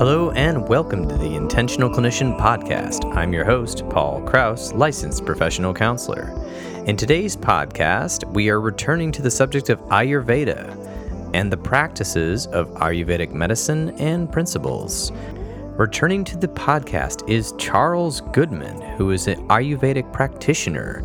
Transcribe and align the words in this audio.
Hello 0.00 0.30
and 0.30 0.66
welcome 0.66 1.06
to 1.06 1.18
the 1.18 1.34
Intentional 1.34 1.90
Clinician 1.90 2.34
Podcast. 2.38 3.04
I'm 3.14 3.34
your 3.34 3.44
host, 3.44 3.86
Paul 3.90 4.22
Krauss, 4.22 4.72
licensed 4.72 5.26
professional 5.26 5.74
counselor. 5.74 6.30
In 6.86 6.96
today's 6.96 7.36
podcast, 7.36 8.24
we 8.32 8.48
are 8.48 8.62
returning 8.62 9.12
to 9.12 9.20
the 9.20 9.30
subject 9.30 9.68
of 9.68 9.78
Ayurveda 9.90 11.34
and 11.34 11.52
the 11.52 11.58
practices 11.58 12.46
of 12.46 12.68
Ayurvedic 12.76 13.32
medicine 13.32 13.90
and 14.00 14.32
principles. 14.32 15.12
Returning 15.76 16.24
to 16.24 16.38
the 16.38 16.48
podcast 16.48 17.28
is 17.28 17.52
Charles 17.58 18.22
Goodman, 18.22 18.80
who 18.96 19.10
is 19.10 19.28
an 19.28 19.46
Ayurvedic 19.48 20.10
practitioner. 20.14 21.04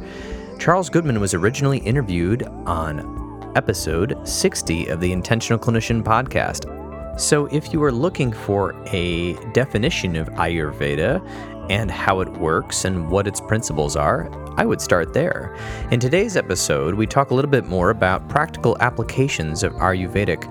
Charles 0.57 0.89
Goodman 0.89 1.20
was 1.20 1.34
originally 1.34 1.80
interviewed 1.80 2.43
on 2.66 3.52
episode 3.57 4.25
60 4.25 4.88
of 4.88 5.02
the 5.02 5.12
Intentional 5.12 5.59
Clinician 5.59 6.02
podcast. 6.02 6.75
So, 7.18 7.45
if 7.45 7.71
you 7.71 7.82
are 7.82 7.93
looking 7.93 8.34
for 8.34 8.75
a 8.88 9.34
definition 9.54 10.17
of 10.17 10.27
Ayurveda 10.31 11.26
and 11.70 11.90
how 11.90 12.20
it 12.20 12.27
works 12.34 12.84
and 12.84 13.09
what 13.09 13.26
its 13.26 13.40
principles 13.40 13.95
are, 13.95 14.30
I 14.59 14.66
would 14.66 14.81
start 14.81 15.13
there. 15.13 15.55
In 15.91 16.02
today's 16.02 16.35
episode, 16.35 16.93
we 16.93 17.07
talk 17.07 17.31
a 17.31 17.34
little 17.34 17.49
bit 17.49 17.67
more 17.67 17.90
about 17.90 18.27
practical 18.27 18.77
applications 18.81 19.63
of 19.63 19.71
Ayurvedic 19.76 20.43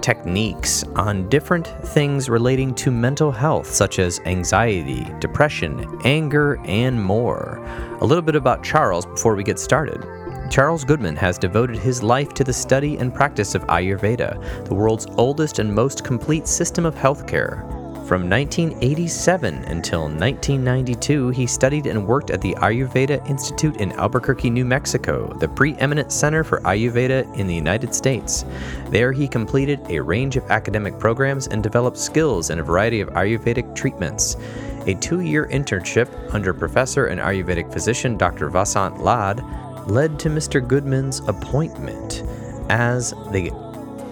techniques 0.00 0.84
on 0.94 1.28
different 1.28 1.66
things 1.88 2.28
relating 2.28 2.74
to 2.76 2.92
mental 2.92 3.32
health, 3.32 3.66
such 3.66 3.98
as 3.98 4.20
anxiety, 4.20 5.04
depression, 5.18 5.84
anger, 6.04 6.60
and 6.64 7.02
more. 7.02 7.60
A 8.00 8.04
little 8.04 8.22
bit 8.22 8.36
about 8.36 8.62
Charles 8.62 9.04
before 9.04 9.34
we 9.34 9.42
get 9.42 9.58
started. 9.58 10.04
Charles 10.50 10.82
Goodman 10.82 11.14
has 11.16 11.38
devoted 11.38 11.76
his 11.76 12.02
life 12.02 12.32
to 12.34 12.42
the 12.42 12.52
study 12.52 12.96
and 12.96 13.14
practice 13.14 13.54
of 13.54 13.66
Ayurveda, 13.66 14.64
the 14.66 14.74
world's 14.74 15.06
oldest 15.16 15.58
and 15.58 15.72
most 15.72 16.04
complete 16.04 16.46
system 16.46 16.86
of 16.86 16.94
healthcare. 16.94 17.66
From 18.08 18.30
1987 18.30 19.64
until 19.64 20.04
1992, 20.04 21.28
he 21.28 21.46
studied 21.46 21.86
and 21.86 22.06
worked 22.06 22.30
at 22.30 22.40
the 22.40 22.54
Ayurveda 22.54 23.28
Institute 23.28 23.76
in 23.76 23.92
Albuquerque, 23.92 24.48
New 24.48 24.64
Mexico, 24.64 25.30
the 25.34 25.48
preeminent 25.48 26.10
center 26.10 26.42
for 26.42 26.62
Ayurveda 26.62 27.36
in 27.36 27.46
the 27.46 27.54
United 27.54 27.94
States. 27.94 28.46
There, 28.86 29.12
he 29.12 29.28
completed 29.28 29.80
a 29.90 30.00
range 30.00 30.36
of 30.36 30.50
academic 30.50 30.98
programs 30.98 31.48
and 31.48 31.62
developed 31.62 31.98
skills 31.98 32.48
in 32.48 32.60
a 32.60 32.62
variety 32.62 33.02
of 33.02 33.10
Ayurvedic 33.10 33.74
treatments. 33.74 34.38
A 34.86 34.94
two 34.94 35.20
year 35.20 35.46
internship 35.48 36.08
under 36.32 36.54
professor 36.54 37.08
and 37.08 37.20
Ayurvedic 37.20 37.70
physician 37.70 38.16
Dr. 38.16 38.48
Vasant 38.48 39.00
Lad 39.00 39.44
led 39.88 40.18
to 40.20 40.28
Mr. 40.28 40.66
Goodman's 40.66 41.20
appointment 41.20 42.22
as 42.68 43.10
the 43.32 43.50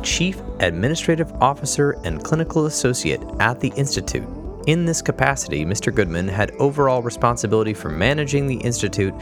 Chief 0.03 0.41
Administrative 0.61 1.33
Officer 1.43 1.93
and 2.05 2.25
Clinical 2.25 2.67
Associate 2.67 3.21
at 3.41 3.61
the 3.61 3.69
Institute. 3.77 4.27
In 4.67 4.85
this 4.85 5.03
capacity, 5.03 5.65
Mr. 5.65 5.95
Goodman 5.95 6.27
had 6.29 6.51
overall 6.53 7.03
responsibility 7.03 7.75
for 7.75 7.89
managing 7.89 8.47
the 8.47 8.57
Institute, 8.57 9.15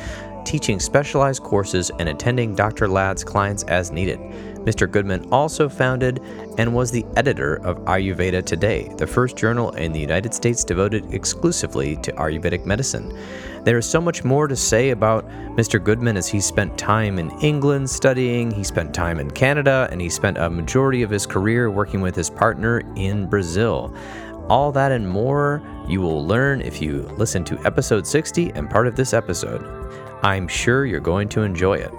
teaching 0.44 0.78
specialized 0.78 1.42
courses, 1.42 1.90
and 1.98 2.08
attending 2.08 2.54
Dr. 2.54 2.88
Lad's 2.88 3.24
clients 3.24 3.62
as 3.64 3.90
needed. 3.90 4.20
Mr. 4.64 4.90
Goodman 4.90 5.28
also 5.30 5.68
founded 5.68 6.20
and 6.58 6.74
was 6.74 6.90
the 6.90 7.04
editor 7.16 7.56
of 7.56 7.78
Ayurveda 7.84 8.44
Today, 8.44 8.92
the 8.96 9.06
first 9.06 9.36
journal 9.36 9.70
in 9.72 9.92
the 9.92 10.00
United 10.00 10.34
States 10.34 10.64
devoted 10.64 11.12
exclusively 11.12 11.96
to 11.96 12.12
Ayurvedic 12.12 12.64
medicine. 12.64 13.16
There 13.64 13.78
is 13.78 13.88
so 13.88 14.00
much 14.00 14.24
more 14.24 14.46
to 14.46 14.56
say 14.56 14.90
about 14.90 15.28
Mr. 15.56 15.82
Goodman 15.82 16.16
as 16.16 16.28
he 16.28 16.40
spent 16.40 16.76
time 16.76 17.18
in 17.18 17.30
England 17.40 17.88
studying, 17.88 18.50
he 18.50 18.64
spent 18.64 18.94
time 18.94 19.18
in 19.18 19.30
Canada, 19.30 19.88
and 19.90 20.00
he 20.00 20.10
spent 20.10 20.38
a 20.38 20.50
majority 20.50 21.02
of 21.02 21.10
his 21.10 21.26
career 21.26 21.70
working 21.70 22.00
with 22.00 22.14
his 22.14 22.28
partner 22.28 22.82
in 22.96 23.26
Brazil. 23.26 23.94
All 24.48 24.72
that 24.72 24.92
and 24.92 25.08
more 25.08 25.62
you 25.88 26.00
will 26.00 26.26
learn 26.26 26.60
if 26.60 26.82
you 26.82 27.02
listen 27.16 27.44
to 27.44 27.58
episode 27.66 28.06
60 28.06 28.50
and 28.50 28.68
part 28.68 28.86
of 28.86 28.96
this 28.96 29.14
episode. 29.14 29.62
I'm 30.22 30.48
sure 30.48 30.84
you're 30.84 31.00
going 31.00 31.28
to 31.30 31.42
enjoy 31.42 31.74
it. 31.74 31.92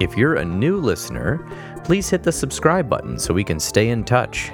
If 0.00 0.16
you're 0.16 0.36
a 0.36 0.44
new 0.44 0.78
listener, 0.78 1.46
please 1.84 2.08
hit 2.08 2.22
the 2.22 2.32
subscribe 2.32 2.88
button 2.88 3.18
so 3.18 3.34
we 3.34 3.44
can 3.44 3.60
stay 3.60 3.88
in 3.88 4.04
touch. 4.04 4.50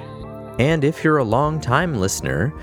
And 0.59 0.83
if 0.83 1.03
you're 1.03 1.17
a 1.17 1.23
long 1.23 1.61
time 1.61 1.95
listener, 1.95 2.53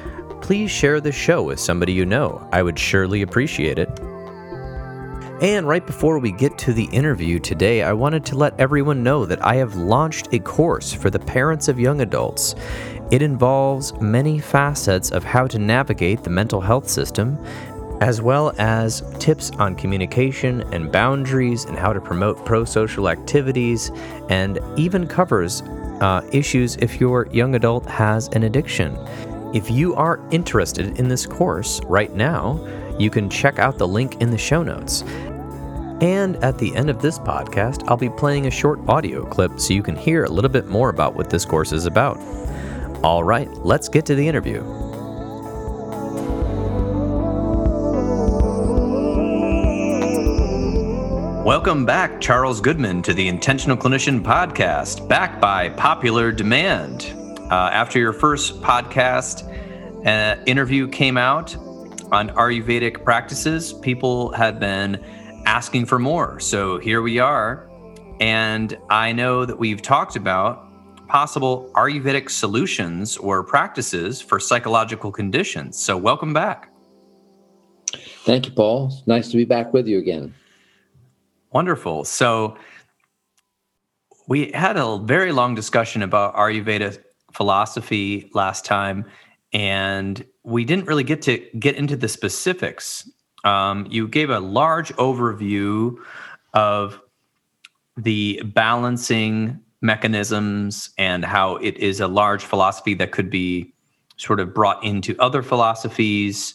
please 0.43 0.71
share 0.71 1.01
the 1.01 1.13
show 1.13 1.43
with 1.43 1.59
somebody 1.59 1.93
you 1.93 2.05
know. 2.05 2.47
I 2.53 2.63
would 2.63 2.79
surely 2.79 3.23
appreciate 3.23 3.79
it. 3.79 3.89
And 5.43 5.69
right 5.69 5.87
before 5.87 6.19
we 6.19 6.33
get 6.33 6.57
to 6.59 6.73
the 6.73 6.87
interview 6.87 7.39
today, 7.39 7.83
I 7.83 7.93
wanted 7.93 8.25
to 8.27 8.39
let 8.39 8.59
everyone 8.59 9.03
know 9.03 9.27
that 9.27 9.45
I 9.45 9.57
have 9.57 9.75
launched 9.75 10.33
a 10.33 10.39
course 10.39 10.95
for 10.95 11.11
the 11.11 11.19
parents 11.19 11.69
of 11.69 11.79
young 11.79 12.01
adults. 12.01 12.55
It 13.11 13.21
involves 13.21 13.93
many 14.01 14.39
facets 14.39 15.11
of 15.11 15.25
how 15.25 15.47
to 15.49 15.59
navigate 15.59 16.23
the 16.23 16.31
mental 16.31 16.61
health 16.61 16.89
system, 16.89 17.39
as 18.01 18.21
well 18.21 18.53
as 18.59 19.03
tips 19.19 19.51
on 19.53 19.75
communication 19.75 20.63
and 20.73 20.93
boundaries 20.93 21.65
and 21.65 21.79
how 21.79 21.93
to 21.93 22.01
promote 22.01 22.45
pro 22.45 22.65
social 22.65 23.09
activities, 23.09 23.91
and 24.29 24.59
even 24.77 25.07
covers 25.07 25.63
uh, 26.01 26.29
issues 26.33 26.77
if 26.77 27.01
your 27.01 27.27
young 27.33 27.55
adult 27.55 27.87
has 27.87 28.29
an 28.29 28.43
addiction. 28.43 28.97
If 29.55 29.71
you 29.71 29.95
are 29.95 30.21
interested 30.31 30.99
in 30.99 31.09
this 31.09 31.27
course 31.27 31.81
right 31.85 32.13
now, 32.15 32.61
you 32.99 33.11
can 33.11 33.31
check 33.31 33.59
out 33.59 33.79
the 33.79 33.89
link 33.89 34.21
in 34.21 34.31
the 34.31 34.39
show 34.39 34.63
notes. 34.63 35.03
And 36.03 36.37
at 36.45 36.59
the 36.59 36.77
end 36.77 36.91
of 36.91 37.01
this 37.01 37.19
podcast, 37.19 37.83
I'll 37.89 37.97
be 37.97 38.11
playing 38.11 38.47
a 38.47 38.51
short 38.51 38.81
audio 38.87 39.25
clip 39.25 39.59
so 39.59 39.73
you 39.73 39.83
can 39.83 39.97
hear 39.97 40.25
a 40.25 40.29
little 40.29 40.51
bit 40.51 40.67
more 40.67 40.91
about 40.91 41.15
what 41.15 41.31
this 41.31 41.47
course 41.47 41.73
is 41.73 41.87
about. 41.87 42.19
All 43.03 43.25
right, 43.25 43.49
let's 43.65 43.89
get 43.89 44.05
to 44.07 44.15
the 44.15 44.27
interview. 44.27 44.86
Welcome 51.47 51.87
back, 51.87 52.21
Charles 52.21 52.61
Goodman, 52.61 53.03
to 53.03 53.15
the 53.15 53.29
Intentional 53.29 53.77
Clinician 53.77 54.21
Podcast, 54.21 55.09
back 55.09 55.41
by 55.41 55.69
popular 55.69 56.33
demand. 56.33 57.15
Uh, 57.53 57.71
after 57.73 58.01
your 58.01 58.13
first 58.13 58.61
podcast 58.63 59.45
uh, 60.05 60.43
interview 60.47 60.89
came 60.89 61.17
out 61.17 61.57
on 62.11 62.31
Ayurvedic 62.31 63.05
practices, 63.05 63.73
people 63.75 64.33
had 64.33 64.59
been 64.59 64.97
asking 65.47 65.87
for 65.87 66.01
more. 66.01 66.41
So 66.41 66.79
here 66.79 67.01
we 67.01 67.21
are. 67.21 67.71
And 68.19 68.77
I 68.91 69.13
know 69.13 69.45
that 69.45 69.57
we've 69.57 69.81
talked 69.81 70.17
about 70.17 70.67
possible 71.07 71.71
Ayurvedic 71.77 72.29
solutions 72.29 73.17
or 73.19 73.45
practices 73.45 74.21
for 74.21 74.41
psychological 74.41 75.13
conditions. 75.13 75.79
So 75.79 75.97
welcome 75.97 76.33
back. 76.33 76.73
Thank 78.25 78.47
you, 78.47 78.53
Paul. 78.53 78.89
It's 78.89 79.07
nice 79.07 79.31
to 79.31 79.37
be 79.37 79.45
back 79.45 79.73
with 79.73 79.87
you 79.87 79.99
again. 79.99 80.35
Wonderful. 81.57 82.05
So 82.05 82.59
we 84.29 84.53
had 84.53 84.77
a 84.77 84.99
very 84.99 85.33
long 85.33 85.55
discussion 85.55 86.03
about 86.03 86.37
Ayurveda 86.37 87.03
philosophy 87.33 88.31
last 88.35 88.67
time, 88.67 89.07
and 89.55 90.23
we 90.43 90.67
didn't 90.67 90.85
really 90.85 91.03
get 91.03 91.23
to 91.23 91.39
get 91.59 91.75
into 91.77 91.97
the 91.97 92.09
specifics. 92.09 93.11
Um, 93.45 93.87
you 93.89 94.07
gave 94.07 94.29
a 94.29 94.39
large 94.39 94.93
overview 94.97 95.97
of 96.53 97.01
the 97.97 98.43
balancing 98.45 99.59
mechanisms 99.81 100.91
and 100.99 101.25
how 101.25 101.57
it 101.57 101.79
is 101.79 102.01
a 102.01 102.07
large 102.07 102.45
philosophy 102.45 102.93
that 102.93 103.13
could 103.13 103.31
be 103.31 103.73
sort 104.19 104.41
of 104.41 104.53
brought 104.53 104.85
into 104.85 105.17
other 105.19 105.43
philosophies. 105.43 106.53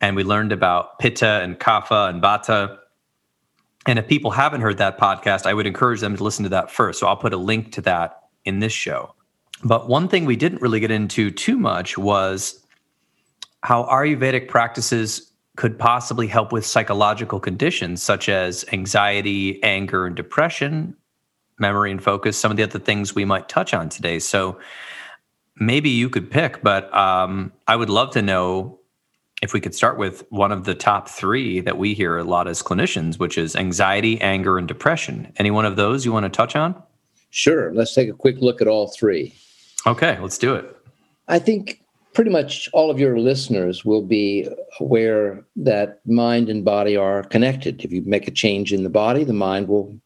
And 0.00 0.14
we 0.14 0.22
learned 0.22 0.52
about 0.52 1.00
Pitta 1.00 1.40
and 1.42 1.58
Kapha 1.58 2.08
and 2.08 2.22
Vata. 2.22 2.78
And 3.88 3.98
if 3.98 4.06
people 4.06 4.30
haven't 4.30 4.60
heard 4.60 4.76
that 4.76 4.98
podcast, 4.98 5.46
I 5.46 5.54
would 5.54 5.66
encourage 5.66 6.00
them 6.00 6.14
to 6.14 6.22
listen 6.22 6.42
to 6.42 6.50
that 6.50 6.70
first. 6.70 7.00
So 7.00 7.06
I'll 7.06 7.16
put 7.16 7.32
a 7.32 7.38
link 7.38 7.72
to 7.72 7.80
that 7.82 8.24
in 8.44 8.58
this 8.58 8.72
show. 8.74 9.14
But 9.64 9.88
one 9.88 10.08
thing 10.08 10.26
we 10.26 10.36
didn't 10.36 10.60
really 10.60 10.78
get 10.78 10.90
into 10.90 11.30
too 11.30 11.56
much 11.56 11.96
was 11.96 12.62
how 13.62 13.84
Ayurvedic 13.84 14.46
practices 14.46 15.32
could 15.56 15.78
possibly 15.78 16.26
help 16.26 16.52
with 16.52 16.66
psychological 16.66 17.40
conditions 17.40 18.02
such 18.02 18.28
as 18.28 18.62
anxiety, 18.72 19.60
anger, 19.62 20.04
and 20.04 20.14
depression, 20.14 20.94
memory 21.58 21.90
and 21.90 22.04
focus, 22.04 22.36
some 22.36 22.50
of 22.50 22.58
the 22.58 22.64
other 22.64 22.78
things 22.78 23.14
we 23.14 23.24
might 23.24 23.48
touch 23.48 23.72
on 23.72 23.88
today. 23.88 24.18
So 24.18 24.60
maybe 25.56 25.88
you 25.88 26.10
could 26.10 26.30
pick, 26.30 26.62
but 26.62 26.94
um, 26.94 27.54
I 27.66 27.74
would 27.74 27.88
love 27.88 28.10
to 28.12 28.20
know 28.20 28.77
if 29.42 29.52
we 29.52 29.60
could 29.60 29.74
start 29.74 29.98
with 29.98 30.24
one 30.30 30.52
of 30.52 30.64
the 30.64 30.74
top 30.74 31.08
three 31.08 31.60
that 31.60 31.78
we 31.78 31.94
hear 31.94 32.18
a 32.18 32.24
lot 32.24 32.48
as 32.48 32.62
clinicians, 32.62 33.18
which 33.18 33.38
is 33.38 33.54
anxiety, 33.54 34.20
anger, 34.20 34.58
and 34.58 34.66
depression. 34.66 35.32
Any 35.36 35.50
one 35.50 35.64
of 35.64 35.76
those 35.76 36.04
you 36.04 36.12
want 36.12 36.24
to 36.24 36.30
touch 36.30 36.56
on? 36.56 36.80
Sure. 37.30 37.72
Let's 37.72 37.94
take 37.94 38.08
a 38.08 38.14
quick 38.14 38.38
look 38.40 38.60
at 38.60 38.68
all 38.68 38.88
three. 38.88 39.34
Okay, 39.86 40.18
let's 40.20 40.38
do 40.38 40.54
it. 40.54 40.76
I 41.28 41.38
think 41.38 41.82
pretty 42.14 42.30
much 42.30 42.68
all 42.72 42.90
of 42.90 42.98
your 42.98 43.18
listeners 43.18 43.84
will 43.84 44.02
be 44.02 44.48
aware 44.80 45.44
that 45.56 46.00
mind 46.06 46.48
and 46.48 46.64
body 46.64 46.96
are 46.96 47.22
connected. 47.22 47.84
If 47.84 47.92
you 47.92 48.02
make 48.02 48.26
a 48.26 48.32
change 48.32 48.72
in 48.72 48.82
the 48.82 48.90
body, 48.90 49.24
the 49.24 49.32
mind 49.32 49.68
will 49.68 49.98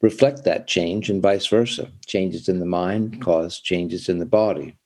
reflect 0.00 0.42
that 0.44 0.66
change, 0.66 1.08
and 1.08 1.22
vice 1.22 1.46
versa. 1.46 1.88
Changes 2.06 2.48
in 2.48 2.58
the 2.58 2.66
mind 2.66 3.22
cause 3.22 3.60
changes 3.60 4.08
in 4.08 4.18
the 4.18 4.26
body. 4.26 4.76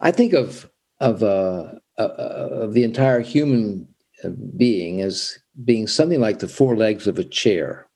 I 0.00 0.10
think 0.10 0.34
of 0.34 0.70
of 1.00 1.22
uh, 1.22 1.72
uh, 1.98 2.02
of 2.02 2.74
the 2.74 2.84
entire 2.84 3.20
human 3.20 3.88
being 4.56 5.00
as 5.00 5.38
being 5.64 5.86
something 5.86 6.20
like 6.20 6.38
the 6.38 6.48
four 6.48 6.76
legs 6.76 7.06
of 7.06 7.18
a 7.18 7.24
chair, 7.24 7.88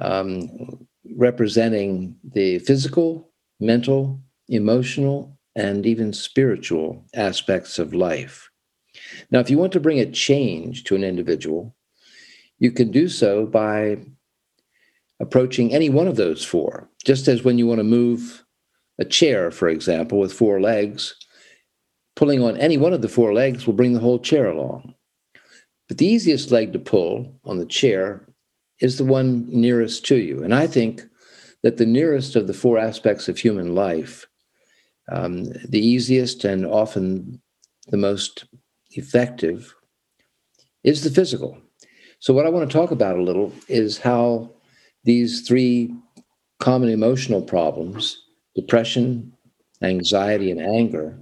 um, 0.00 0.86
representing 1.16 2.16
the 2.24 2.58
physical, 2.60 3.30
mental, 3.60 4.20
emotional, 4.48 5.38
and 5.54 5.86
even 5.86 6.12
spiritual 6.12 7.04
aspects 7.14 7.78
of 7.78 7.94
life. 7.94 8.48
Now, 9.30 9.40
if 9.40 9.50
you 9.50 9.58
want 9.58 9.72
to 9.72 9.80
bring 9.80 10.00
a 10.00 10.10
change 10.10 10.84
to 10.84 10.94
an 10.94 11.04
individual, 11.04 11.74
you 12.58 12.70
can 12.70 12.90
do 12.90 13.08
so 13.08 13.46
by 13.46 13.98
approaching 15.20 15.72
any 15.72 15.88
one 15.88 16.08
of 16.08 16.16
those 16.16 16.44
four. 16.44 16.88
Just 17.04 17.28
as 17.28 17.42
when 17.42 17.58
you 17.58 17.66
want 17.66 17.78
to 17.78 17.84
move 17.84 18.44
a 18.98 19.04
chair, 19.04 19.50
for 19.50 19.68
example, 19.68 20.18
with 20.18 20.32
four 20.32 20.60
legs, 20.60 21.14
pulling 22.16 22.42
on 22.42 22.56
any 22.56 22.76
one 22.76 22.92
of 22.92 23.02
the 23.02 23.08
four 23.08 23.32
legs 23.32 23.66
will 23.66 23.74
bring 23.74 23.92
the 23.92 24.00
whole 24.00 24.18
chair 24.18 24.46
along. 24.46 24.94
But 25.88 25.98
the 25.98 26.06
easiest 26.06 26.50
leg 26.50 26.72
to 26.72 26.78
pull 26.78 27.38
on 27.44 27.58
the 27.58 27.66
chair 27.66 28.26
is 28.80 28.98
the 28.98 29.04
one 29.04 29.46
nearest 29.48 30.04
to 30.06 30.16
you. 30.16 30.42
And 30.42 30.54
I 30.54 30.66
think 30.66 31.02
that 31.62 31.76
the 31.76 31.86
nearest 31.86 32.36
of 32.36 32.46
the 32.46 32.54
four 32.54 32.78
aspects 32.78 33.28
of 33.28 33.38
human 33.38 33.74
life, 33.74 34.26
um, 35.10 35.44
the 35.68 35.84
easiest 35.84 36.44
and 36.44 36.66
often 36.66 37.40
the 37.88 37.96
most 37.96 38.44
effective, 38.90 39.74
is 40.84 41.04
the 41.04 41.10
physical. 41.10 41.58
So, 42.18 42.32
what 42.34 42.46
I 42.46 42.50
want 42.50 42.68
to 42.68 42.72
talk 42.72 42.90
about 42.90 43.18
a 43.18 43.22
little 43.22 43.52
is 43.68 43.98
how 43.98 44.50
these 45.04 45.46
three 45.46 45.94
common 46.60 46.88
emotional 46.88 47.42
problems 47.42 48.18
depression, 48.54 49.32
anxiety, 49.82 50.50
and 50.50 50.60
anger 50.60 51.18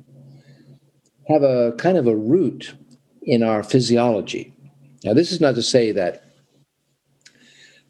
have 1.31 1.43
a 1.43 1.73
kind 1.79 1.97
of 1.97 2.07
a 2.07 2.17
root 2.17 2.75
in 3.23 3.43
our 3.43 3.63
physiology. 3.63 4.53
Now, 5.05 5.15
this 5.15 5.33
is 5.33 5.41
not 5.41 5.55
to 5.55 5.63
say 5.63 5.93
that 5.93 6.25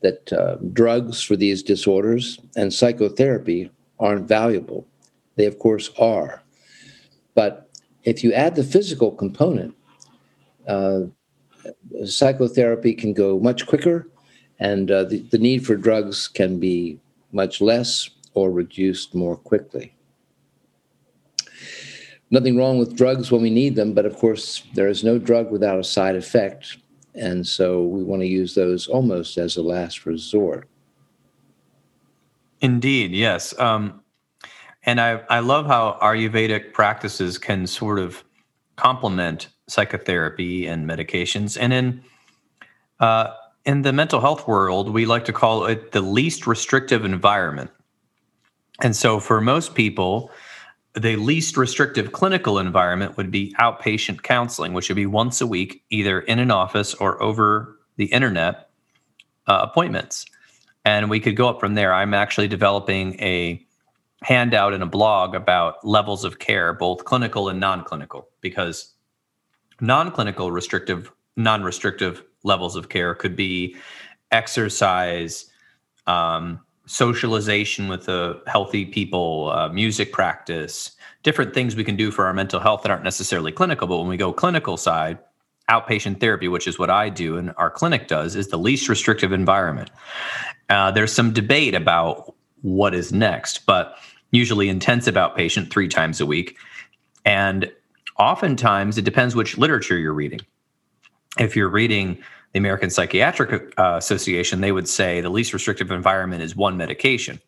that 0.03 0.33
uh, 0.33 0.57
drugs 0.73 1.23
for 1.23 1.37
these 1.37 1.63
disorders 1.63 2.39
and 2.57 2.73
psychotherapy 2.73 3.71
aren't 3.99 4.27
valuable. 4.27 4.87
They, 5.37 5.45
of 5.45 5.59
course, 5.59 5.91
are. 5.99 6.43
But 7.35 7.69
if 8.05 8.25
you 8.25 8.33
add 8.33 8.57
the 8.57 8.65
physical 8.65 9.11
component, 9.11 9.75
uh, 10.67 11.01
psychotherapy 12.07 12.95
can 12.95 13.13
go 13.13 13.39
much 13.39 13.67
quicker, 13.67 14.09
and 14.59 14.91
uh, 14.91 15.05
the, 15.05 15.19
the 15.31 15.39
need 15.39 15.67
for 15.67 15.77
drugs 15.77 16.29
can 16.29 16.59
be 16.59 16.99
much 17.33 17.61
less 17.61 18.09
or 18.33 18.51
reduced 18.51 19.15
more 19.15 19.37
quickly 19.37 19.95
nothing 22.31 22.57
wrong 22.57 22.79
with 22.79 22.97
drugs 22.97 23.31
when 23.31 23.43
we 23.43 23.51
need 23.51 23.75
them, 23.75 23.93
but 23.93 24.07
of 24.07 24.17
course, 24.17 24.63
there 24.75 24.89
is 24.89 25.05
no 25.05 25.19
drug 25.19 25.51
without 25.51 25.79
a 25.79 25.85
side 25.85 26.17
effect. 26.17 26.79
And 27.15 27.47
so 27.47 27.83
we 27.83 28.03
want 28.03 28.23
to 28.23 28.29
use 28.29 28.55
those 28.55 28.87
almost 28.87 29.37
as 29.37 29.57
a 29.57 29.63
last 29.63 30.07
resort. 30.07 30.69
Indeed, 32.61 33.13
yes. 33.13 33.59
Um, 33.59 34.03
and 34.85 35.01
I, 35.01 35.23
I 35.29 35.41
love 35.41 35.67
how 35.67 35.99
Ayurvedic 36.01 36.73
practices 36.73 37.39
can 37.39 37.67
sort 37.67 37.99
of 37.99 38.23
complement 38.77 39.49
psychotherapy 39.67 40.67
and 40.67 40.89
medications. 40.89 41.59
And 41.61 41.73
in 41.73 42.03
uh, 43.01 43.35
in 43.65 43.83
the 43.83 43.93
mental 43.93 44.21
health 44.21 44.47
world, 44.47 44.93
we 44.93 45.07
like 45.07 45.25
to 45.27 45.33
call 45.33 45.65
it 45.67 45.93
the 45.93 46.01
least 46.01 46.47
restrictive 46.47 47.05
environment. 47.05 47.71
And 48.83 48.97
so, 48.97 49.21
for 49.21 49.41
most 49.41 49.75
people, 49.75 50.31
the 50.95 51.17
least 51.17 51.57
restrictive 51.57 52.13
clinical 52.13 52.59
environment 52.59 53.17
would 53.17 53.31
be 53.31 53.55
outpatient 53.61 54.23
counseling, 54.23 54.73
which 54.73 54.89
would 54.89 54.97
be 54.97 55.07
once 55.07 55.41
a 55.41 55.47
week, 55.47 55.85
either 55.91 56.21
in 56.21 56.39
an 56.39 56.51
office 56.51 56.95
or 56.95 57.23
over 57.23 57.79
the 57.97 58.07
internet 58.07 58.71
uh, 59.47 59.61
appointments. 59.63 60.27
And 60.85 61.11
we 61.11 61.21
could 61.21 61.37
go 61.37 61.49
up 61.49 61.61
from 61.61 61.75
there. 61.75 61.93
I'm 61.93 62.15
actually 62.15 62.49
developing 62.49 63.21
a 63.21 63.65
handout 64.23 64.75
and 64.75 64.83
a 64.83 64.87
blog 64.87 65.35
about 65.35 65.85
levels 65.87 66.25
of 66.25 66.39
care, 66.39 66.73
both 66.73 67.05
clinical 67.05 67.49
and 67.49 67.61
non 67.61 67.85
clinical, 67.85 68.29
because 68.41 68.95
non 69.81 70.11
clinical 70.11 70.51
restrictive, 70.51 71.13
non 71.37 71.63
restrictive 71.63 72.23
levels 72.43 72.77
of 72.77 72.89
care 72.89 73.15
could 73.15 73.37
be 73.37 73.77
exercise, 74.31 75.51
um, 76.07 76.61
socialization 76.91 77.87
with 77.87 78.07
the 78.07 78.43
healthy 78.49 78.85
people, 78.85 79.49
uh, 79.53 79.69
music 79.69 80.13
practice, 80.13 80.91
different 81.23 81.55
things 81.55 81.77
we 81.77 81.85
can 81.85 81.95
do 81.95 82.11
for 82.11 82.27
our 82.27 82.35
mental 82.35 82.59
health 82.59 82.83
that 82.83 82.91
aren't 82.91 83.05
necessarily 83.05 83.53
clinical. 83.53 83.87
But 83.87 83.99
when 83.99 84.09
we 84.09 84.17
go 84.17 84.33
clinical 84.33 84.77
side, 84.77 85.19
outpatient 85.71 86.19
therapy, 86.19 86.49
which 86.49 86.67
is 86.67 86.81
what 86.81 86.91
I 86.91 87.09
do 87.09 87.37
and 87.37 87.55
our 87.57 87.71
clinic 87.71 88.09
does, 88.09 88.35
is 88.35 88.49
the 88.49 88.59
least 88.59 88.89
restrictive 88.89 89.31
environment. 89.31 89.89
Uh, 90.69 90.91
there's 90.91 91.13
some 91.13 91.33
debate 91.33 91.77
about 91.77 92.35
what 92.63 92.93
is 92.93 93.13
next, 93.13 93.67
but 93.67 93.95
usually 94.33 94.69
intensive 94.69 95.15
outpatient 95.15 95.71
three 95.71 95.87
times 95.87 96.21
a 96.21 96.27
week. 96.27 96.57
And 97.25 97.71
oftentimes 98.19 98.99
it 98.99 99.05
depends 99.05 99.37
which 99.37 99.57
literature 99.57 99.97
you're 99.97 100.13
reading. 100.13 100.41
If 101.39 101.55
you're 101.55 101.69
reading 101.69 102.19
the 102.53 102.59
American 102.59 102.91
Psychiatric 102.91 103.73
uh, 103.79 103.95
Association, 103.97 104.61
they 104.61 104.73
would 104.73 104.89
say 104.89 105.21
the 105.21 105.31
least 105.31 105.53
restrictive 105.53 105.91
environment 105.91 106.43
is 106.43 106.57
one 106.57 106.77
medication. 106.77 107.41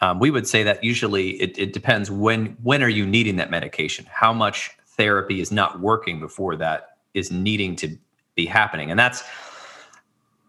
Um, 0.00 0.18
we 0.18 0.30
would 0.30 0.46
say 0.46 0.62
that 0.64 0.84
usually 0.84 1.30
it, 1.40 1.56
it 1.58 1.72
depends 1.72 2.10
when 2.10 2.56
when 2.62 2.82
are 2.82 2.88
you 2.88 3.06
needing 3.06 3.36
that 3.36 3.50
medication, 3.50 4.06
how 4.10 4.32
much 4.32 4.70
therapy 4.86 5.40
is 5.40 5.50
not 5.50 5.80
working 5.80 6.20
before 6.20 6.56
that 6.56 6.98
is 7.14 7.30
needing 7.30 7.76
to 7.76 7.96
be 8.34 8.44
happening, 8.44 8.90
and 8.90 8.98
that's 8.98 9.22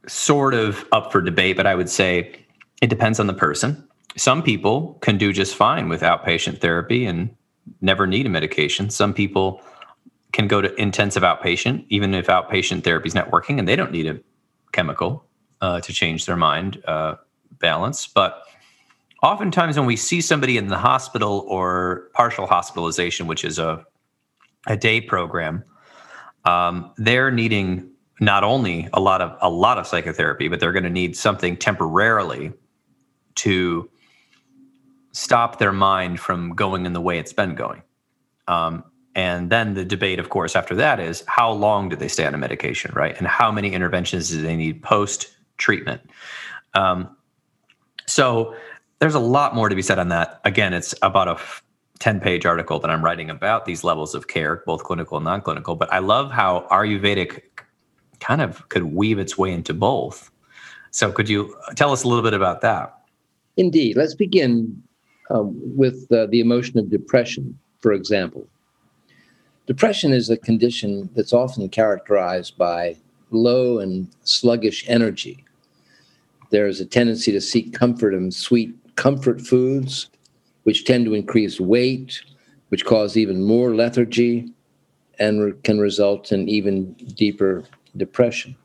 sort 0.07 0.53
of 0.53 0.85
up 0.91 1.11
for 1.11 1.21
debate. 1.21 1.55
But 1.55 1.67
I 1.67 1.75
would 1.75 1.89
say 1.89 2.35
it 2.81 2.89
depends 2.89 3.19
on 3.19 3.27
the 3.27 3.33
person. 3.33 3.87
Some 4.17 4.43
people 4.43 4.95
can 5.01 5.17
do 5.17 5.31
just 5.31 5.55
fine 5.55 5.89
with 5.89 6.01
outpatient 6.01 6.59
therapy 6.59 7.05
and 7.05 7.29
never 7.81 8.07
need 8.07 8.25
a 8.25 8.29
medication. 8.29 8.89
Some 8.89 9.13
people 9.13 9.61
can 10.35 10.49
go 10.49 10.59
to 10.59 10.75
intensive 10.79 11.23
outpatient, 11.23 11.85
even 11.87 12.13
if 12.13 12.27
outpatient 12.27 12.83
therapy 12.83 13.07
is 13.07 13.15
not 13.15 13.31
working, 13.31 13.57
and 13.57 13.65
they 13.65 13.75
don't 13.77 13.91
need 13.91 14.05
a 14.05 14.19
chemical 14.73 15.25
uh, 15.61 15.79
to 15.79 15.93
change 15.93 16.25
their 16.25 16.35
mind 16.35 16.83
uh, 16.85 17.15
balance. 17.59 18.05
But 18.05 18.43
oftentimes, 19.23 19.77
when 19.77 19.85
we 19.85 19.95
see 19.95 20.19
somebody 20.19 20.57
in 20.57 20.67
the 20.67 20.77
hospital 20.77 21.45
or 21.47 22.09
partial 22.13 22.47
hospitalization, 22.47 23.27
which 23.27 23.45
is 23.45 23.57
a 23.57 23.85
a 24.67 24.75
day 24.75 24.99
program, 24.99 25.63
um, 26.43 26.91
they're 26.97 27.31
needing 27.31 27.89
not 28.19 28.43
only 28.43 28.89
a 28.91 28.99
lot 28.99 29.21
of 29.21 29.37
a 29.41 29.49
lot 29.49 29.77
of 29.77 29.87
psychotherapy, 29.87 30.49
but 30.49 30.59
they're 30.59 30.73
going 30.73 30.83
to 30.83 30.89
need 30.89 31.15
something 31.15 31.55
temporarily 31.55 32.51
to 33.35 33.89
stop 35.13 35.59
their 35.59 35.71
mind 35.71 36.19
from 36.19 36.53
going 36.55 36.85
in 36.85 36.91
the 36.91 36.99
way 36.99 37.19
it's 37.19 37.31
been 37.31 37.55
going. 37.55 37.81
Um, 38.49 38.83
and 39.15 39.49
then 39.49 39.73
the 39.73 39.85
debate, 39.85 40.19
of 40.19 40.29
course, 40.29 40.55
after 40.55 40.75
that 40.75 40.99
is 40.99 41.23
how 41.27 41.49
long 41.49 41.87
do 41.87 41.95
they 41.95 42.09
stay 42.09 42.25
on 42.25 42.35
a 42.35 42.37
medication, 42.37 42.91
right? 42.93 43.17
And 43.17 43.25
how 43.25 43.49
many 43.49 43.73
interventions 43.73 44.29
do 44.29 44.41
they 44.41 44.57
need 44.57 44.83
post 44.83 45.31
treatment? 45.57 46.01
Um, 46.73 47.15
so 48.05 48.53
there's 48.99 49.15
a 49.15 49.19
lot 49.19 49.55
more 49.55 49.69
to 49.69 49.75
be 49.75 49.81
said 49.81 49.99
on 49.99 50.09
that. 50.09 50.41
Again, 50.43 50.73
it's 50.73 50.93
about 51.01 51.29
a 51.29 51.39
10 51.99 52.19
page 52.19 52.45
article 52.45 52.77
that 52.79 52.91
I'm 52.91 53.03
writing 53.03 53.29
about 53.29 53.65
these 53.65 53.85
levels 53.85 54.15
of 54.15 54.27
care, 54.27 54.61
both 54.65 54.83
clinical 54.83 55.17
and 55.17 55.23
non 55.23 55.41
clinical. 55.41 55.75
But 55.75 55.91
I 55.93 55.99
love 55.99 56.31
how 56.31 56.67
Ayurvedic 56.69 57.41
kind 58.19 58.41
of 58.41 58.67
could 58.67 58.83
weave 58.83 59.17
its 59.17 59.37
way 59.37 59.51
into 59.53 59.73
both. 59.73 60.29
So 60.91 61.11
could 61.11 61.29
you 61.29 61.55
tell 61.75 61.93
us 61.93 62.03
a 62.03 62.07
little 62.07 62.23
bit 62.23 62.33
about 62.33 62.61
that? 62.61 62.97
Indeed. 63.55 63.95
Let's 63.95 64.13
begin 64.13 64.83
um, 65.29 65.53
with 65.77 66.11
uh, 66.11 66.25
the 66.27 66.41
emotion 66.41 66.77
of 66.77 66.89
depression, 66.89 67.57
for 67.79 67.93
example. 67.93 68.47
Depression 69.67 70.13
is 70.13 70.29
a 70.29 70.37
condition 70.37 71.09
that's 71.15 71.33
often 71.33 71.67
characterized 71.69 72.55
by 72.55 72.95
low 73.31 73.79
and 73.79 74.07
sluggish 74.23 74.85
energy. 74.87 75.43
There 76.51 76.67
is 76.67 76.79
a 76.79 76.85
tendency 76.85 77.31
to 77.31 77.41
seek 77.41 77.73
comfort 77.73 78.13
in 78.13 78.31
sweet 78.31 78.75
comfort 78.95 79.41
foods, 79.41 80.09
which 80.63 80.85
tend 80.85 81.05
to 81.05 81.15
increase 81.15 81.59
weight, 81.59 82.21
which 82.69 82.85
cause 82.85 83.17
even 83.17 83.43
more 83.43 83.73
lethargy, 83.73 84.51
and 85.17 85.41
re- 85.41 85.53
can 85.63 85.79
result 85.79 86.31
in 86.31 86.47
even 86.47 86.93
deeper 87.15 87.63
depression. 87.97 88.55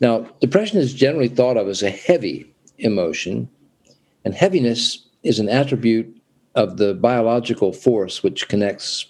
Now, 0.00 0.26
depression 0.40 0.78
is 0.78 0.94
generally 0.94 1.28
thought 1.28 1.56
of 1.56 1.68
as 1.68 1.82
a 1.82 1.90
heavy 1.90 2.52
emotion, 2.78 3.48
and 4.24 4.34
heaviness 4.34 5.06
is 5.22 5.38
an 5.38 5.48
attribute 5.48 6.16
of 6.56 6.76
the 6.76 6.94
biological 6.94 7.72
force 7.72 8.22
which 8.22 8.48
connects 8.48 9.06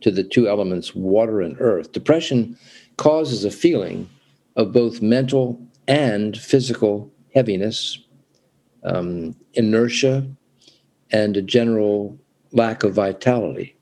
to 0.00 0.10
the 0.10 0.24
two 0.24 0.48
elements, 0.48 0.94
water 0.94 1.40
and 1.40 1.56
earth. 1.60 1.92
Depression 1.92 2.56
causes 2.96 3.44
a 3.44 3.50
feeling 3.50 4.08
of 4.56 4.72
both 4.72 5.02
mental 5.02 5.60
and 5.88 6.36
physical 6.36 7.10
heaviness, 7.34 7.98
um, 8.84 9.34
inertia, 9.54 10.26
and 11.12 11.36
a 11.36 11.42
general 11.42 12.18
lack 12.52 12.82
of 12.82 12.94
vitality. 12.94 13.76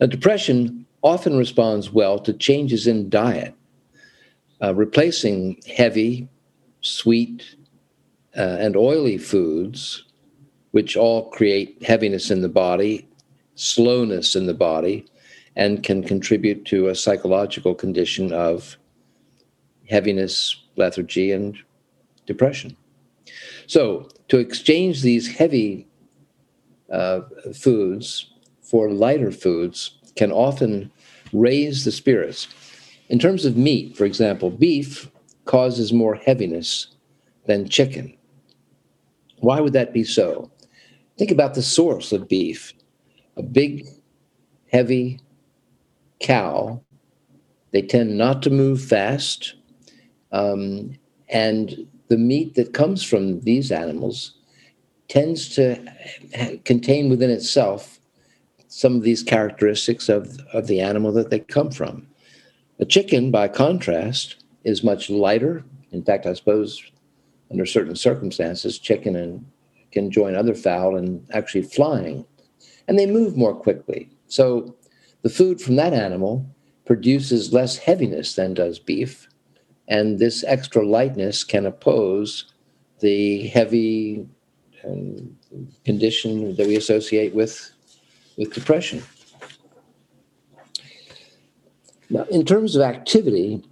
Now, 0.00 0.06
depression 0.06 0.86
often 1.02 1.36
responds 1.36 1.92
well 1.92 2.18
to 2.20 2.32
changes 2.32 2.86
in 2.86 3.08
diet, 3.08 3.54
uh, 4.62 4.74
replacing 4.74 5.60
heavy, 5.76 6.28
sweet, 6.80 7.56
uh, 8.36 8.56
and 8.60 8.76
oily 8.76 9.18
foods, 9.18 10.04
which 10.72 10.96
all 10.96 11.30
create 11.30 11.82
heaviness 11.82 12.30
in 12.30 12.42
the 12.42 12.48
body, 12.48 13.05
slowness 13.56 14.36
in 14.36 14.46
the 14.46 14.54
body, 14.54 15.04
and 15.56 15.82
can 15.82 16.02
contribute 16.02 16.64
to 16.66 16.88
a 16.88 16.94
psychological 16.94 17.74
condition 17.74 18.32
of 18.32 18.76
heaviness, 19.88 20.56
lethargy, 20.76 21.32
and 21.32 21.58
depression. 22.26 22.76
So, 23.66 24.08
to 24.28 24.38
exchange 24.38 25.02
these 25.02 25.36
heavy 25.36 25.86
uh, 26.92 27.20
foods 27.54 28.30
for 28.62 28.90
lighter 28.90 29.32
foods 29.32 29.98
can 30.16 30.32
often 30.32 30.90
raise 31.32 31.84
the 31.84 31.92
spirits. 31.92 32.48
In 33.08 33.18
terms 33.18 33.44
of 33.44 33.56
meat, 33.56 33.96
for 33.96 34.04
example, 34.04 34.50
beef 34.50 35.10
causes 35.44 35.92
more 35.92 36.16
heaviness 36.16 36.88
than 37.46 37.68
chicken. 37.68 38.16
Why 39.38 39.60
would 39.60 39.74
that 39.74 39.92
be 39.92 40.02
so? 40.02 40.50
Think 41.16 41.30
about 41.30 41.54
the 41.54 41.62
source 41.62 42.12
of 42.12 42.28
beef. 42.28 42.72
A 43.36 43.42
big, 43.42 43.86
heavy 44.70 45.20
cow. 46.20 46.82
They 47.72 47.82
tend 47.82 48.16
not 48.16 48.42
to 48.42 48.50
move 48.50 48.82
fast. 48.82 49.54
Um, 50.32 50.96
and 51.28 51.86
the 52.08 52.16
meat 52.16 52.54
that 52.54 52.72
comes 52.72 53.02
from 53.02 53.40
these 53.40 53.72
animals 53.72 54.38
tends 55.08 55.48
to 55.54 55.76
contain 56.64 57.08
within 57.08 57.30
itself 57.30 58.00
some 58.68 58.96
of 58.96 59.02
these 59.02 59.22
characteristics 59.22 60.08
of, 60.08 60.38
of 60.52 60.66
the 60.66 60.80
animal 60.80 61.12
that 61.12 61.30
they 61.30 61.40
come 61.40 61.70
from. 61.70 62.06
A 62.78 62.84
chicken, 62.84 63.30
by 63.30 63.48
contrast, 63.48 64.44
is 64.64 64.84
much 64.84 65.08
lighter. 65.08 65.64
In 65.92 66.02
fact, 66.04 66.26
I 66.26 66.34
suppose 66.34 66.82
under 67.50 67.64
certain 67.64 67.96
circumstances, 67.96 68.78
chicken 68.78 69.16
and 69.16 69.46
can 69.92 70.10
join 70.10 70.34
other 70.34 70.54
fowl 70.54 70.96
in 70.96 71.24
actually 71.32 71.62
flying, 71.62 72.26
and 72.88 72.98
they 72.98 73.06
move 73.06 73.36
more 73.36 73.54
quickly. 73.54 74.08
So 74.28 74.74
the 75.22 75.28
food 75.28 75.60
from 75.60 75.76
that 75.76 75.92
animal 75.92 76.46
produces 76.84 77.52
less 77.52 77.76
heaviness 77.76 78.34
than 78.34 78.54
does 78.54 78.78
beef, 78.78 79.28
and 79.88 80.18
this 80.18 80.44
extra 80.44 80.86
lightness 80.86 81.44
can 81.44 81.66
oppose 81.66 82.52
the 83.00 83.48
heavy 83.48 84.26
um, 84.84 85.36
condition 85.84 86.54
that 86.56 86.66
we 86.66 86.76
associate 86.76 87.34
with 87.34 87.72
with 88.36 88.52
depression. 88.52 89.02
Now, 92.10 92.24
in 92.24 92.44
terms 92.44 92.76
of 92.76 92.82
activity, 92.82 93.62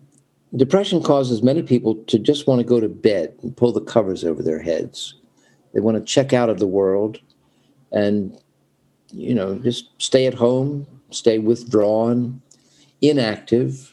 depression 0.56 1.02
causes 1.02 1.42
many 1.42 1.62
people 1.62 1.96
to 2.06 2.18
just 2.18 2.46
want 2.46 2.60
to 2.60 2.66
go 2.66 2.80
to 2.80 2.88
bed 2.88 3.34
and 3.42 3.56
pull 3.56 3.72
the 3.72 3.80
covers 3.80 4.24
over 4.24 4.42
their 4.42 4.60
heads. 4.60 5.14
They 5.72 5.80
want 5.80 5.96
to 5.98 6.02
check 6.02 6.32
out 6.32 6.48
of 6.48 6.58
the 6.58 6.66
world 6.66 7.20
and, 7.92 8.38
you 9.14 9.34
know, 9.34 9.58
just 9.58 9.90
stay 10.02 10.26
at 10.26 10.34
home, 10.34 10.86
stay 11.10 11.38
withdrawn, 11.38 12.40
inactive, 13.00 13.92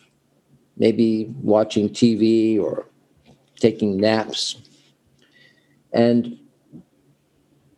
maybe 0.78 1.34
watching 1.42 1.90
TV 1.90 2.60
or 2.60 2.88
taking 3.60 3.98
naps. 3.98 4.58
And 5.94 6.38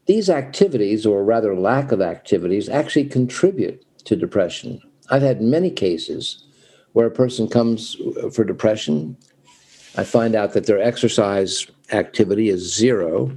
these 0.05 0.29
activities, 0.29 1.05
or 1.05 1.23
rather 1.23 1.55
lack 1.55 1.91
of 1.91 2.01
activities, 2.01 2.69
actually 2.69 3.05
contribute 3.05 3.83
to 4.05 4.15
depression. 4.15 4.81
I've 5.09 5.21
had 5.21 5.41
many 5.41 5.69
cases 5.69 6.45
where 6.93 7.07
a 7.07 7.11
person 7.11 7.47
comes 7.47 7.97
for 8.33 8.43
depression. 8.43 9.17
I 9.95 10.03
find 10.03 10.35
out 10.35 10.53
that 10.53 10.65
their 10.65 10.81
exercise 10.81 11.67
activity 11.91 12.49
is 12.49 12.73
zero, 12.73 13.35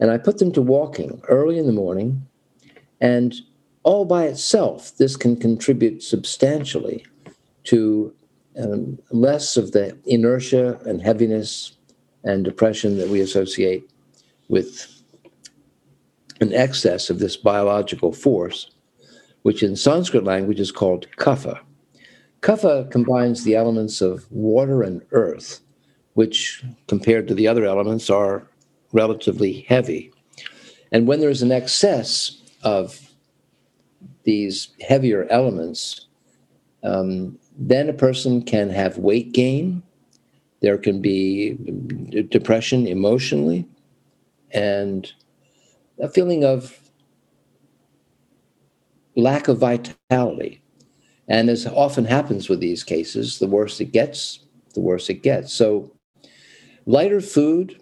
and 0.00 0.10
I 0.10 0.18
put 0.18 0.38
them 0.38 0.52
to 0.52 0.62
walking 0.62 1.22
early 1.28 1.58
in 1.58 1.66
the 1.66 1.72
morning. 1.72 2.26
And 3.00 3.34
all 3.82 4.04
by 4.04 4.24
itself, 4.24 4.96
this 4.96 5.16
can 5.16 5.36
contribute 5.36 6.02
substantially 6.02 7.04
to 7.64 8.14
um, 8.58 8.98
less 9.10 9.56
of 9.56 9.72
the 9.72 9.98
inertia 10.06 10.78
and 10.86 11.02
heaviness 11.02 11.76
and 12.22 12.44
depression 12.44 12.98
that 12.98 13.08
we 13.08 13.20
associate 13.20 13.88
with 14.48 14.90
an 16.40 16.52
excess 16.52 17.10
of 17.10 17.18
this 17.18 17.36
biological 17.36 18.12
force, 18.12 18.70
which 19.42 19.62
in 19.62 19.76
Sanskrit 19.76 20.24
language 20.24 20.60
is 20.60 20.72
called 20.72 21.06
kapha. 21.16 21.60
Kapha 22.40 22.90
combines 22.90 23.44
the 23.44 23.54
elements 23.54 24.00
of 24.00 24.30
water 24.30 24.82
and 24.82 25.02
earth, 25.12 25.60
which 26.14 26.62
compared 26.88 27.26
to 27.28 27.34
the 27.34 27.48
other 27.48 27.64
elements 27.64 28.10
are 28.10 28.46
relatively 28.92 29.60
heavy. 29.62 30.12
And 30.92 31.06
when 31.06 31.20
there's 31.20 31.42
an 31.42 31.52
excess 31.52 32.40
of 32.64 33.14
these 34.24 34.68
heavier 34.80 35.26
elements, 35.30 36.06
um, 36.82 37.38
then 37.56 37.88
a 37.88 37.94
person 37.94 38.42
can 38.42 38.70
have 38.70 38.98
weight 38.98 39.32
gain. 39.32 39.82
There 40.60 40.78
can 40.78 41.00
be 41.00 41.56
depression 42.30 42.86
emotionally, 42.86 43.66
and 44.50 45.10
a 45.98 46.08
feeling 46.08 46.44
of 46.44 46.78
lack 49.16 49.48
of 49.48 49.58
vitality. 49.58 50.62
And 51.28 51.48
as 51.48 51.66
often 51.66 52.04
happens 52.04 52.48
with 52.48 52.60
these 52.60 52.84
cases, 52.84 53.38
the 53.38 53.46
worse 53.46 53.80
it 53.80 53.92
gets, 53.92 54.40
the 54.74 54.80
worse 54.80 55.08
it 55.08 55.22
gets. 55.22 55.52
So, 55.52 55.92
lighter 56.86 57.20
food 57.20 57.80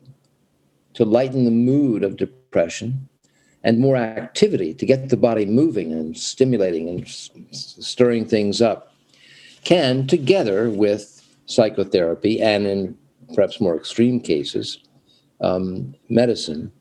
to 0.94 1.04
lighten 1.04 1.44
the 1.44 1.50
mood 1.50 2.04
of 2.04 2.16
depression, 2.16 3.08
and 3.64 3.78
more 3.78 3.96
activity 3.96 4.74
to 4.74 4.86
get 4.86 5.08
the 5.08 5.16
body 5.16 5.46
moving 5.46 5.92
and 5.92 6.16
stimulating 6.16 6.88
and 6.88 7.08
stirring 7.08 8.26
things 8.26 8.60
up 8.60 8.92
can, 9.64 10.06
together 10.06 10.70
with 10.70 11.22
psychotherapy 11.46 12.40
and 12.40 12.66
in 12.66 12.98
perhaps 13.34 13.60
more 13.60 13.76
extreme 13.76 14.20
cases, 14.20 14.78
um, 15.40 15.94
medicine, 16.08 16.72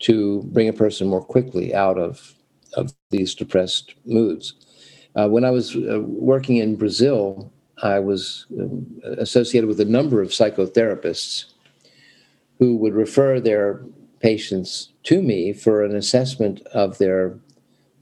to 0.00 0.42
bring 0.52 0.68
a 0.68 0.72
person 0.72 1.08
more 1.08 1.24
quickly 1.24 1.74
out 1.74 1.98
of, 1.98 2.34
of 2.74 2.92
these 3.10 3.34
depressed 3.34 3.94
moods. 4.04 4.54
Uh, 5.14 5.28
when 5.28 5.44
I 5.44 5.50
was 5.50 5.74
uh, 5.76 6.00
working 6.00 6.56
in 6.56 6.76
Brazil, 6.76 7.50
I 7.82 7.98
was 7.98 8.46
um, 8.58 9.00
associated 9.18 9.68
with 9.68 9.80
a 9.80 9.84
number 9.84 10.20
of 10.20 10.28
psychotherapists 10.28 11.46
who 12.58 12.76
would 12.76 12.94
refer 12.94 13.40
their 13.40 13.82
patients 14.20 14.92
to 15.06 15.22
me 15.22 15.52
for 15.52 15.84
an 15.84 15.94
assessment 15.94 16.60
of 16.74 16.98
their 16.98 17.38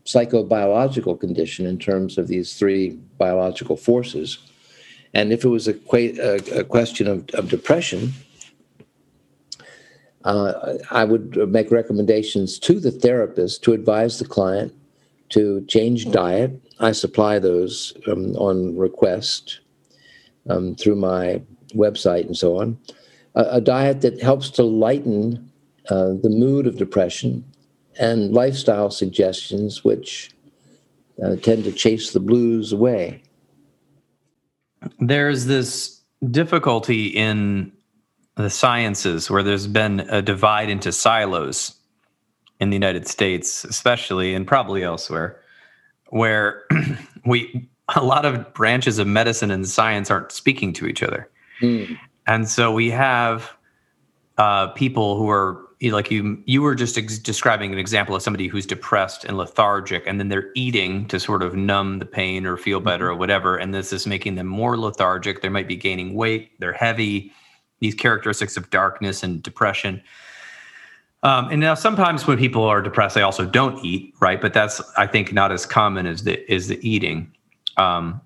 psychobiological 0.06 1.18
condition 1.18 1.66
in 1.66 1.78
terms 1.78 2.18
of 2.18 2.28
these 2.28 2.58
three 2.58 2.90
biological 3.18 3.76
forces. 3.76 4.38
And 5.12 5.32
if 5.32 5.44
it 5.44 5.48
was 5.48 5.68
a, 5.68 5.76
a, 5.92 6.60
a 6.60 6.64
question 6.64 7.06
of, 7.06 7.28
of 7.30 7.48
depression, 7.48 8.12
uh, 10.24 10.74
I 10.90 11.04
would 11.04 11.36
make 11.50 11.70
recommendations 11.70 12.58
to 12.60 12.80
the 12.80 12.90
therapist 12.90 13.62
to 13.64 13.72
advise 13.72 14.18
the 14.18 14.24
client 14.24 14.72
to 15.30 15.64
change 15.66 16.10
diet. 16.10 16.60
I 16.80 16.92
supply 16.92 17.38
those 17.38 17.92
um, 18.06 18.34
on 18.36 18.76
request 18.76 19.60
um, 20.48 20.74
through 20.74 20.96
my 20.96 21.42
website 21.74 22.26
and 22.26 22.36
so 22.36 22.58
on. 22.58 22.78
A, 23.34 23.44
a 23.52 23.60
diet 23.60 24.00
that 24.00 24.22
helps 24.22 24.48
to 24.50 24.62
lighten 24.62 25.50
uh, 25.90 26.14
the 26.22 26.30
mood 26.30 26.66
of 26.66 26.76
depression 26.76 27.44
and 27.98 28.32
lifestyle 28.32 28.90
suggestions 28.90 29.84
which 29.84 30.30
uh, 31.22 31.36
tend 31.36 31.64
to 31.64 31.72
chase 31.72 32.12
the 32.12 32.20
blues 32.20 32.72
away. 32.72 33.22
There's 34.98 35.46
this 35.46 36.00
difficulty 36.30 37.06
in 37.06 37.72
the 38.36 38.50
sciences 38.50 39.30
where 39.30 39.42
there's 39.42 39.66
been 39.66 40.00
a 40.00 40.20
divide 40.20 40.68
into 40.68 40.92
silos 40.92 41.74
in 42.60 42.70
the 42.70 42.74
United 42.74 43.06
States, 43.06 43.64
especially 43.64 44.34
and 44.34 44.46
probably 44.46 44.82
elsewhere, 44.82 45.40
where 46.08 46.64
we 47.26 47.68
a 47.94 48.02
lot 48.02 48.24
of 48.24 48.54
branches 48.54 48.98
of 48.98 49.06
medicine 49.06 49.50
and 49.50 49.68
science 49.68 50.10
aren't 50.10 50.32
speaking 50.32 50.72
to 50.72 50.86
each 50.86 51.02
other, 51.02 51.28
mm. 51.60 51.98
and 52.26 52.48
so 52.48 52.72
we 52.72 52.90
have 52.90 53.52
uh, 54.38 54.68
people 54.68 55.16
who 55.16 55.28
are 55.28 55.63
like 55.92 56.10
you 56.10 56.42
you 56.46 56.62
were 56.62 56.74
just 56.74 56.96
ex- 56.96 57.18
describing 57.18 57.72
an 57.72 57.78
example 57.78 58.14
of 58.14 58.22
somebody 58.22 58.48
who's 58.48 58.66
depressed 58.66 59.24
and 59.24 59.36
lethargic 59.36 60.06
and 60.06 60.18
then 60.18 60.28
they're 60.28 60.50
eating 60.54 61.06
to 61.08 61.18
sort 61.20 61.42
of 61.42 61.54
numb 61.54 61.98
the 61.98 62.06
pain 62.06 62.46
or 62.46 62.56
feel 62.56 62.80
better 62.80 63.06
mm-hmm. 63.06 63.14
or 63.14 63.18
whatever 63.18 63.56
and 63.56 63.74
this 63.74 63.92
is 63.92 64.06
making 64.06 64.34
them 64.34 64.46
more 64.46 64.76
lethargic 64.76 65.42
they 65.42 65.48
might 65.48 65.68
be 65.68 65.76
gaining 65.76 66.14
weight 66.14 66.52
they're 66.60 66.72
heavy 66.72 67.32
these 67.84 67.94
characteristics 67.94 68.56
of 68.56 68.70
darkness 68.70 69.22
and 69.22 69.42
depression. 69.42 70.02
Um, 71.22 71.48
and 71.50 71.60
now 71.60 71.74
sometimes 71.74 72.26
when 72.26 72.38
people 72.38 72.64
are 72.64 72.82
depressed, 72.82 73.14
they 73.14 73.22
also 73.22 73.46
don't 73.46 73.82
eat, 73.84 74.14
right? 74.20 74.40
But 74.40 74.52
that's 74.52 74.80
I 74.96 75.06
think 75.06 75.32
not 75.32 75.52
as 75.52 75.64
common 75.64 76.06
as 76.06 76.24
the 76.24 76.52
is 76.52 76.68
the 76.68 76.78
eating. 76.88 77.32
Um, 77.76 78.20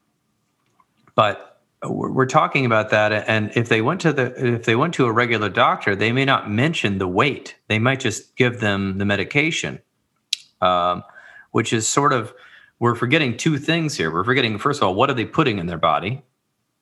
but 1.15 1.48
we're 1.85 2.27
talking 2.27 2.67
about 2.67 2.91
that, 2.91 3.13
and 3.13 3.53
if 3.55 3.69
they 3.69 3.81
went 3.83 4.01
to 4.01 4.13
the 4.13 4.55
if 4.55 4.65
they 4.65 4.75
went 4.75 4.95
to 4.95 5.07
a 5.07 5.13
regular 5.13 5.49
doctor, 5.49 5.95
they 5.95 6.13
may 6.13 6.25
not 6.25 6.51
mention 6.51 6.99
the 6.99 7.09
weight. 7.09 7.57
They 7.69 7.79
might 7.79 8.01
just 8.01 8.37
give 8.37 8.61
them 8.61 8.99
the 8.99 9.05
medication, 9.05 9.81
um, 10.61 11.05
which 11.53 11.73
is 11.73 11.87
sort 11.87 12.13
of 12.13 12.33
we're 12.81 12.95
forgetting 12.95 13.37
two 13.37 13.59
things 13.59 13.97
here. 13.97 14.13
We're 14.13 14.25
forgetting 14.25 14.59
first 14.59 14.81
of 14.81 14.89
all, 14.89 14.95
what 14.95 15.09
are 15.11 15.15
they 15.15 15.25
putting 15.25 15.59
in 15.59 15.67
their 15.67 15.79
body? 15.79 16.23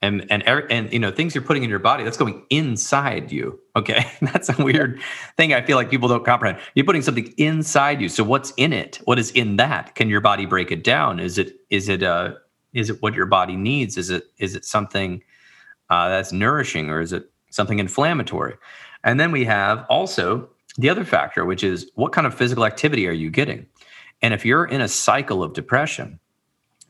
and 0.03 0.27
and 0.31 0.47
and 0.47 0.93
you 0.93 0.99
know 0.99 1.11
things 1.11 1.35
you're 1.35 1.45
putting 1.45 1.65
in 1.65 1.71
your 1.71 1.79
body 1.79 2.05
that's 2.05 2.17
going 2.17 2.45
inside 2.51 3.33
you 3.33 3.59
okay? 3.75 4.07
That's 4.23 4.49
a 4.49 4.63
weird 4.63 5.01
thing 5.37 5.53
i 5.53 5.61
feel 5.63 5.77
like 5.77 5.91
people 5.91 6.09
don't 6.09 6.25
comprehend. 6.25 6.59
You're 6.75 6.87
putting 6.87 7.03
something 7.03 7.33
inside 7.37 8.01
you. 8.01 8.09
So 8.09 8.25
what's 8.25 8.53
in 8.57 8.73
it? 8.73 9.01
What 9.05 9.19
is 9.19 9.31
in 9.33 9.57
that? 9.57 9.95
Can 9.95 10.09
your 10.09 10.21
body 10.21 10.47
break 10.47 10.71
it 10.71 10.83
down? 10.83 11.21
Is 11.21 11.39
it 11.39 11.57
is 11.71 11.89
it 11.89 12.03
uh 12.03 12.35
is 12.77 12.91
it 12.91 13.01
what 13.03 13.15
your 13.15 13.27
body 13.27 13.57
needs 13.57 13.97
is 13.97 14.11
it 14.11 14.25
is 14.39 14.55
it 14.55 14.65
something 14.65 15.23
uh, 15.91 16.09
that's 16.09 16.33
nourishing 16.33 16.91
or 16.91 17.01
is 17.01 17.13
it 17.13 17.31
something 17.51 17.79
inflammatory 17.79 18.55
and 19.05 19.19
then 19.19 19.31
we 19.33 19.45
have 19.45 19.85
also 19.89 20.49
the 20.79 20.89
other 20.89 21.05
factor 21.05 21.45
which 21.45 21.65
is 21.65 21.91
what 21.95 22.13
kind 22.13 22.27
of 22.27 22.35
physical 22.35 22.65
activity 22.65 23.07
are 23.09 23.13
you 23.13 23.31
getting 23.31 23.67
and 24.23 24.35
if 24.35 24.45
you're 24.45 24.67
in 24.67 24.81
a 24.81 24.89
cycle 24.89 25.43
of 25.43 25.53
depression 25.53 26.19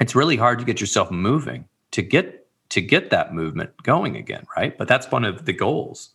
it's 0.00 0.14
really 0.14 0.36
hard 0.36 0.58
to 0.58 0.64
get 0.64 0.80
yourself 0.80 1.10
moving 1.10 1.64
to 1.92 2.02
get 2.02 2.46
to 2.70 2.80
get 2.80 3.10
that 3.10 3.32
movement 3.32 3.70
going 3.82 4.16
again, 4.16 4.44
right? 4.56 4.76
But 4.76 4.88
that's 4.88 5.10
one 5.10 5.24
of 5.24 5.44
the 5.44 5.52
goals. 5.52 6.10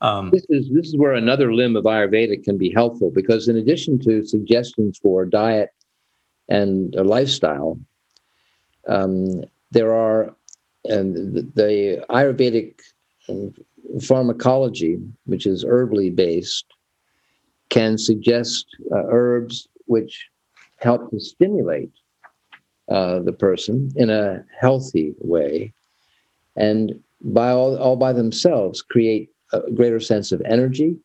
Um, 0.00 0.30
this 0.30 0.46
is 0.48 0.68
this 0.70 0.86
is 0.86 0.96
where 0.96 1.14
another 1.14 1.52
limb 1.52 1.74
of 1.76 1.84
Ayurveda 1.84 2.44
can 2.44 2.56
be 2.56 2.70
helpful 2.70 3.10
because 3.10 3.48
in 3.48 3.56
addition 3.56 3.98
to 4.00 4.24
suggestions 4.24 4.98
for 4.98 5.24
diet 5.24 5.70
and 6.48 6.94
a 6.94 7.02
lifestyle, 7.02 7.78
um, 8.88 9.42
there 9.70 9.94
are 9.94 10.34
and 10.84 11.34
the, 11.34 11.42
the 11.54 12.04
Ayurvedic 12.10 12.80
pharmacology, 14.02 14.98
which 15.26 15.46
is 15.46 15.64
herbally 15.64 16.14
based, 16.14 16.64
can 17.68 17.98
suggest 17.98 18.66
uh, 18.92 19.04
herbs 19.10 19.68
which 19.86 20.28
help 20.78 21.10
to 21.10 21.20
stimulate 21.20 21.90
uh, 22.90 23.18
the 23.20 23.32
person 23.32 23.90
in 23.96 24.08
a 24.08 24.44
healthy 24.58 25.14
way, 25.18 25.72
and 26.56 26.98
by 27.20 27.50
all, 27.50 27.76
all 27.76 27.96
by 27.96 28.12
themselves 28.12 28.80
create 28.80 29.30
a 29.52 29.70
greater 29.72 30.00
sense 30.00 30.32
of 30.32 30.40
energy. 30.42 30.96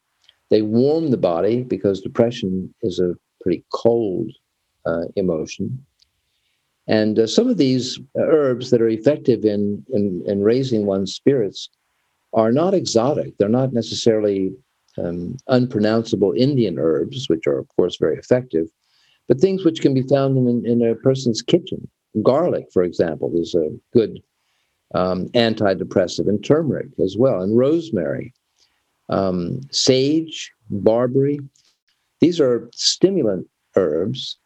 They 0.49 0.61
warm 0.61 1.09
the 1.09 1.17
body 1.17 1.63
because 1.63 2.01
depression 2.01 2.73
is 2.83 2.99
a 2.99 3.15
pretty 3.41 3.65
cold 3.73 4.31
uh, 4.85 5.05
emotion. 5.15 5.83
And 6.87 7.19
uh, 7.19 7.27
some 7.27 7.49
of 7.49 7.57
these 7.57 7.99
herbs 8.17 8.69
that 8.71 8.81
are 8.81 8.89
effective 8.89 9.45
in, 9.45 9.85
in, 9.93 10.23
in, 10.25 10.43
raising 10.43 10.85
one's 10.85 11.15
spirits 11.15 11.69
are 12.33 12.51
not 12.51 12.73
exotic. 12.73 13.37
They're 13.37 13.47
not 13.47 13.71
necessarily 13.71 14.51
um, 14.97 15.37
unpronounceable 15.47 16.33
Indian 16.35 16.77
herbs, 16.77 17.29
which 17.29 17.47
are, 17.47 17.57
of 17.57 17.67
course, 17.75 17.97
very 17.97 18.17
effective 18.17 18.67
but 19.27 19.39
things 19.39 19.63
which 19.63 19.81
can 19.81 19.93
be 19.93 20.03
found 20.03 20.37
in, 20.37 20.65
in 20.65 20.81
a 20.87 20.95
person's 20.95 21.41
kitchen. 21.41 21.89
Garlic, 22.21 22.67
for 22.71 22.83
example, 22.83 23.31
is 23.35 23.55
a 23.55 23.69
good 23.91 24.21
um, 24.93 25.27
antidepressant, 25.29 26.27
and 26.27 26.43
turmeric 26.43 26.87
as 27.03 27.15
well, 27.17 27.41
and 27.41 27.57
rosemary, 27.57 28.33
um, 29.09 29.61
sage, 29.71 30.51
barberry. 30.69 31.39
These 32.19 32.39
are 32.39 32.69
stimulant 32.73 33.47
herbs, 33.75 34.37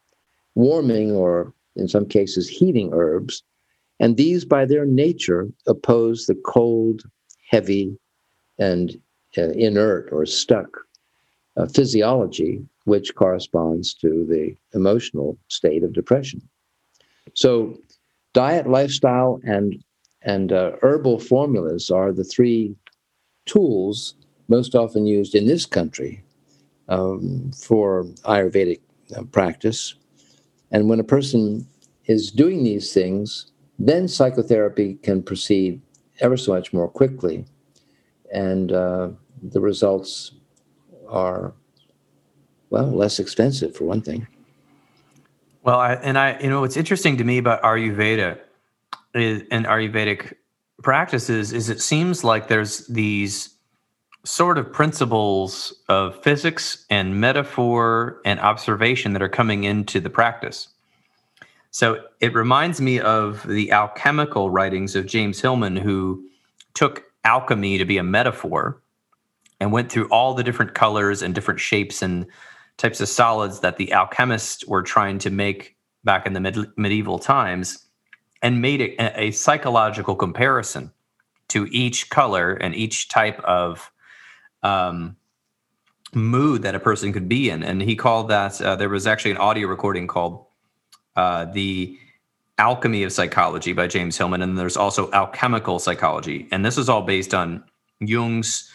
warming 0.54 1.12
or 1.12 1.52
in 1.76 1.88
some 1.88 2.06
cases 2.06 2.48
heating 2.48 2.90
herbs, 2.92 3.42
and 4.00 4.16
these 4.16 4.44
by 4.44 4.64
their 4.64 4.84
nature 4.84 5.48
oppose 5.66 6.26
the 6.26 6.34
cold, 6.46 7.02
heavy, 7.50 7.96
and 8.58 9.00
uh, 9.36 9.50
inert 9.50 10.08
or 10.12 10.26
stuck 10.26 10.68
uh, 11.56 11.66
physiology 11.66 12.62
which 12.84 13.14
corresponds 13.14 13.92
to 13.92 14.24
the 14.26 14.56
emotional 14.72 15.36
state 15.48 15.84
of 15.84 15.92
depression. 15.92 16.40
So, 17.34 17.78
diet, 18.32 18.68
lifestyle, 18.68 19.40
and 19.44 19.82
and 20.22 20.52
uh, 20.52 20.72
herbal 20.82 21.20
formulas 21.20 21.90
are 21.90 22.12
the 22.12 22.24
three 22.24 22.74
tools 23.46 24.14
most 24.48 24.74
often 24.74 25.06
used 25.06 25.34
in 25.34 25.46
this 25.46 25.66
country 25.66 26.22
um, 26.88 27.52
for 27.52 28.04
Ayurvedic 28.24 28.80
uh, 29.16 29.22
practice. 29.24 29.94
And 30.70 30.88
when 30.88 31.00
a 31.00 31.04
person 31.04 31.66
is 32.06 32.30
doing 32.30 32.64
these 32.64 32.92
things, 32.92 33.52
then 33.78 34.08
psychotherapy 34.08 34.94
can 35.02 35.22
proceed 35.22 35.80
ever 36.20 36.36
so 36.36 36.52
much 36.52 36.72
more 36.72 36.88
quickly, 36.88 37.44
and 38.32 38.72
uh, 38.72 39.10
the 39.42 39.60
results 39.60 40.32
are 41.08 41.54
well, 42.70 42.90
less 42.90 43.18
expensive 43.18 43.74
for 43.74 43.84
one 43.84 44.02
thing. 44.02 44.26
Well, 45.62 45.78
I, 45.78 45.94
and 45.94 46.18
I, 46.18 46.38
you 46.40 46.50
know, 46.50 46.60
what's 46.60 46.76
interesting 46.76 47.16
to 47.18 47.24
me 47.24 47.38
about 47.38 47.62
Ayurveda 47.62 48.38
is, 49.14 49.42
and 49.50 49.66
Ayurvedic 49.66 50.34
practices 50.82 51.52
is 51.52 51.68
it 51.68 51.80
seems 51.80 52.24
like 52.24 52.48
there's 52.48 52.86
these 52.86 53.57
sort 54.28 54.58
of 54.58 54.70
principles 54.70 55.72
of 55.88 56.22
physics 56.22 56.84
and 56.90 57.18
metaphor 57.18 58.20
and 58.26 58.38
observation 58.40 59.14
that 59.14 59.22
are 59.22 59.28
coming 59.28 59.64
into 59.64 60.00
the 60.00 60.10
practice. 60.10 60.68
So 61.70 62.02
it 62.20 62.34
reminds 62.34 62.80
me 62.80 63.00
of 63.00 63.46
the 63.46 63.72
alchemical 63.72 64.50
writings 64.50 64.94
of 64.94 65.06
James 65.06 65.40
Hillman, 65.40 65.76
who 65.76 66.22
took 66.74 67.04
alchemy 67.24 67.78
to 67.78 67.86
be 67.86 67.96
a 67.96 68.02
metaphor 68.02 68.82
and 69.60 69.72
went 69.72 69.90
through 69.90 70.08
all 70.08 70.34
the 70.34 70.44
different 70.44 70.74
colors 70.74 71.22
and 71.22 71.34
different 71.34 71.58
shapes 71.58 72.02
and 72.02 72.26
types 72.76 73.00
of 73.00 73.08
solids 73.08 73.60
that 73.60 73.78
the 73.78 73.92
alchemists 73.92 74.66
were 74.66 74.82
trying 74.82 75.18
to 75.18 75.30
make 75.30 75.74
back 76.04 76.26
in 76.26 76.34
the 76.34 76.40
mid- 76.40 76.70
medieval 76.76 77.18
times 77.18 77.86
and 78.42 78.60
made 78.60 78.80
it 78.82 78.94
a, 78.98 79.22
a 79.24 79.30
psychological 79.30 80.14
comparison 80.14 80.92
to 81.48 81.66
each 81.70 82.10
color 82.10 82.52
and 82.52 82.74
each 82.74 83.08
type 83.08 83.40
of 83.40 83.90
um, 84.62 85.16
mood 86.14 86.62
that 86.62 86.74
a 86.74 86.80
person 86.80 87.12
could 87.12 87.28
be 87.28 87.50
in. 87.50 87.62
And 87.62 87.82
he 87.82 87.96
called 87.96 88.28
that, 88.28 88.60
uh, 88.60 88.76
there 88.76 88.88
was 88.88 89.06
actually 89.06 89.32
an 89.32 89.36
audio 89.38 89.68
recording 89.68 90.06
called 90.06 90.46
uh, 91.16 91.46
The 91.46 91.98
Alchemy 92.58 93.02
of 93.02 93.12
Psychology 93.12 93.72
by 93.72 93.86
James 93.86 94.16
Hillman. 94.16 94.42
And 94.42 94.58
there's 94.58 94.76
also 94.76 95.10
Alchemical 95.12 95.78
Psychology. 95.78 96.48
And 96.50 96.64
this 96.64 96.78
is 96.78 96.88
all 96.88 97.02
based 97.02 97.34
on 97.34 97.62
Jung's 98.00 98.70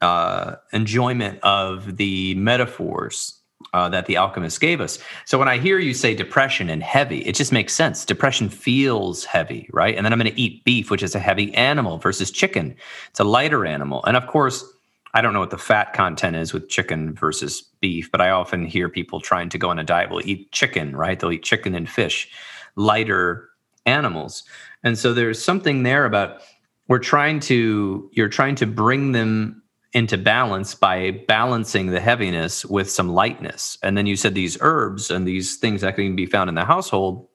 uh, 0.00 0.56
enjoyment 0.72 1.38
of 1.42 1.96
the 1.96 2.34
metaphors 2.36 3.40
uh, 3.74 3.88
that 3.90 4.06
the 4.06 4.16
alchemists 4.16 4.58
gave 4.58 4.80
us. 4.80 4.98
So 5.26 5.38
when 5.38 5.48
I 5.48 5.58
hear 5.58 5.78
you 5.78 5.92
say 5.92 6.14
depression 6.14 6.70
and 6.70 6.82
heavy, 6.82 7.18
it 7.20 7.34
just 7.34 7.52
makes 7.52 7.74
sense. 7.74 8.04
Depression 8.04 8.48
feels 8.48 9.24
heavy, 9.24 9.68
right? 9.72 9.94
And 9.94 10.04
then 10.04 10.12
I'm 10.12 10.18
going 10.18 10.32
to 10.32 10.40
eat 10.40 10.64
beef, 10.64 10.90
which 10.90 11.02
is 11.02 11.14
a 11.14 11.18
heavy 11.18 11.54
animal, 11.54 11.98
versus 11.98 12.30
chicken. 12.30 12.74
It's 13.10 13.20
a 13.20 13.24
lighter 13.24 13.66
animal. 13.66 14.02
And 14.06 14.16
of 14.16 14.26
course, 14.26 14.64
I 15.12 15.20
don't 15.20 15.32
know 15.32 15.40
what 15.40 15.50
the 15.50 15.58
fat 15.58 15.92
content 15.92 16.36
is 16.36 16.52
with 16.52 16.68
chicken 16.68 17.14
versus 17.14 17.62
beef, 17.80 18.10
but 18.10 18.20
I 18.20 18.30
often 18.30 18.64
hear 18.64 18.88
people 18.88 19.20
trying 19.20 19.48
to 19.50 19.58
go 19.58 19.70
on 19.70 19.78
a 19.78 19.84
diet 19.84 20.10
will 20.10 20.26
eat 20.26 20.52
chicken, 20.52 20.94
right? 20.94 21.18
They'll 21.18 21.32
eat 21.32 21.42
chicken 21.42 21.74
and 21.74 21.88
fish, 21.88 22.28
lighter 22.76 23.48
animals. 23.86 24.44
And 24.84 24.96
so 24.96 25.12
there's 25.12 25.42
something 25.42 25.82
there 25.82 26.04
about 26.04 26.42
we're 26.88 26.98
trying 26.98 27.40
to 27.40 28.10
you're 28.12 28.28
trying 28.28 28.56
to 28.56 28.66
bring 28.66 29.12
them 29.12 29.62
into 29.92 30.16
balance 30.16 30.74
by 30.74 31.10
balancing 31.26 31.86
the 31.86 32.00
heaviness 32.00 32.64
with 32.64 32.90
some 32.90 33.08
lightness. 33.08 33.76
And 33.82 33.98
then 33.98 34.06
you 34.06 34.16
said 34.16 34.34
these 34.34 34.56
herbs 34.60 35.10
and 35.10 35.26
these 35.26 35.56
things 35.56 35.80
that 35.80 35.96
can 35.96 36.14
be 36.14 36.26
found 36.26 36.48
in 36.48 36.54
the 36.54 36.64
household 36.64 37.28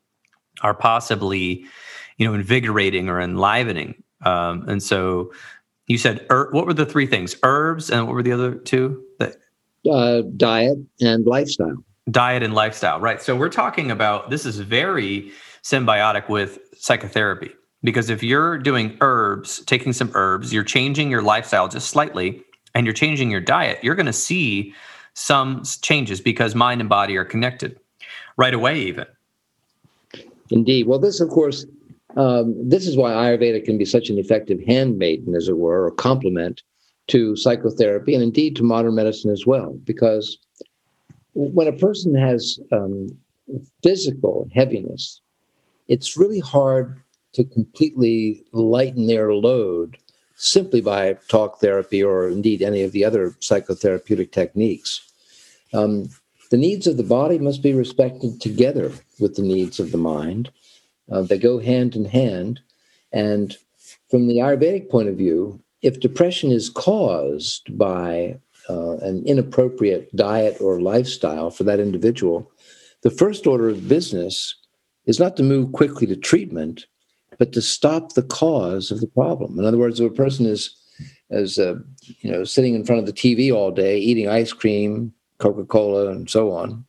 are 0.62 0.74
possibly, 0.74 1.66
you 2.18 2.26
know, 2.26 2.34
invigorating 2.34 3.10
or 3.10 3.20
enlivening. 3.20 4.02
Um, 4.22 4.68
and 4.70 4.82
so 4.82 5.34
you 5.88 5.98
said, 5.98 6.26
er, 6.32 6.50
what 6.52 6.66
were 6.66 6.74
the 6.74 6.86
three 6.86 7.06
things? 7.06 7.36
Herbs, 7.44 7.90
and 7.90 8.06
what 8.06 8.14
were 8.14 8.24
the 8.24 8.32
other 8.32 8.56
two? 8.56 9.04
That, 9.20 9.38
uh, 9.90 10.24
diet 10.36 10.78
and 11.02 11.26
lifestyle. 11.26 11.78
Diet 12.10 12.44
and 12.44 12.54
lifestyle, 12.54 13.00
right? 13.00 13.22
So 13.22 13.36
we're 13.36 13.50
talking 13.50 13.92
about 13.92 14.30
this 14.30 14.46
is 14.46 14.60
very 14.60 15.32
symbiotic 15.64 16.30
with 16.30 16.60
psychotherapy 16.78 17.52
because 17.84 18.10
if 18.10 18.22
you're 18.24 18.58
doing 18.58 18.98
herbs, 19.02 19.64
taking 19.66 19.94
some 19.94 20.12
herbs, 20.14 20.54
you're 20.54 20.64
changing 20.64 21.10
your 21.10 21.22
lifestyle 21.22 21.68
just 21.68 21.90
slightly 21.90 22.44
and 22.74 22.86
you're 22.86 22.94
changing 22.94 23.32
your 23.32 23.42
diet, 23.42 23.80
you're 23.84 23.96
going 23.96 24.06
to 24.06 24.14
see 24.14 24.74
some 25.14 25.64
changes 25.82 26.20
because 26.20 26.54
mind 26.56 26.82
and 26.82 26.90
body 26.90 27.16
are 27.16 27.26
connected 27.26 27.80
right 28.38 28.54
away, 28.54 28.80
even. 28.82 29.06
Indeed. 30.50 30.88
Well, 30.88 31.00
this, 31.00 31.20
of 31.20 31.30
course, 31.30 31.66
um, 32.16 32.56
this 32.58 32.88
is 32.88 32.96
why 32.96 33.12
Ayurveda 33.12 33.64
can 33.64 33.78
be 33.78 33.86
such 33.86 34.10
an 34.10 34.18
effective 34.18 34.60
handmaiden, 34.66 35.36
as 35.36 35.48
it 35.48 35.58
were, 35.58 35.86
or 35.86 35.92
complement 35.92 36.64
to 37.08 37.36
psychotherapy 37.36 38.14
and 38.14 38.24
indeed 38.24 38.56
to 38.56 38.64
modern 38.64 38.96
medicine 38.96 39.32
as 39.32 39.46
well. 39.46 39.78
Because 39.84 40.38
when 41.34 41.68
a 41.68 41.74
person 41.74 42.16
has 42.16 42.60
um, 42.72 43.08
physical 43.84 44.48
heaviness, 44.54 45.22
it's 45.88 46.18
really 46.18 46.40
hard 46.40 47.00
to 47.34 47.44
completely 47.44 48.44
lighten 48.54 49.08
their 49.08 49.34
load 49.34 49.98
simply 50.38 50.82
by 50.82 51.14
talk 51.28 51.60
therapy 51.60 52.02
or 52.02 52.30
indeed 52.30 52.62
any 52.62 52.82
of 52.84 52.92
the 52.92 53.06
other 53.06 53.32
psychotherapeutic 53.42 54.32
techniques. 54.32 55.02
Um, 55.74 56.10
the 56.50 56.58
needs 56.58 56.88
of 56.88 56.98
the 56.98 57.04
body 57.04 57.38
must 57.40 57.62
be 57.62 57.74
respected 57.74 58.40
together 58.40 58.92
with 59.20 59.36
the 59.36 59.42
needs 59.42 59.80
of 59.80 59.92
the 59.92 59.98
mind. 59.98 60.50
Uh, 61.12 61.22
they 61.22 61.38
go 61.38 61.60
hand 61.60 61.96
in 61.96 62.06
hand. 62.06 62.60
And 63.12 63.56
from 64.10 64.28
the 64.28 64.38
Ayurvedic 64.38 64.90
point 64.90 65.10
of 65.10 65.16
view, 65.16 65.62
if 65.82 66.00
depression 66.00 66.52
is 66.52 66.70
caused 66.70 67.78
by 67.78 68.40
uh, 68.70 68.98
an 68.98 69.24
inappropriate 69.26 70.14
diet 70.16 70.60
or 70.60 70.82
lifestyle 70.82 71.52
for 71.52 71.64
that 71.64 71.80
individual, 71.80 72.52
the 73.04 73.12
first 73.12 73.46
order 73.46 73.70
of 73.70 73.88
business 73.88 74.56
is 75.06 75.20
not 75.20 75.38
to 75.38 75.44
move 75.44 75.72
quickly 75.74 76.08
to 76.08 76.16
treatment, 76.16 76.88
but 77.38 77.54
to 77.54 77.62
stop 77.62 78.14
the 78.14 78.24
cause 78.24 78.90
of 78.90 79.02
the 79.02 79.08
problem. 79.08 79.60
In 79.60 79.66
other 79.66 79.78
words, 79.78 80.00
if 80.00 80.12
a 80.12 80.16
person 80.16 80.46
is 80.46 80.76
as 81.30 81.58
uh, 81.58 81.76
you 82.22 82.32
know 82.32 82.44
sitting 82.44 82.76
in 82.76 82.86
front 82.86 83.00
of 83.00 83.06
the 83.06 83.14
TV 83.14 83.54
all 83.54 83.72
day, 83.72 83.98
eating 83.98 84.28
ice 84.28 84.54
cream, 84.54 85.14
Coca 85.40 85.66
Cola, 85.66 86.12
and 86.12 86.30
so 86.30 86.52
on, 86.52 86.86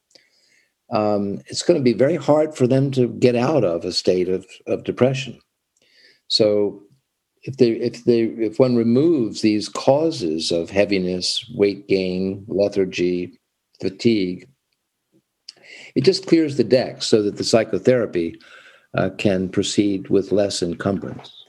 um, 0.90 1.40
it's 1.46 1.62
going 1.62 1.78
to 1.78 1.84
be 1.84 1.92
very 1.92 2.16
hard 2.16 2.54
for 2.54 2.66
them 2.66 2.90
to 2.92 3.08
get 3.08 3.34
out 3.34 3.64
of 3.64 3.84
a 3.84 3.92
state 3.92 4.28
of, 4.28 4.46
of 4.66 4.84
depression. 4.84 5.38
So, 6.28 6.82
if 7.42 7.58
they 7.58 7.70
if 7.72 8.04
they 8.04 8.22
if 8.22 8.58
one 8.58 8.74
removes 8.74 9.40
these 9.40 9.68
causes 9.68 10.50
of 10.50 10.70
heaviness, 10.70 11.48
weight 11.54 11.86
gain, 11.86 12.44
lethargy, 12.48 13.38
fatigue, 13.80 14.48
it 15.94 16.02
just 16.02 16.26
clears 16.26 16.56
the 16.56 16.64
deck 16.64 17.02
so 17.02 17.22
that 17.22 17.36
the 17.36 17.44
psychotherapy 17.44 18.40
uh, 18.94 19.10
can 19.18 19.48
proceed 19.48 20.08
with 20.08 20.32
less 20.32 20.62
encumbrance. 20.62 21.44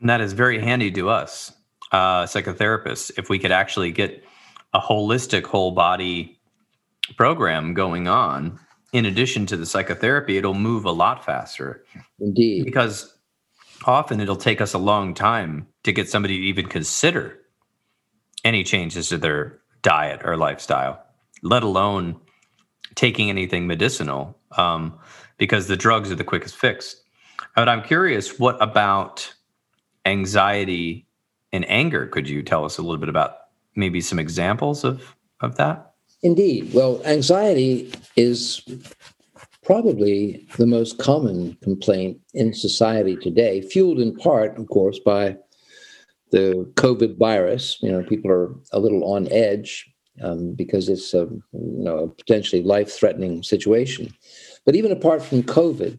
And 0.00 0.08
that 0.08 0.20
is 0.20 0.32
very 0.32 0.58
handy 0.58 0.90
to 0.92 1.08
us, 1.08 1.52
uh, 1.92 2.24
psychotherapists, 2.24 3.12
if 3.16 3.28
we 3.28 3.38
could 3.38 3.52
actually 3.52 3.92
get 3.92 4.24
a 4.72 4.80
holistic 4.80 5.44
whole 5.44 5.72
body 5.72 6.39
program 7.16 7.74
going 7.74 8.08
on 8.08 8.58
in 8.92 9.04
addition 9.06 9.46
to 9.46 9.56
the 9.56 9.66
psychotherapy 9.66 10.36
it'll 10.36 10.54
move 10.54 10.84
a 10.84 10.90
lot 10.90 11.24
faster. 11.24 11.84
Indeed. 12.18 12.64
Because 12.64 13.16
often 13.84 14.20
it'll 14.20 14.36
take 14.36 14.60
us 14.60 14.74
a 14.74 14.78
long 14.78 15.14
time 15.14 15.66
to 15.84 15.92
get 15.92 16.08
somebody 16.08 16.36
to 16.36 16.44
even 16.44 16.66
consider 16.66 17.38
any 18.44 18.64
changes 18.64 19.08
to 19.08 19.18
their 19.18 19.60
diet 19.82 20.20
or 20.24 20.36
lifestyle 20.36 21.02
let 21.42 21.62
alone 21.62 22.20
taking 22.94 23.30
anything 23.30 23.66
medicinal 23.66 24.38
um, 24.58 24.98
because 25.38 25.68
the 25.68 25.76
drugs 25.76 26.12
are 26.12 26.16
the 26.16 26.24
quickest 26.24 26.54
fix 26.54 27.02
but 27.56 27.66
i'm 27.66 27.82
curious 27.82 28.38
what 28.38 28.60
about 28.62 29.32
anxiety 30.04 31.06
and 31.52 31.68
anger? 31.68 32.06
Could 32.06 32.28
you 32.28 32.42
tell 32.42 32.64
us 32.64 32.78
a 32.78 32.82
little 32.82 32.98
bit 32.98 33.08
about 33.08 33.36
maybe 33.74 34.00
some 34.00 34.18
examples 34.18 34.84
of 34.84 35.16
of 35.40 35.56
that? 35.56 35.89
Indeed. 36.22 36.72
Well, 36.74 37.02
anxiety 37.04 37.92
is 38.16 38.62
probably 39.64 40.46
the 40.58 40.66
most 40.66 40.98
common 40.98 41.56
complaint 41.62 42.20
in 42.34 42.52
society 42.52 43.16
today, 43.16 43.62
fueled 43.62 44.00
in 44.00 44.14
part, 44.16 44.58
of 44.58 44.68
course, 44.68 44.98
by 44.98 45.36
the 46.30 46.70
COVID 46.74 47.18
virus. 47.18 47.78
You 47.80 47.92
know, 47.92 48.02
people 48.02 48.30
are 48.30 48.54
a 48.72 48.80
little 48.80 49.04
on 49.04 49.30
edge 49.32 49.90
um, 50.22 50.54
because 50.54 50.88
it's 50.88 51.14
a 51.14 51.26
you 51.52 51.84
know 51.84 51.98
a 51.98 52.08
potentially 52.08 52.62
life-threatening 52.62 53.42
situation. 53.42 54.12
But 54.66 54.76
even 54.76 54.92
apart 54.92 55.22
from 55.22 55.42
COVID, 55.42 55.98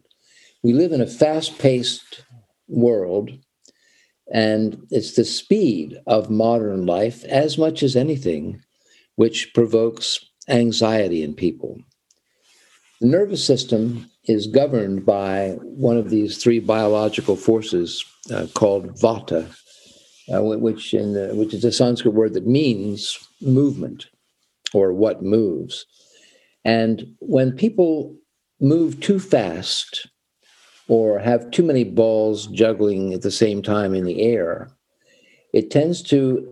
we 0.62 0.72
live 0.72 0.92
in 0.92 1.00
a 1.00 1.06
fast-paced 1.06 2.24
world 2.68 3.32
and 4.32 4.86
it's 4.90 5.12
the 5.12 5.24
speed 5.24 5.98
of 6.06 6.30
modern 6.30 6.86
life, 6.86 7.22
as 7.24 7.58
much 7.58 7.82
as 7.82 7.96
anything, 7.96 8.62
which 9.22 9.54
provokes 9.54 10.18
anxiety 10.48 11.22
in 11.22 11.32
people. 11.32 11.78
The 13.00 13.06
nervous 13.06 13.44
system 13.44 14.10
is 14.24 14.48
governed 14.48 15.06
by 15.06 15.50
one 15.60 15.96
of 15.96 16.10
these 16.10 16.38
three 16.42 16.58
biological 16.58 17.36
forces 17.36 18.04
uh, 18.34 18.48
called 18.54 18.98
vata, 19.00 19.48
uh, 20.34 20.42
which, 20.42 20.92
in, 20.92 21.16
uh, 21.16 21.36
which 21.36 21.54
is 21.54 21.64
a 21.64 21.70
Sanskrit 21.70 22.14
word 22.14 22.34
that 22.34 22.48
means 22.48 23.16
movement 23.40 24.08
or 24.74 24.92
what 24.92 25.22
moves. 25.22 25.86
And 26.64 27.14
when 27.20 27.52
people 27.52 28.16
move 28.60 28.98
too 28.98 29.20
fast, 29.20 30.08
or 30.88 31.20
have 31.20 31.52
too 31.52 31.62
many 31.62 31.84
balls 31.84 32.48
juggling 32.48 33.14
at 33.14 33.22
the 33.22 33.30
same 33.30 33.62
time 33.62 33.94
in 33.94 34.04
the 34.04 34.20
air, 34.20 34.72
it 35.54 35.70
tends 35.70 36.02
to 36.02 36.51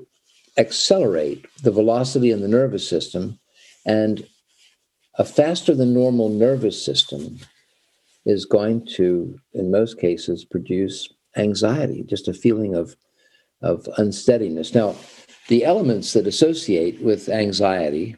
accelerate 0.60 1.46
the 1.62 1.70
velocity 1.70 2.30
in 2.30 2.40
the 2.40 2.54
nervous 2.60 2.86
system. 2.88 3.38
And 3.86 4.26
a 5.18 5.24
faster 5.24 5.74
than 5.74 5.94
normal 5.94 6.28
nervous 6.28 6.78
system 6.88 7.38
is 8.26 8.44
going 8.44 8.86
to, 8.96 9.38
in 9.54 9.70
most 9.70 9.98
cases, 9.98 10.44
produce 10.44 11.08
anxiety, 11.36 12.04
just 12.04 12.28
a 12.28 12.34
feeling 12.34 12.74
of, 12.74 12.96
of 13.62 13.88
unsteadiness. 13.96 14.74
Now, 14.74 14.94
the 15.48 15.64
elements 15.64 16.12
that 16.12 16.26
associate 16.26 17.00
with 17.02 17.28
anxiety 17.28 18.16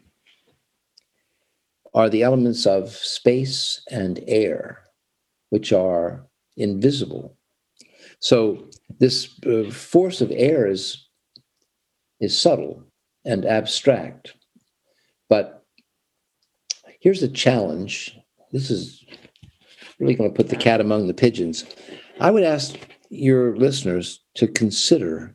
are 1.93 2.09
the 2.09 2.23
elements 2.23 2.65
of 2.65 2.89
space 2.91 3.81
and 3.89 4.23
air 4.27 4.83
which 5.49 5.71
are 5.71 6.25
invisible. 6.57 7.37
So 8.19 8.67
this 8.99 9.39
uh, 9.45 9.69
force 9.69 10.19
of 10.21 10.31
air 10.31 10.67
is, 10.67 11.07
is 12.23 12.39
subtle 12.39 12.83
and 13.25 13.45
abstract. 13.45 14.33
But 15.29 15.63
here's 16.99 17.23
a 17.23 17.27
challenge. 17.27 18.17
This 18.51 18.69
is 18.69 19.03
really 19.99 20.15
going 20.15 20.31
to 20.31 20.35
put 20.35 20.49
the 20.49 20.55
cat 20.55 20.81
among 20.81 21.07
the 21.07 21.13
pigeons. 21.13 21.65
I 22.19 22.31
would 22.31 22.43
ask 22.43 22.75
your 23.09 23.55
listeners 23.55 24.21
to 24.35 24.47
consider 24.47 25.33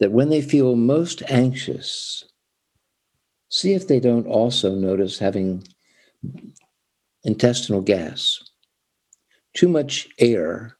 that 0.00 0.12
when 0.12 0.28
they 0.28 0.42
feel 0.42 0.76
most 0.76 1.22
anxious, 1.28 2.24
see 3.48 3.74
if 3.74 3.88
they 3.88 4.00
don't 4.00 4.26
also 4.26 4.74
notice 4.74 5.18
having 5.18 5.64
intestinal 7.24 7.80
gas 7.80 8.42
too 9.54 9.68
much 9.68 10.08
air 10.18 10.76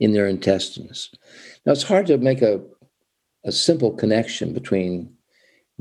in 0.00 0.12
their 0.12 0.26
intestines. 0.26 1.10
Now, 1.64 1.72
it's 1.72 1.82
hard 1.82 2.06
to 2.06 2.18
make 2.18 2.42
a, 2.42 2.60
a 3.46 3.52
simple 3.52 3.92
connection 3.92 4.52
between 4.52 5.10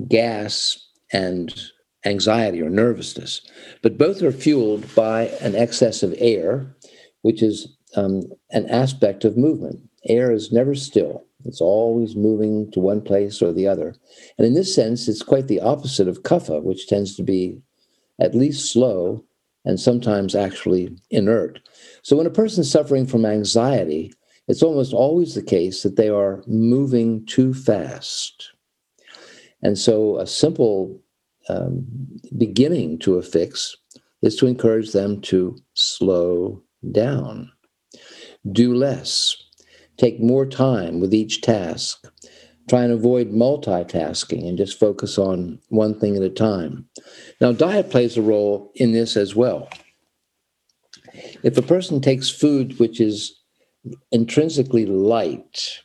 gas 0.07 0.77
and 1.11 1.53
anxiety 2.05 2.61
or 2.61 2.69
nervousness, 2.69 3.41
but 3.81 3.97
both 3.97 4.21
are 4.21 4.31
fueled 4.31 4.93
by 4.95 5.23
an 5.41 5.55
excess 5.55 6.03
of 6.03 6.13
air, 6.19 6.73
which 7.23 7.41
is 7.41 7.67
um, 7.95 8.21
an 8.51 8.69
aspect 8.69 9.25
of 9.25 9.37
movement. 9.37 9.81
Air 10.07 10.31
is 10.31 10.51
never 10.51 10.75
still, 10.75 11.25
it's 11.45 11.61
always 11.61 12.15
moving 12.15 12.71
to 12.71 12.79
one 12.79 13.01
place 13.01 13.41
or 13.41 13.51
the 13.51 13.67
other. 13.67 13.95
And 14.37 14.45
in 14.45 14.53
this 14.53 14.73
sense, 14.73 15.07
it's 15.07 15.23
quite 15.23 15.47
the 15.47 15.61
opposite 15.61 16.07
of 16.07 16.23
kapha, 16.23 16.61
which 16.61 16.87
tends 16.87 17.15
to 17.15 17.23
be 17.23 17.61
at 18.19 18.35
least 18.35 18.71
slow 18.71 19.23
and 19.63 19.79
sometimes 19.79 20.35
actually 20.35 20.95
inert. 21.09 21.59
So 22.03 22.15
when 22.15 22.27
a 22.27 22.31
person 22.31 22.61
is 22.61 22.71
suffering 22.71 23.07
from 23.07 23.25
anxiety, 23.25 24.13
it's 24.47 24.63
almost 24.63 24.93
always 24.93 25.33
the 25.33 25.43
case 25.43 25.83
that 25.83 25.95
they 25.95 26.09
are 26.09 26.43
moving 26.47 27.25
too 27.25 27.53
fast. 27.53 28.51
And 29.61 29.77
so 29.77 30.19
a 30.19 30.27
simple 30.27 31.01
um, 31.49 31.85
beginning 32.37 32.99
to 32.99 33.15
a 33.15 33.23
fix 33.23 33.75
is 34.21 34.35
to 34.37 34.47
encourage 34.47 34.91
them 34.91 35.21
to 35.21 35.57
slow 35.73 36.63
down, 36.91 37.51
do 38.51 38.73
less, 38.73 39.35
take 39.97 40.19
more 40.19 40.45
time 40.45 40.99
with 40.99 41.13
each 41.13 41.41
task, 41.41 42.05
try 42.69 42.83
and 42.83 42.93
avoid 42.93 43.31
multitasking 43.31 44.47
and 44.47 44.57
just 44.57 44.79
focus 44.79 45.17
on 45.17 45.59
one 45.69 45.99
thing 45.99 46.15
at 46.15 46.23
a 46.23 46.29
time. 46.29 46.87
Now, 47.39 47.51
diet 47.51 47.91
plays 47.91 48.17
a 48.17 48.21
role 48.21 48.71
in 48.75 48.91
this 48.91 49.15
as 49.15 49.35
well. 49.35 49.69
If 51.43 51.57
a 51.57 51.61
person 51.61 52.01
takes 52.01 52.29
food 52.29 52.79
which 52.79 52.99
is 52.99 53.39
intrinsically 54.11 54.85
light, 54.85 55.81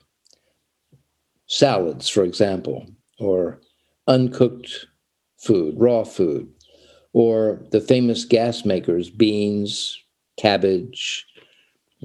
salads, 1.46 2.08
for 2.08 2.24
example, 2.24 2.86
or 3.18 3.60
uncooked 4.06 4.86
food, 5.38 5.74
raw 5.78 6.04
food, 6.04 6.48
or 7.12 7.60
the 7.70 7.80
famous 7.80 8.24
gas 8.24 8.64
makers, 8.64 9.10
beans, 9.10 9.98
cabbage, 10.38 11.26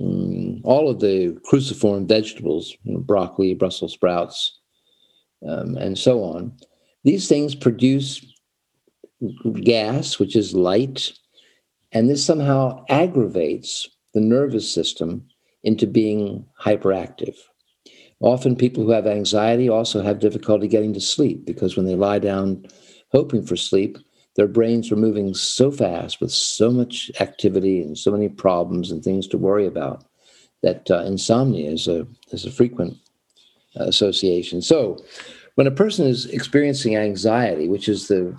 um, 0.02 0.62
all 0.64 0.90
of 0.90 1.00
the 1.00 1.38
cruciform 1.46 2.08
vegetables, 2.08 2.76
broccoli, 2.86 3.54
Brussels 3.54 3.94
sprouts, 3.94 4.60
um, 5.48 5.78
and 5.78 5.98
so 5.98 6.24
on. 6.24 6.52
These 7.04 7.30
things 7.30 7.56
produce 7.56 8.26
gas, 9.64 10.20
which 10.20 10.36
is 10.36 10.54
light, 10.54 11.14
and 11.92 12.10
this 12.10 12.26
somehow 12.26 12.84
aggravates 12.90 13.88
the 14.14 14.22
nervous 14.22 14.70
system 14.70 15.28
into 15.66 15.88
being 15.88 16.46
hyperactive. 16.62 17.36
Often, 18.22 18.56
people 18.56 18.84
who 18.84 18.92
have 18.92 19.08
anxiety 19.08 19.68
also 19.68 20.02
have 20.02 20.20
difficulty 20.20 20.68
getting 20.70 20.94
to 20.94 21.02
sleep 21.02 21.46
because 21.46 21.76
when 21.76 21.86
they 21.86 21.96
lie 21.96 22.20
down 22.20 22.66
hoping 23.12 23.46
for 23.46 23.58
sleep, 23.58 23.98
their 24.36 24.48
brains 24.48 24.92
are 24.92 24.96
moving 24.96 25.34
so 25.34 25.72
fast 25.72 26.22
with 26.22 26.32
so 26.32 26.72
much 26.72 27.12
activity 27.20 27.82
and 27.82 27.98
so 27.98 28.12
many 28.12 28.30
problems 28.30 28.92
and 28.92 29.04
things 29.04 29.28
to 29.28 29.38
worry 29.38 29.66
about 29.66 30.06
that 30.64 30.90
uh, 30.90 31.04
insomnia 31.04 31.70
is 31.70 31.88
a 31.88 32.08
is 32.32 32.46
a 32.46 32.52
frequent 32.52 32.98
association. 33.76 34.62
So, 34.62 34.98
when 35.56 35.68
a 35.68 35.72
person 35.72 36.08
is 36.08 36.26
experiencing 36.28 36.96
anxiety, 36.96 37.68
which 37.68 37.90
is 37.90 38.08
the 38.08 38.38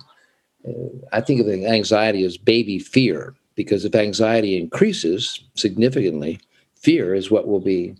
uh, 0.67 0.71
I 1.13 1.21
think 1.21 1.41
of 1.41 1.49
anxiety 1.49 2.23
as 2.23 2.37
baby 2.37 2.79
fear, 2.79 3.35
because 3.55 3.85
if 3.85 3.95
anxiety 3.95 4.57
increases 4.57 5.43
significantly, 5.55 6.39
fear 6.81 7.13
is 7.13 7.31
what 7.31 7.47
will 7.47 7.59
be 7.59 7.95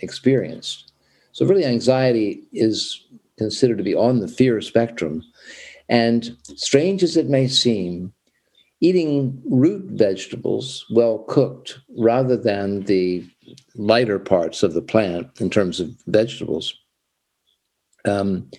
experienced. 0.00 0.92
So, 1.32 1.46
really, 1.46 1.64
anxiety 1.64 2.42
is 2.52 3.04
considered 3.38 3.78
to 3.78 3.84
be 3.84 3.94
on 3.94 4.20
the 4.20 4.28
fear 4.28 4.60
spectrum. 4.60 5.22
And 5.88 6.36
strange 6.56 7.02
as 7.02 7.16
it 7.16 7.28
may 7.28 7.48
seem, 7.48 8.12
eating 8.80 9.40
root 9.48 9.84
vegetables 9.90 10.84
well 10.90 11.18
cooked 11.28 11.78
rather 11.98 12.36
than 12.36 12.82
the 12.84 13.28
lighter 13.74 14.18
parts 14.18 14.62
of 14.62 14.72
the 14.74 14.82
plant 14.82 15.28
in 15.40 15.50
terms 15.50 15.80
of 15.80 15.90
vegetables 16.06 16.74
um, 18.04 18.50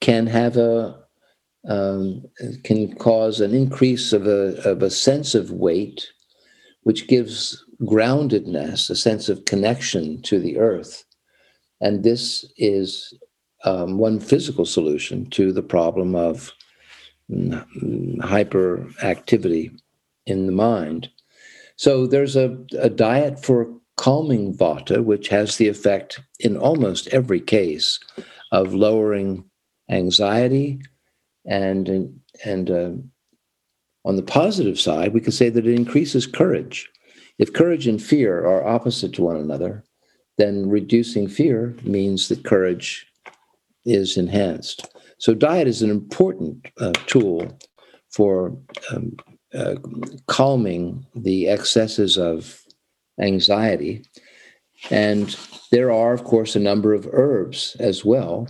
can 0.00 0.26
have 0.26 0.56
a 0.56 0.98
um, 1.66 2.22
can 2.62 2.94
cause 2.96 3.40
an 3.40 3.54
increase 3.54 4.12
of 4.12 4.26
a, 4.26 4.60
of 4.68 4.82
a 4.82 4.90
sense 4.90 5.34
of 5.34 5.50
weight, 5.50 6.06
which 6.82 7.08
gives 7.08 7.64
groundedness, 7.86 8.90
a 8.90 8.96
sense 8.96 9.28
of 9.28 9.44
connection 9.44 10.20
to 10.22 10.38
the 10.38 10.58
earth. 10.58 11.04
And 11.80 12.02
this 12.02 12.44
is 12.56 13.14
um, 13.64 13.98
one 13.98 14.20
physical 14.20 14.64
solution 14.64 15.28
to 15.30 15.52
the 15.52 15.62
problem 15.62 16.14
of 16.14 16.52
hyperactivity 17.30 19.76
in 20.26 20.46
the 20.46 20.52
mind. 20.52 21.10
So 21.76 22.06
there's 22.06 22.36
a, 22.36 22.56
a 22.78 22.88
diet 22.88 23.44
for 23.44 23.66
calming 23.96 24.54
vata, 24.54 25.02
which 25.02 25.28
has 25.28 25.56
the 25.56 25.68
effect 25.68 26.20
in 26.40 26.56
almost 26.56 27.08
every 27.08 27.40
case 27.40 27.98
of 28.52 28.74
lowering 28.74 29.44
anxiety 29.90 30.80
and 31.44 32.20
and 32.44 32.70
uh, 32.70 32.92
on 34.04 34.16
the 34.16 34.22
positive 34.22 34.78
side, 34.78 35.14
we 35.14 35.20
could 35.20 35.34
say 35.34 35.48
that 35.48 35.66
it 35.66 35.74
increases 35.74 36.26
courage. 36.26 36.90
If 37.38 37.52
courage 37.52 37.86
and 37.86 38.02
fear 38.02 38.44
are 38.44 38.66
opposite 38.66 39.12
to 39.14 39.22
one 39.22 39.36
another, 39.36 39.84
then 40.38 40.68
reducing 40.68 41.28
fear 41.28 41.76
means 41.82 42.28
that 42.28 42.44
courage 42.44 43.06
is 43.84 44.16
enhanced. 44.16 44.88
So, 45.18 45.34
diet 45.34 45.68
is 45.68 45.82
an 45.82 45.90
important 45.90 46.66
uh, 46.80 46.92
tool 47.06 47.58
for 48.10 48.56
um, 48.92 49.16
uh, 49.54 49.76
calming 50.26 51.06
the 51.14 51.48
excesses 51.48 52.18
of 52.18 52.60
anxiety. 53.20 54.04
And 54.90 55.36
there 55.70 55.90
are, 55.90 56.12
of 56.12 56.24
course, 56.24 56.56
a 56.56 56.60
number 56.60 56.92
of 56.92 57.08
herbs 57.12 57.76
as 57.78 58.04
well 58.04 58.48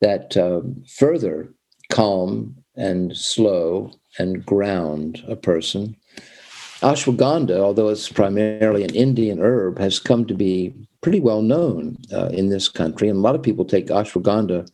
that 0.00 0.36
um, 0.36 0.82
further 0.86 1.52
calm 1.90 2.56
and 2.76 3.16
slow 3.16 3.90
and 4.18 4.44
ground 4.46 5.22
a 5.28 5.36
person. 5.36 5.96
Ashwagandha, 6.80 7.58
although 7.58 7.88
it's 7.88 8.08
primarily 8.08 8.84
an 8.84 8.94
Indian 8.94 9.40
herb, 9.40 9.78
has 9.78 9.98
come 9.98 10.24
to 10.26 10.34
be 10.34 10.72
pretty 11.00 11.18
well 11.18 11.42
known 11.42 11.96
uh, 12.12 12.26
in 12.26 12.50
this 12.50 12.68
country. 12.68 13.08
And 13.08 13.18
a 13.18 13.20
lot 13.20 13.34
of 13.34 13.42
people 13.42 13.64
take 13.64 13.88
ashwagandha 13.88 14.70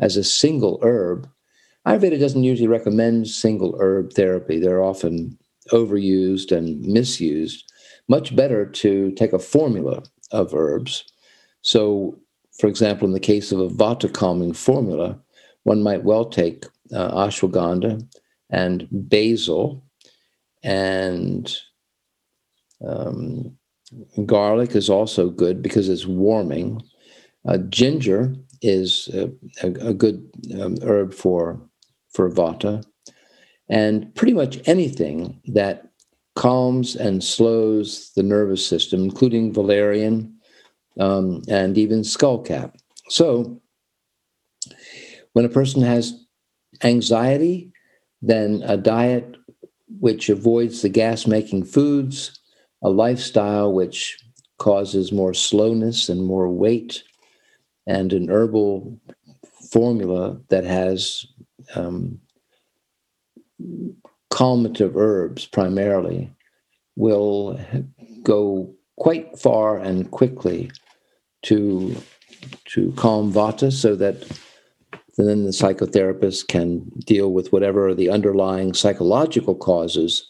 as 0.00 0.16
a 0.16 0.24
single 0.24 0.78
herb. 0.82 1.28
Ayurveda 1.86 2.18
doesn't 2.18 2.44
usually 2.44 2.68
recommend 2.68 3.28
single 3.28 3.76
herb 3.78 4.14
therapy, 4.14 4.58
they're 4.58 4.82
often 4.82 5.38
overused 5.70 6.56
and 6.56 6.80
misused. 6.86 7.70
Much 8.08 8.34
better 8.34 8.64
to 8.64 9.12
take 9.12 9.32
a 9.34 9.38
formula 9.38 10.02
of 10.30 10.54
herbs. 10.54 11.04
So, 11.60 12.18
for 12.58 12.66
example, 12.66 13.06
in 13.06 13.12
the 13.12 13.20
case 13.20 13.52
of 13.52 13.60
a 13.60 13.68
vata 13.68 14.12
calming 14.12 14.54
formula, 14.54 15.18
one 15.64 15.82
might 15.82 16.02
well 16.02 16.24
take 16.24 16.64
uh, 16.94 17.10
ashwagandha 17.26 18.06
and 18.50 18.88
basil 18.90 19.84
and 20.62 21.54
um, 22.86 23.56
garlic 24.26 24.74
is 24.74 24.88
also 24.88 25.30
good 25.30 25.62
because 25.62 25.88
it's 25.88 26.06
warming. 26.06 26.82
Uh, 27.46 27.58
ginger 27.68 28.34
is 28.62 29.08
a, 29.12 29.30
a, 29.62 29.88
a 29.88 29.94
good 29.94 30.28
um, 30.60 30.76
herb 30.82 31.12
for 31.12 31.60
for 32.10 32.30
vata, 32.30 32.84
and 33.68 34.14
pretty 34.14 34.34
much 34.34 34.60
anything 34.66 35.40
that 35.46 35.88
calms 36.34 36.94
and 36.94 37.22
slows 37.22 38.12
the 38.16 38.22
nervous 38.22 38.66
system, 38.66 39.02
including 39.02 39.52
valerian 39.52 40.32
um, 41.00 41.42
and 41.48 41.76
even 41.78 42.00
skullcap. 42.00 42.74
So, 43.08 43.60
when 45.32 45.44
a 45.44 45.50
person 45.50 45.82
has 45.82 46.24
anxiety, 46.82 47.72
then 48.20 48.62
a 48.64 48.76
diet 48.76 49.36
which 50.00 50.28
avoids 50.28 50.82
the 50.82 50.88
gas 50.88 51.26
making 51.26 51.64
foods, 51.64 52.38
a 52.82 52.90
lifestyle 52.90 53.72
which 53.72 54.18
causes 54.58 55.12
more 55.12 55.34
slowness 55.34 56.08
and 56.08 56.24
more 56.24 56.48
weight, 56.48 57.02
and 57.86 58.12
an 58.12 58.28
herbal 58.28 58.98
formula 59.70 60.38
that 60.48 60.64
has 60.64 61.24
um, 61.74 62.20
calmative 64.32 64.96
herbs 64.96 65.46
primarily 65.46 66.32
will 66.96 67.58
go 68.22 68.72
quite 68.96 69.38
far 69.38 69.78
and 69.78 70.10
quickly 70.10 70.70
to 71.42 71.96
to 72.64 72.92
calm 72.96 73.32
vata 73.32 73.72
so 73.72 73.94
that 73.94 74.26
then 75.16 75.44
the 75.44 75.50
psychotherapist 75.50 76.48
can 76.48 76.90
deal 77.04 77.32
with 77.32 77.52
whatever 77.52 77.94
the 77.94 78.10
underlying 78.10 78.72
psychological 78.74 79.54
causes 79.54 80.28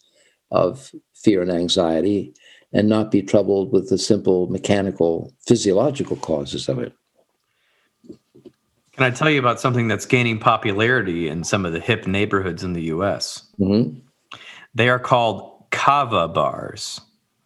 of 0.50 0.92
fear 1.14 1.40
and 1.42 1.50
anxiety 1.50 2.34
and 2.72 2.88
not 2.88 3.10
be 3.10 3.22
troubled 3.22 3.72
with 3.72 3.88
the 3.90 3.98
simple 3.98 4.48
mechanical 4.48 5.32
physiological 5.46 6.16
causes 6.16 6.68
of 6.68 6.78
it. 6.78 6.92
Can 8.92 9.04
I 9.04 9.10
tell 9.10 9.30
you 9.30 9.38
about 9.38 9.60
something 9.60 9.88
that's 9.88 10.04
gaining 10.04 10.38
popularity 10.38 11.28
in 11.28 11.44
some 11.44 11.64
of 11.64 11.72
the 11.72 11.80
hip 11.80 12.06
neighborhoods 12.06 12.62
in 12.62 12.72
the 12.72 12.82
US? 12.82 13.46
Mm-hmm. 13.58 13.98
They 14.74 14.88
are 14.88 14.98
called 14.98 15.64
kava 15.70 16.28
bars. 16.28 17.00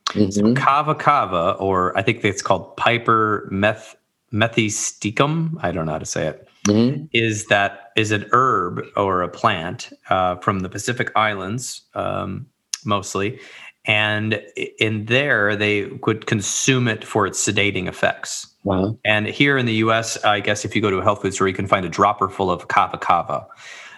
Mm-hmm. 0.08 0.30
So 0.30 0.54
kava 0.54 0.94
kava, 0.94 1.56
or 1.58 1.96
I 1.96 2.02
think 2.02 2.24
it's 2.24 2.42
called 2.42 2.76
Piper 2.76 3.48
meth 3.50 3.96
methysticum. 4.32 5.56
I 5.60 5.72
don't 5.72 5.86
know 5.86 5.92
how 5.92 5.98
to 5.98 6.06
say 6.06 6.26
it. 6.28 6.45
Mm-hmm. 6.66 7.04
Is 7.12 7.46
that 7.46 7.92
is 7.96 8.10
an 8.10 8.26
herb 8.32 8.82
or 8.96 9.22
a 9.22 9.28
plant 9.28 9.90
uh, 10.10 10.36
from 10.36 10.60
the 10.60 10.68
Pacific 10.68 11.10
Islands, 11.16 11.82
um, 11.94 12.46
mostly, 12.84 13.40
and 13.86 14.42
in 14.78 15.04
there 15.06 15.54
they 15.54 15.88
could 16.02 16.26
consume 16.26 16.88
it 16.88 17.04
for 17.04 17.26
its 17.26 17.44
sedating 17.44 17.86
effects. 17.86 18.54
Wow. 18.64 18.98
And 19.04 19.26
here 19.26 19.56
in 19.56 19.66
the 19.66 19.74
US, 19.74 20.22
I 20.24 20.40
guess 20.40 20.64
if 20.64 20.74
you 20.74 20.82
go 20.82 20.90
to 20.90 20.98
a 20.98 21.02
health 21.02 21.22
food 21.22 21.34
store, 21.34 21.46
you 21.46 21.54
can 21.54 21.68
find 21.68 21.86
a 21.86 21.88
dropper 21.88 22.28
full 22.28 22.50
of 22.50 22.68
kava 22.68 22.98
kava. 22.98 23.46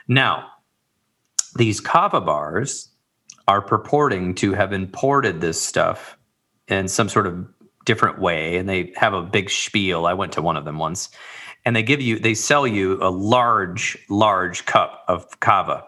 Now, 0.07 0.46
these 1.57 1.81
kava 1.81 2.20
bars 2.20 2.90
are 3.46 3.62
purporting 3.62 4.35
to 4.37 4.52
have 4.52 4.74
imported 4.74 5.40
this 5.40 5.61
stuff 5.61 6.18
in 6.68 6.87
some 6.87 7.09
sort 7.09 7.26
of 7.26 7.48
different 7.87 8.20
way. 8.20 8.59
And 8.59 8.68
they 8.68 8.92
have 8.96 9.14
a 9.14 9.22
big 9.22 9.48
spiel. 9.48 10.07
I 10.07 10.12
went 10.12 10.33
to 10.33 10.42
one 10.42 10.57
of 10.57 10.66
them 10.66 10.78
once. 10.78 11.09
And 11.68 11.76
they 11.76 11.83
give 11.83 12.00
you, 12.00 12.18
they 12.18 12.35
sell 12.35 12.66
you 12.66 12.98
a 13.02 13.11
large, 13.11 13.98
large 14.09 14.64
cup 14.64 15.04
of 15.07 15.38
kava, 15.40 15.85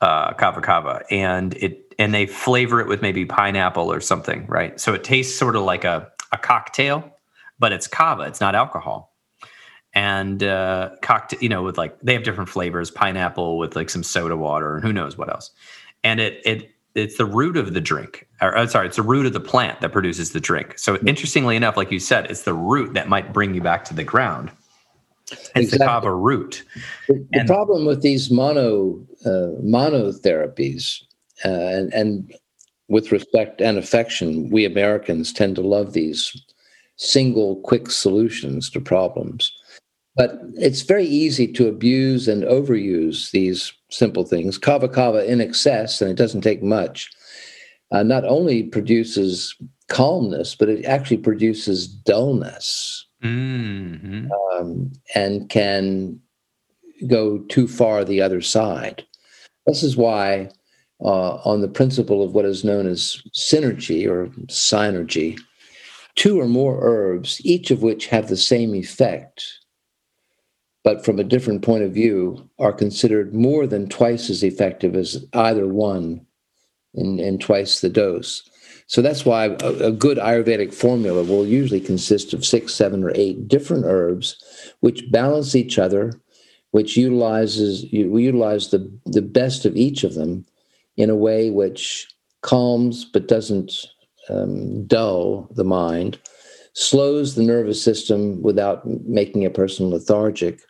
uh, 0.00 0.34
kava 0.34 0.60
kava. 0.60 1.02
And 1.10 1.54
it, 1.54 1.94
and 1.98 2.12
they 2.12 2.26
flavor 2.26 2.80
it 2.80 2.88
with 2.88 3.00
maybe 3.00 3.24
pineapple 3.24 3.90
or 3.90 4.00
something, 4.00 4.46
right? 4.46 4.78
So 4.78 4.92
it 4.92 5.04
tastes 5.04 5.38
sort 5.38 5.56
of 5.56 5.62
like 5.62 5.84
a, 5.84 6.10
a 6.32 6.38
cocktail 6.38 7.12
but 7.62 7.72
it's 7.72 7.86
kava, 7.86 8.24
it's 8.24 8.40
not 8.40 8.56
alcohol. 8.56 9.14
And 9.94 10.42
uh, 10.42 10.90
cocktail, 11.00 11.38
you 11.40 11.48
know, 11.48 11.62
with 11.62 11.78
like 11.78 12.00
they 12.00 12.12
have 12.12 12.24
different 12.24 12.50
flavors, 12.50 12.90
pineapple 12.90 13.56
with 13.56 13.76
like 13.76 13.88
some 13.88 14.02
soda 14.02 14.36
water 14.36 14.74
and 14.74 14.84
who 14.84 14.92
knows 14.92 15.16
what 15.16 15.28
else. 15.28 15.52
And 16.02 16.18
it 16.18 16.40
it 16.44 16.70
it's 16.96 17.18
the 17.18 17.24
root 17.24 17.56
of 17.56 17.72
the 17.72 17.80
drink, 17.80 18.26
or 18.40 18.56
uh, 18.56 18.66
sorry, 18.66 18.88
it's 18.88 18.96
the 18.96 19.02
root 19.02 19.26
of 19.26 19.32
the 19.32 19.40
plant 19.40 19.80
that 19.80 19.92
produces 19.92 20.32
the 20.32 20.40
drink. 20.40 20.76
So 20.76 20.96
interestingly 21.06 21.54
enough, 21.54 21.76
like 21.76 21.92
you 21.92 22.00
said, 22.00 22.30
it's 22.30 22.42
the 22.42 22.52
root 22.52 22.94
that 22.94 23.08
might 23.08 23.32
bring 23.32 23.54
you 23.54 23.60
back 23.60 23.84
to 23.86 23.94
the 23.94 24.04
ground. 24.04 24.50
It's 25.32 25.50
exactly. 25.54 25.78
the 25.78 25.84
kava 25.84 26.14
root. 26.14 26.64
The, 27.08 27.26
the 27.32 27.44
problem 27.46 27.84
with 27.84 28.02
these 28.02 28.30
mono 28.30 29.00
uh, 29.24 29.60
monotherapies, 29.62 31.02
uh, 31.44 31.48
and, 31.48 31.92
and 31.94 32.34
with 32.88 33.12
respect 33.12 33.60
and 33.60 33.78
affection, 33.78 34.50
we 34.50 34.64
Americans 34.64 35.32
tend 35.32 35.56
to 35.56 35.62
love 35.62 35.92
these 35.92 36.36
single, 36.96 37.56
quick 37.60 37.90
solutions 37.90 38.70
to 38.70 38.80
problems. 38.80 39.52
But 40.14 40.40
it's 40.56 40.82
very 40.82 41.06
easy 41.06 41.50
to 41.54 41.68
abuse 41.68 42.28
and 42.28 42.42
overuse 42.42 43.30
these 43.30 43.72
simple 43.90 44.24
things. 44.24 44.58
Kava 44.58 44.88
kava 44.88 45.24
in 45.24 45.40
excess, 45.40 46.02
and 46.02 46.10
it 46.10 46.16
doesn't 46.16 46.42
take 46.42 46.62
much, 46.62 47.10
uh, 47.92 48.02
not 48.02 48.24
only 48.24 48.64
produces 48.64 49.54
calmness, 49.88 50.54
but 50.54 50.68
it 50.68 50.84
actually 50.84 51.18
produces 51.18 51.88
dullness 51.88 53.01
mm-hmm. 53.22 54.30
um, 54.32 54.92
and 55.14 55.48
can 55.48 56.20
go 57.06 57.38
too 57.48 57.68
far 57.68 58.04
the 58.04 58.20
other 58.20 58.40
side. 58.40 59.04
This 59.66 59.82
is 59.82 59.96
why, 59.96 60.50
uh, 61.00 61.34
on 61.44 61.60
the 61.60 61.68
principle 61.68 62.22
of 62.22 62.34
what 62.34 62.44
is 62.44 62.64
known 62.64 62.86
as 62.86 63.22
synergy 63.34 64.08
or 64.08 64.26
synergy, 64.46 65.38
two 66.14 66.40
or 66.40 66.46
more 66.46 66.78
herbs, 66.82 67.40
each 67.44 67.70
of 67.70 67.82
which 67.82 68.06
have 68.06 68.28
the 68.28 68.36
same 68.36 68.74
effect, 68.74 69.44
but 70.84 71.04
from 71.04 71.18
a 71.18 71.24
different 71.24 71.62
point 71.62 71.84
of 71.84 71.92
view, 71.92 72.48
are 72.58 72.72
considered 72.72 73.34
more 73.34 73.66
than 73.66 73.88
twice 73.88 74.28
as 74.30 74.42
effective 74.42 74.96
as 74.96 75.24
either 75.32 75.68
one 75.68 76.26
in, 76.94 77.18
in 77.20 77.38
twice 77.38 77.80
the 77.80 77.88
dose. 77.88 78.48
So 78.92 79.00
that's 79.00 79.24
why 79.24 79.46
a, 79.46 79.86
a, 79.86 79.90
good 79.90 80.18
Ayurvedic 80.18 80.74
formula 80.74 81.22
will 81.22 81.46
usually 81.46 81.80
consist 81.80 82.34
of 82.34 82.44
six, 82.44 82.74
seven, 82.74 83.02
or 83.02 83.10
eight 83.14 83.48
different 83.48 83.86
herbs, 83.86 84.36
which 84.80 85.10
balance 85.10 85.54
each 85.54 85.78
other, 85.78 86.12
which 86.72 86.94
utilizes 86.94 87.90
you 87.90 88.18
utilize 88.18 88.68
the 88.68 88.92
the 89.06 89.22
best 89.22 89.64
of 89.64 89.76
each 89.76 90.04
of 90.04 90.12
them 90.12 90.44
in 90.98 91.08
a 91.08 91.16
way 91.16 91.48
which 91.48 92.06
calms 92.42 93.06
but 93.06 93.28
doesn't 93.28 93.72
um, 94.28 94.84
dull 94.84 95.48
the 95.52 95.64
mind, 95.64 96.18
slows 96.74 97.34
the 97.34 97.44
nervous 97.44 97.82
system 97.82 98.42
without 98.42 98.86
making 99.08 99.46
a 99.46 99.50
person 99.50 99.88
lethargic, 99.88 100.60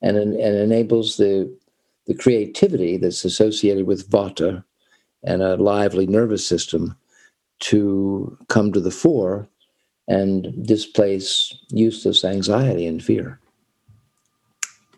and 0.00 0.16
and 0.16 0.56
enables 0.56 1.16
the 1.16 1.48
the 2.08 2.14
creativity 2.14 2.96
that's 2.96 3.24
associated 3.24 3.86
with 3.86 4.10
vata 4.10 4.64
and 5.22 5.42
a 5.42 5.56
lively 5.56 6.08
nervous 6.08 6.44
system 6.44 6.96
to 7.62 8.36
come 8.48 8.72
to 8.72 8.80
the 8.80 8.90
fore 8.90 9.48
and 10.08 10.66
displace 10.66 11.54
useless 11.70 12.24
anxiety 12.24 12.86
and 12.86 13.02
fear. 13.02 13.38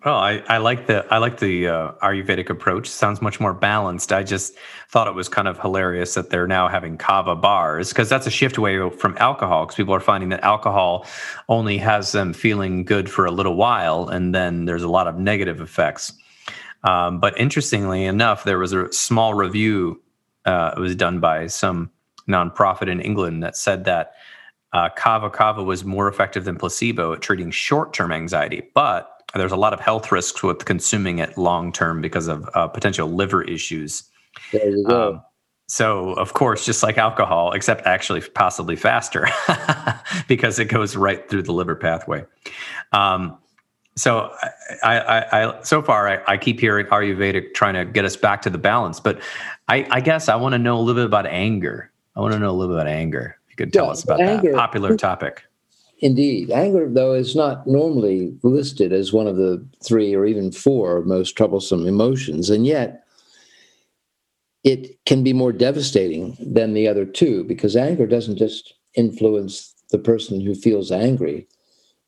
Well, 0.04 0.16
I, 0.16 0.42
I 0.48 0.58
like 0.58 0.86
the 0.86 1.06
I 1.10 1.16
like 1.16 1.40
the 1.40 1.68
uh, 1.68 1.92
Ayurvedic 2.02 2.50
approach. 2.50 2.88
Sounds 2.88 3.22
much 3.22 3.40
more 3.40 3.54
balanced. 3.54 4.12
I 4.12 4.22
just 4.22 4.54
thought 4.90 5.08
it 5.08 5.14
was 5.14 5.30
kind 5.30 5.48
of 5.48 5.58
hilarious 5.58 6.12
that 6.12 6.28
they're 6.28 6.46
now 6.46 6.68
having 6.68 6.98
kava 6.98 7.34
bars 7.34 7.88
because 7.88 8.10
that's 8.10 8.26
a 8.26 8.30
shift 8.30 8.58
away 8.58 8.90
from 8.90 9.16
alcohol. 9.18 9.64
Because 9.64 9.76
people 9.76 9.94
are 9.94 10.00
finding 10.00 10.28
that 10.28 10.44
alcohol 10.44 11.06
only 11.48 11.78
has 11.78 12.12
them 12.12 12.34
feeling 12.34 12.84
good 12.84 13.10
for 13.10 13.24
a 13.24 13.30
little 13.30 13.56
while, 13.56 14.08
and 14.08 14.34
then 14.34 14.66
there's 14.66 14.82
a 14.82 14.88
lot 14.88 15.08
of 15.08 15.18
negative 15.18 15.62
effects. 15.62 16.12
Um, 16.82 17.18
but 17.18 17.38
interestingly 17.40 18.04
enough, 18.04 18.44
there 18.44 18.58
was 18.58 18.74
a 18.74 18.92
small 18.92 19.32
review. 19.32 20.02
Uh, 20.44 20.74
it 20.76 20.80
was 20.80 20.94
done 20.94 21.18
by 21.18 21.46
some 21.46 21.90
nonprofit 22.28 22.88
in 22.88 23.00
England 23.00 23.42
that 23.42 23.56
said 23.56 23.84
that 23.84 24.14
uh, 24.72 24.88
kava 24.96 25.30
kava 25.30 25.62
was 25.62 25.84
more 25.84 26.08
effective 26.08 26.44
than 26.44 26.56
placebo 26.56 27.12
at 27.12 27.22
treating 27.22 27.50
short-term 27.50 28.10
anxiety, 28.10 28.62
but 28.74 29.14
there's 29.34 29.52
a 29.52 29.56
lot 29.56 29.72
of 29.72 29.80
health 29.80 30.12
risks 30.12 30.42
with 30.42 30.64
consuming 30.64 31.18
it 31.18 31.36
long 31.38 31.72
term 31.72 32.00
because 32.00 32.28
of 32.28 32.48
uh, 32.54 32.68
potential 32.68 33.08
liver 33.08 33.42
issues. 33.42 34.04
There 34.52 34.68
you 34.68 34.84
go. 34.84 35.14
Um, 35.14 35.22
so, 35.66 36.12
of 36.14 36.34
course, 36.34 36.66
just 36.66 36.82
like 36.82 36.98
alcohol, 36.98 37.52
except 37.52 37.86
actually 37.86 38.20
possibly 38.20 38.76
faster 38.76 39.28
because 40.28 40.58
it 40.58 40.66
goes 40.66 40.94
right 40.94 41.28
through 41.28 41.42
the 41.42 41.52
liver 41.52 41.74
pathway. 41.74 42.24
Um, 42.92 43.38
so, 43.96 44.34
I, 44.82 44.98
I, 44.98 45.42
I, 45.42 45.62
so 45.62 45.80
far, 45.80 46.08
I, 46.08 46.32
I 46.32 46.36
keep 46.36 46.60
hearing 46.60 46.86
Ayurvedic 46.86 47.54
trying 47.54 47.74
to 47.74 47.84
get 47.84 48.04
us 48.04 48.16
back 48.16 48.42
to 48.42 48.50
the 48.50 48.58
balance, 48.58 49.00
but 49.00 49.22
I, 49.68 49.86
I 49.90 50.00
guess 50.00 50.28
I 50.28 50.36
want 50.36 50.52
to 50.52 50.58
know 50.58 50.76
a 50.76 50.80
little 50.80 51.00
bit 51.00 51.06
about 51.06 51.26
anger 51.26 51.90
I 52.16 52.20
want 52.20 52.32
to 52.32 52.38
know 52.38 52.50
a 52.50 52.52
little 52.52 52.74
bit 52.74 52.82
about 52.82 52.92
anger. 52.92 53.36
If 53.46 53.52
you 53.52 53.56
could 53.56 53.72
tell 53.72 53.86
yeah, 53.86 53.90
us 53.90 54.04
about 54.04 54.20
anger, 54.20 54.52
that 54.52 54.58
popular 54.58 54.96
topic. 54.96 55.44
Indeed. 56.00 56.50
Anger, 56.50 56.88
though, 56.88 57.14
is 57.14 57.34
not 57.34 57.66
normally 57.66 58.36
listed 58.42 58.92
as 58.92 59.12
one 59.12 59.26
of 59.26 59.36
the 59.36 59.64
three 59.84 60.14
or 60.14 60.26
even 60.26 60.52
four 60.52 61.02
most 61.02 61.32
troublesome 61.32 61.86
emotions. 61.86 62.50
And 62.50 62.66
yet, 62.66 63.04
it 64.64 64.98
can 65.04 65.22
be 65.22 65.32
more 65.32 65.52
devastating 65.52 66.36
than 66.40 66.74
the 66.74 66.88
other 66.88 67.04
two 67.04 67.44
because 67.44 67.76
anger 67.76 68.06
doesn't 68.06 68.36
just 68.36 68.74
influence 68.94 69.74
the 69.90 69.98
person 69.98 70.40
who 70.40 70.54
feels 70.54 70.90
angry, 70.90 71.46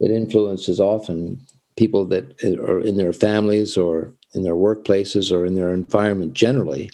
it 0.01 0.11
influences 0.11 0.81
often 0.81 1.41
people 1.77 2.05
that 2.07 2.43
are 2.43 2.81
in 2.81 2.97
their 2.97 3.13
families 3.13 3.77
or 3.77 4.13
in 4.35 4.43
their 4.43 4.55
workplaces 4.55 5.31
or 5.31 5.45
in 5.47 5.55
their 5.55 5.73
environment 5.73 6.33
generally. 6.33 6.91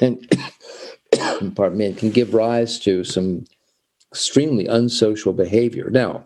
and 0.00 0.26
pardon 1.54 1.78
me, 1.78 1.92
can 1.94 2.10
give 2.10 2.34
rise 2.34 2.78
to 2.80 3.04
some 3.04 3.44
extremely 4.12 4.66
unsocial 4.66 5.32
behavior. 5.32 5.90
Now, 5.90 6.24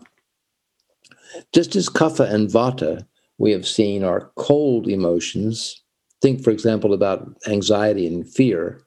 just 1.53 1.75
as 1.75 1.89
kapha 1.89 2.29
and 2.31 2.49
vata, 2.49 3.05
we 3.37 3.51
have 3.51 3.67
seen 3.67 4.03
are 4.03 4.31
cold 4.35 4.87
emotions. 4.87 5.81
Think, 6.21 6.43
for 6.43 6.51
example, 6.51 6.93
about 6.93 7.27
anxiety 7.47 8.07
and 8.07 8.27
fear. 8.27 8.81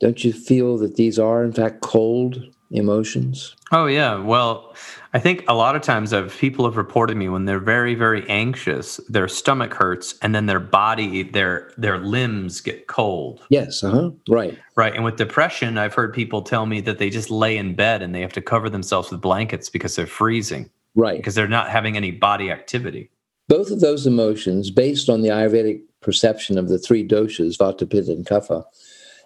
Don't 0.00 0.24
you 0.24 0.32
feel 0.32 0.78
that 0.78 0.96
these 0.96 1.18
are, 1.18 1.42
in 1.42 1.52
fact, 1.52 1.80
cold 1.80 2.42
emotions? 2.70 3.56
Oh, 3.72 3.86
yeah. 3.86 4.16
Well, 4.16 4.74
I 5.14 5.18
think 5.18 5.44
a 5.48 5.54
lot 5.54 5.74
of 5.74 5.82
times 5.82 6.12
I've 6.12 6.36
people 6.36 6.64
have 6.66 6.76
reported 6.76 7.16
me 7.16 7.28
when 7.28 7.46
they're 7.46 7.58
very, 7.58 7.94
very 7.94 8.28
anxious, 8.28 8.98
their 9.08 9.28
stomach 9.28 9.72
hurts 9.74 10.16
and 10.20 10.34
then 10.34 10.46
their 10.46 10.60
body, 10.60 11.22
their 11.22 11.72
their 11.78 11.98
limbs 11.98 12.60
get 12.60 12.86
cold. 12.86 13.40
Yes, 13.48 13.82
uh-huh. 13.82 14.10
Right. 14.28 14.58
Right. 14.76 14.94
And 14.94 15.04
with 15.04 15.16
depression, 15.16 15.78
I've 15.78 15.94
heard 15.94 16.12
people 16.12 16.42
tell 16.42 16.66
me 16.66 16.80
that 16.82 16.98
they 16.98 17.10
just 17.10 17.30
lay 17.30 17.56
in 17.56 17.74
bed 17.74 18.02
and 18.02 18.14
they 18.14 18.20
have 18.20 18.32
to 18.34 18.42
cover 18.42 18.68
themselves 18.68 19.10
with 19.10 19.20
blankets 19.20 19.70
because 19.70 19.96
they're 19.96 20.06
freezing. 20.06 20.70
Right. 20.94 21.16
Because 21.16 21.34
they're 21.34 21.48
not 21.48 21.70
having 21.70 21.96
any 21.96 22.10
body 22.10 22.50
activity. 22.50 23.10
Both 23.48 23.70
of 23.70 23.80
those 23.80 24.06
emotions, 24.06 24.70
based 24.70 25.08
on 25.08 25.22
the 25.22 25.28
Ayurvedic 25.28 25.80
perception 26.02 26.58
of 26.58 26.68
the 26.68 26.78
three 26.78 27.06
doshas, 27.06 27.56
Vata, 27.56 27.88
Pitta, 27.88 28.12
and 28.12 28.26
Kapha, 28.26 28.64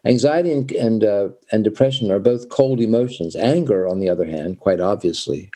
Anxiety 0.04 0.52
and 0.52 0.70
and, 0.72 1.04
uh, 1.04 1.28
and 1.52 1.62
depression 1.62 2.10
are 2.10 2.18
both 2.18 2.48
cold 2.48 2.80
emotions. 2.80 3.36
Anger, 3.36 3.86
on 3.86 4.00
the 4.00 4.08
other 4.08 4.24
hand, 4.24 4.58
quite 4.58 4.80
obviously, 4.80 5.50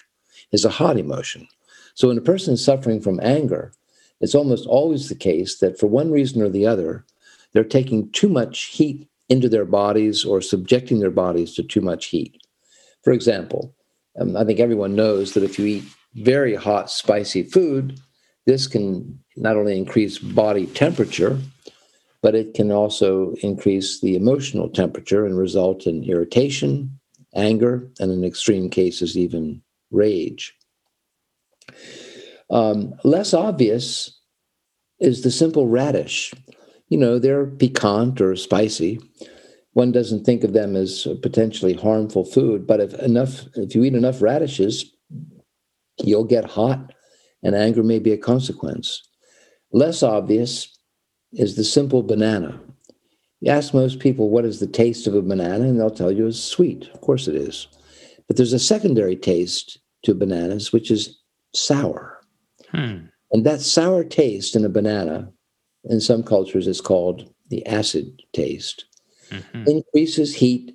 is 0.53 0.65
a 0.65 0.71
hot 0.71 0.99
emotion. 0.99 1.49
So 1.95 2.09
when 2.09 2.19
a 2.19 2.23
person 2.23 2.55
is 2.55 2.65
suffering 2.65 3.01
from 3.01 3.21
anger, 3.23 3.73
it's 4.21 4.35
almost 4.35 4.67
always 4.67 5.09
the 5.09 5.15
case 5.15 5.59
that 5.59 5.79
for 5.79 5.87
one 5.87 6.11
reason 6.11 6.43
or 6.43 6.49
the 6.49 6.67
other, 6.67 7.05
they're 7.53 7.65
taking 7.65 8.11
too 8.13 8.29
much 8.29 8.65
heat 8.65 9.09
into 9.29 9.49
their 9.49 9.65
bodies 9.65 10.25
or 10.25 10.41
subjecting 10.41 11.01
their 11.01 11.11
bodies 11.11 11.55
to 11.55 11.63
too 11.63 11.81
much 11.81 12.07
heat. 12.07 12.41
For 13.03 13.13
example, 13.13 13.75
um, 14.21 14.37
I 14.37 14.45
think 14.45 14.61
everyone 14.61 14.95
knows 14.95 15.35
that 15.35 15.43
if 15.43 15.59
you 15.59 15.67
eat 15.67 15.85
very 16.15 16.55
hot, 16.55 16.91
spicy 16.91 17.43
food, 17.43 18.01
this 18.47 18.67
can 18.67 19.19
not 19.37 19.57
only 19.57 19.77
increase 19.77 20.19
body 20.19 20.67
temperature, 20.67 21.39
but 22.27 22.35
it 22.35 22.55
can 22.55 22.73
also 22.73 23.37
increase 23.41 24.01
the 24.01 24.17
emotional 24.17 24.69
temperature 24.69 25.25
and 25.25 25.39
result 25.39 25.87
in 25.87 26.03
irritation, 26.03 26.99
anger, 27.37 27.89
and 28.01 28.11
in 28.11 28.25
extreme 28.25 28.69
cases, 28.69 29.17
even 29.17 29.62
rage. 29.93 30.53
Um, 32.51 32.95
less 33.05 33.33
obvious 33.33 34.11
is 34.99 35.22
the 35.22 35.31
simple 35.31 35.68
radish. 35.68 36.35
You 36.89 36.99
know, 36.99 37.20
they're 37.20 37.47
piquant 37.47 38.20
or 38.20 38.35
spicy. 38.35 38.99
One 39.74 39.93
doesn't 39.93 40.24
think 40.24 40.43
of 40.43 40.53
them 40.53 40.74
as 40.74 41.07
potentially 41.22 41.74
harmful 41.74 42.24
food, 42.24 42.66
but 42.66 42.81
if 42.81 42.93
enough, 42.95 43.45
if 43.55 43.77
you 43.77 43.85
eat 43.85 43.95
enough 43.95 44.20
radishes, 44.20 44.85
you'll 46.03 46.24
get 46.24 46.45
hot, 46.45 46.93
and 47.45 47.55
anger 47.55 47.85
may 47.85 48.01
be 48.01 48.11
a 48.11 48.18
consequence. 48.18 49.09
Less 49.70 50.03
obvious 50.03 50.76
is 51.37 51.57
the 51.57 51.64
simple 51.64 52.03
banana. 52.03 52.59
You 53.41 53.53
ask 53.53 53.74
most 53.74 54.01
people 54.01 54.30
what 54.30 54.45
is 54.45 54.61
the 54.61 54.66
taste 54.66 55.07
of 55.07 55.14
a 55.14 55.22
banana, 55.22 55.64
and 55.64 55.78
they'll 55.78 55.91
tell 55.91 56.11
you 56.11 56.26
it's 56.26 56.41
sweet. 56.41 56.89
Of 56.95 57.01
course 57.03 57.28
it 57.28 57.34
is. 57.34 57.68
But 58.26 58.37
there's 58.37 58.55
a 58.55 58.59
secondary 58.59 59.14
taste 59.14 59.78
to 60.05 60.14
bananas, 60.14 60.72
which 60.72 60.91
is 60.91 61.18
sour. 61.55 62.20
Hmm. 62.70 63.07
And 63.32 63.45
that 63.45 63.61
sour 63.61 64.05
taste 64.05 64.57
in 64.57 64.64
a 64.64 64.70
banana, 64.70 65.30
in 65.84 66.01
some 66.01 66.22
cultures, 66.22 66.66
is 66.66 66.80
called 66.80 67.30
the 67.51 67.64
acid 67.66 68.22
taste, 68.32 68.87
mm-hmm. 69.30 69.64
increases 69.68 70.34
heat, 70.34 70.72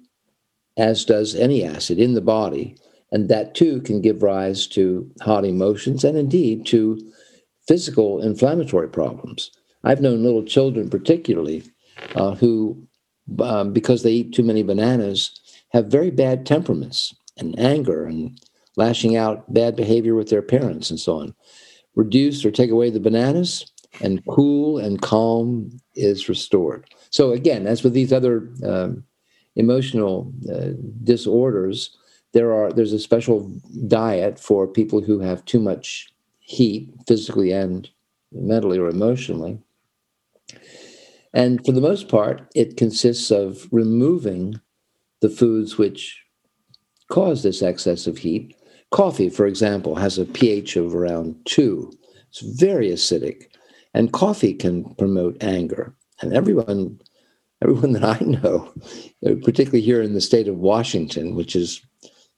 as 0.77 1.03
does 1.03 1.35
any 1.35 1.63
acid 1.63 1.99
in 1.99 2.13
the 2.13 2.21
body. 2.21 2.77
And 3.11 3.27
that 3.29 3.55
too 3.55 3.81
can 3.81 4.01
give 4.01 4.23
rise 4.23 4.67
to 4.67 5.09
hot 5.21 5.43
emotions 5.43 6.03
and 6.03 6.17
indeed 6.17 6.65
to 6.67 6.99
physical 7.67 8.21
inflammatory 8.21 8.87
problems. 8.87 9.51
I've 9.83 10.01
known 10.01 10.23
little 10.23 10.43
children, 10.43 10.89
particularly, 10.89 11.63
uh, 12.15 12.35
who, 12.35 12.87
um, 13.41 13.73
because 13.73 14.03
they 14.03 14.11
eat 14.11 14.33
too 14.33 14.43
many 14.43 14.63
bananas, 14.63 15.39
have 15.69 15.87
very 15.87 16.11
bad 16.11 16.45
temperaments 16.45 17.15
and 17.37 17.57
anger 17.57 18.05
and 18.05 18.39
lashing 18.77 19.15
out 19.15 19.51
bad 19.53 19.75
behavior 19.75 20.15
with 20.15 20.29
their 20.29 20.41
parents 20.41 20.89
and 20.89 20.99
so 20.99 21.19
on. 21.19 21.33
Reduce 21.95 22.45
or 22.45 22.51
take 22.51 22.69
away 22.69 22.89
the 22.89 22.99
bananas, 22.99 23.71
and 23.99 24.25
cool 24.27 24.77
and 24.77 25.01
calm 25.01 25.69
is 25.95 26.29
restored. 26.29 26.85
So, 27.09 27.31
again, 27.31 27.67
as 27.67 27.83
with 27.83 27.93
these 27.93 28.13
other 28.13 28.49
um, 28.63 29.03
emotional 29.55 30.31
uh, 30.49 30.69
disorders, 31.03 31.97
there 32.33 32.53
are 32.53 32.71
there's 32.71 32.93
a 32.93 32.99
special 32.99 33.51
diet 33.87 34.39
for 34.39 34.67
people 34.67 35.01
who 35.01 35.19
have 35.19 35.43
too 35.43 35.59
much 35.59 36.07
heat, 36.39 36.89
physically 37.07 37.51
and 37.51 37.89
mentally 38.31 38.77
or 38.77 38.87
emotionally. 38.87 39.59
And 41.33 41.65
for 41.65 41.71
the 41.71 41.81
most 41.81 42.07
part, 42.07 42.49
it 42.55 42.77
consists 42.77 43.31
of 43.31 43.67
removing 43.71 44.59
the 45.21 45.29
foods 45.29 45.77
which 45.77 46.21
cause 47.09 47.43
this 47.43 47.61
excess 47.61 48.07
of 48.07 48.17
heat. 48.17 48.55
Coffee, 48.91 49.29
for 49.29 49.45
example, 49.45 49.95
has 49.95 50.17
a 50.17 50.25
pH 50.25 50.75
of 50.75 50.93
around 50.93 51.35
two. 51.45 51.91
It's 52.29 52.41
very 52.41 52.89
acidic. 52.89 53.45
And 53.93 54.11
coffee 54.13 54.53
can 54.53 54.95
promote 54.95 55.41
anger. 55.41 55.95
And 56.21 56.33
everyone, 56.33 56.99
everyone 57.61 57.93
that 57.93 58.03
I 58.03 58.19
know, 58.23 58.73
particularly 59.43 59.81
here 59.81 60.01
in 60.01 60.13
the 60.13 60.21
state 60.21 60.47
of 60.47 60.57
Washington, 60.57 61.35
which 61.35 61.55
is 61.55 61.81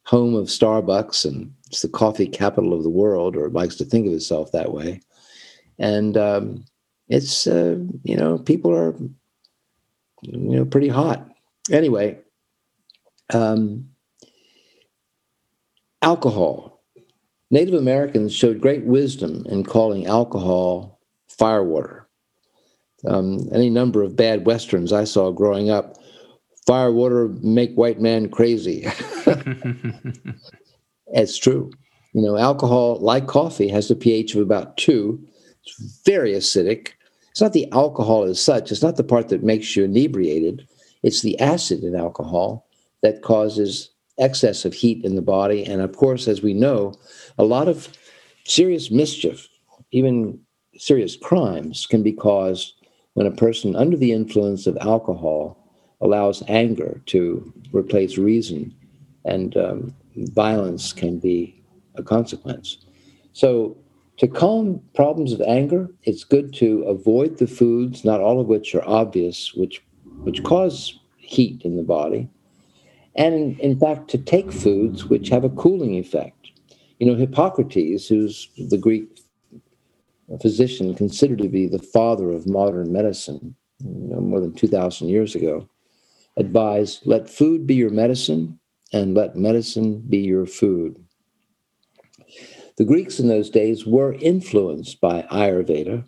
home 0.06 0.36
of 0.36 0.48
Starbucks 0.48 1.26
and 1.26 1.54
it's 1.68 1.82
the 1.82 1.88
coffee 1.88 2.28
capital 2.28 2.74
of 2.74 2.84
the 2.84 2.89
world, 2.89 3.36
or 3.36 3.46
it 3.46 3.54
likes 3.54 3.76
to 3.78 3.86
think 3.86 4.06
of 4.06 4.14
itself 4.14 4.52
that 4.52 4.74
way. 4.74 5.02
And 5.80 6.18
um, 6.18 6.66
it's 7.14 7.45
uh, 7.45 7.78
you 8.03 8.18
know 8.18 8.39
people 8.39 8.76
are 8.76 8.95
you 10.24 10.57
know 10.57 10.66
pretty 10.66 10.88
hot. 10.88 11.30
Anyway, 11.72 12.18
um, 13.32 13.89
alcohol. 16.01 16.82
Native 17.51 17.76
Americans 17.76 18.34
showed 18.34 18.59
great 18.61 18.84
wisdom 18.84 19.45
in 19.47 19.64
calling 19.64 20.07
alcohol 20.07 20.99
firewater. 21.28 22.07
Um, 23.07 23.47
any 23.51 23.70
number 23.70 24.01
of 24.01 24.16
bad 24.16 24.47
westerns 24.47 24.91
I 24.91 25.03
saw 25.03 25.32
growing 25.32 25.70
up, 25.70 25.97
firewater 26.66 27.28
make 27.43 27.76
white 27.76 28.01
man 28.01 28.30
crazy. 28.30 28.88
it's 31.07 31.38
true. 31.38 31.70
You 32.14 32.24
know, 32.24 32.38
alcohol, 32.38 32.97
like 33.01 33.28
coffee, 33.28 33.68
has 33.68 33.91
a 33.91 33.95
pH 33.95 34.34
of 34.34 34.41
about 34.41 34.78
two. 34.78 35.24
It's 35.64 36.01
very 36.05 36.32
acidic. 36.32 36.93
It's 37.34 37.41
not 37.41 37.53
the 37.53 37.71
alcohol 37.71 38.25
as 38.25 38.39
such, 38.39 38.71
it's 38.71 38.84
not 38.84 38.95
the 38.95 39.03
part 39.03 39.29
that 39.29 39.41
makes 39.41 39.75
you 39.75 39.86
inebriated. 39.86 40.67
It's 41.01 41.23
the 41.23 41.39
acid 41.39 41.84
in 41.84 41.95
alcohol 41.95 42.67
that 43.01 43.23
causes 43.23 43.89
excess 44.19 44.65
of 44.65 44.73
heat 44.75 45.03
in 45.03 45.15
the 45.15 45.21
body. 45.23 45.65
And 45.65 45.81
of 45.81 45.97
course, 45.97 46.27
as 46.27 46.43
we 46.43 46.53
know, 46.53 46.93
a 47.39 47.43
lot 47.43 47.67
of 47.67 47.89
serious 48.43 48.91
mischief, 48.91 49.49
even 49.91 50.39
serious 50.77 51.15
crimes, 51.15 51.88
can 51.88 52.03
be 52.03 52.13
caused 52.13 52.75
when 53.15 53.25
a 53.25 53.31
person 53.31 53.75
under 53.75 53.97
the 53.97 54.11
influence 54.11 54.67
of 54.67 54.77
alcohol 54.79 55.57
allows 56.01 56.43
anger 56.47 57.01
to 57.07 57.51
replace 57.71 58.15
reason, 58.15 58.75
and 59.25 59.57
um, 59.57 59.95
violence 60.15 60.93
can 60.93 61.17
be 61.17 61.63
a 61.95 62.03
consequence. 62.03 62.77
So, 63.31 63.75
to 64.18 64.28
calm 64.28 64.82
problems 64.93 65.34
of 65.34 65.41
anger, 65.41 65.89
it's 66.03 66.24
good 66.24 66.53
to 66.55 66.84
avoid 66.84 67.38
the 67.38 67.47
foods, 67.47 68.05
not 68.05 68.22
all 68.22 68.39
of 68.39 68.47
which 68.47 68.76
are 68.76 68.88
obvious, 68.88 69.53
which 69.53 69.84
which 70.24 70.43
cause 70.43 70.99
heat 71.18 71.64
in 71.64 71.76
the 71.76 71.84
body, 71.84 72.30
and 73.16 73.34
in, 73.34 73.59
in 73.59 73.80
fact 73.80 74.09
to 74.09 74.18
take 74.18 74.51
foods 74.51 75.05
which 75.05 75.30
have 75.30 75.43
a 75.43 75.49
cooling 75.49 75.95
effect. 75.95 76.51
You 76.99 77.07
know, 77.07 77.16
Hippocrates, 77.16 78.07
who's 78.07 78.49
the 78.70 78.78
Greek 78.78 79.20
physician 80.41 80.95
considered 80.95 81.39
to 81.39 81.49
be 81.49 81.68
the 81.68 81.80
father 81.80 82.32
of 82.32 82.47
modern 82.47 82.93
medicine, 82.93 83.55
you 83.84 84.09
know, 84.09 84.22
more 84.22 84.39
than 84.39 84.53
two 84.53 84.68
thousand 84.68 85.09
years 85.09 85.36
ago, 85.36 85.68
advised, 86.38 87.01
"Let 87.05 87.30
food 87.30 87.68
be 87.68 87.76
your 87.76 87.89
medicine, 87.89 88.59
and 88.93 89.16
let 89.16 89.36
medicine 89.36 89.99
be 90.07 90.20
your 90.20 90.45
food." 90.45 91.03
The 92.78 92.86
Greeks 92.86 93.19
in 93.19 93.28
those 93.28 93.49
days 93.49 93.86
were 93.86 94.13
influenced 94.13 94.99
by 94.99 95.24
Ayurveda, 95.32 96.05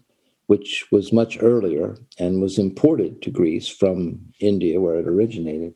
which 0.47 0.85
was 0.91 1.13
much 1.13 1.37
earlier 1.41 1.97
and 2.17 2.41
was 2.41 2.57
imported 2.57 3.21
to 3.21 3.31
Greece 3.31 3.67
from 3.67 4.19
India, 4.39 4.79
where 4.81 4.99
it 4.99 5.07
originated. 5.07 5.73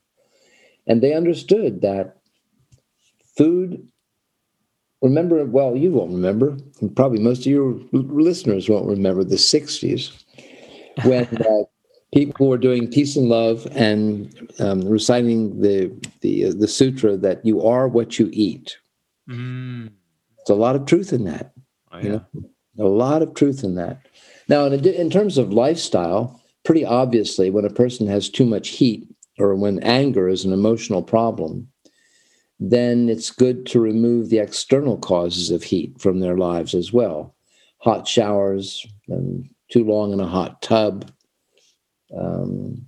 And 0.87 1.01
they 1.01 1.13
understood 1.13 1.81
that 1.81 2.17
food, 3.37 3.87
remember, 5.01 5.45
well, 5.45 5.75
you 5.75 5.91
won't 5.91 6.11
remember, 6.11 6.57
and 6.81 6.95
probably 6.95 7.19
most 7.19 7.41
of 7.41 7.47
your 7.47 7.79
listeners 7.91 8.67
won't 8.67 8.87
remember 8.87 9.23
the 9.23 9.35
60s 9.35 10.11
when 11.03 11.25
uh, 11.25 11.63
people 12.13 12.47
were 12.47 12.57
doing 12.57 12.89
peace 12.89 13.15
and 13.15 13.29
love 13.29 13.67
and 13.71 14.51
um, 14.59 14.81
reciting 14.81 15.61
the, 15.61 15.91
the, 16.21 16.45
uh, 16.45 16.53
the 16.57 16.67
sutra 16.67 17.15
that 17.17 17.45
you 17.45 17.65
are 17.65 17.87
what 17.87 18.17
you 18.17 18.29
eat. 18.33 18.77
Mm. 19.29 19.91
There's 20.49 20.57
a 20.57 20.61
lot 20.61 20.75
of 20.75 20.87
truth 20.87 21.13
in 21.13 21.25
that. 21.25 21.53
Oh, 21.91 21.99
yeah. 21.99 22.03
You 22.03 22.21
know, 22.75 22.85
a 22.85 22.87
lot 22.87 23.21
of 23.21 23.35
truth 23.35 23.63
in 23.63 23.75
that. 23.75 24.07
Now, 24.47 24.65
in, 24.65 24.83
in 24.83 25.11
terms 25.11 25.37
of 25.37 25.53
lifestyle, 25.53 26.41
pretty 26.65 26.83
obviously, 26.83 27.51
when 27.51 27.65
a 27.65 27.69
person 27.69 28.07
has 28.07 28.29
too 28.29 28.45
much 28.45 28.69
heat 28.69 29.07
or 29.37 29.53
when 29.53 29.79
anger 29.83 30.27
is 30.27 30.45
an 30.45 30.51
emotional 30.51 31.03
problem, 31.03 31.67
then 32.59 33.09
it's 33.09 33.29
good 33.29 33.67
to 33.67 33.79
remove 33.79 34.29
the 34.29 34.39
external 34.39 34.97
causes 34.97 35.51
of 35.51 35.61
heat 35.61 36.01
from 36.01 36.19
their 36.19 36.35
lives 36.35 36.73
as 36.73 36.91
well. 36.91 37.35
Hot 37.81 38.07
showers 38.07 38.87
and 39.07 39.47
too 39.71 39.83
long 39.83 40.13
in 40.13 40.19
a 40.19 40.27
hot 40.27 40.63
tub, 40.63 41.11
um, 42.19 42.87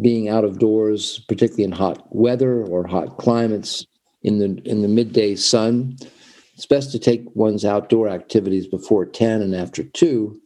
being 0.00 0.30
out 0.30 0.44
of 0.44 0.58
doors, 0.58 1.22
particularly 1.28 1.64
in 1.64 1.72
hot 1.72 2.02
weather 2.16 2.64
or 2.64 2.86
hot 2.86 3.18
climates, 3.18 3.86
in 4.22 4.38
the 4.38 4.60
in 4.64 4.82
the 4.82 4.88
midday 4.88 5.36
sun, 5.36 5.96
it's 6.58 6.66
best 6.66 6.90
to 6.90 6.98
take 6.98 7.24
one's 7.36 7.64
outdoor 7.64 8.08
activities 8.08 8.66
before 8.66 9.06
10 9.06 9.42
and 9.42 9.54
after 9.54 9.84
2, 9.84 10.40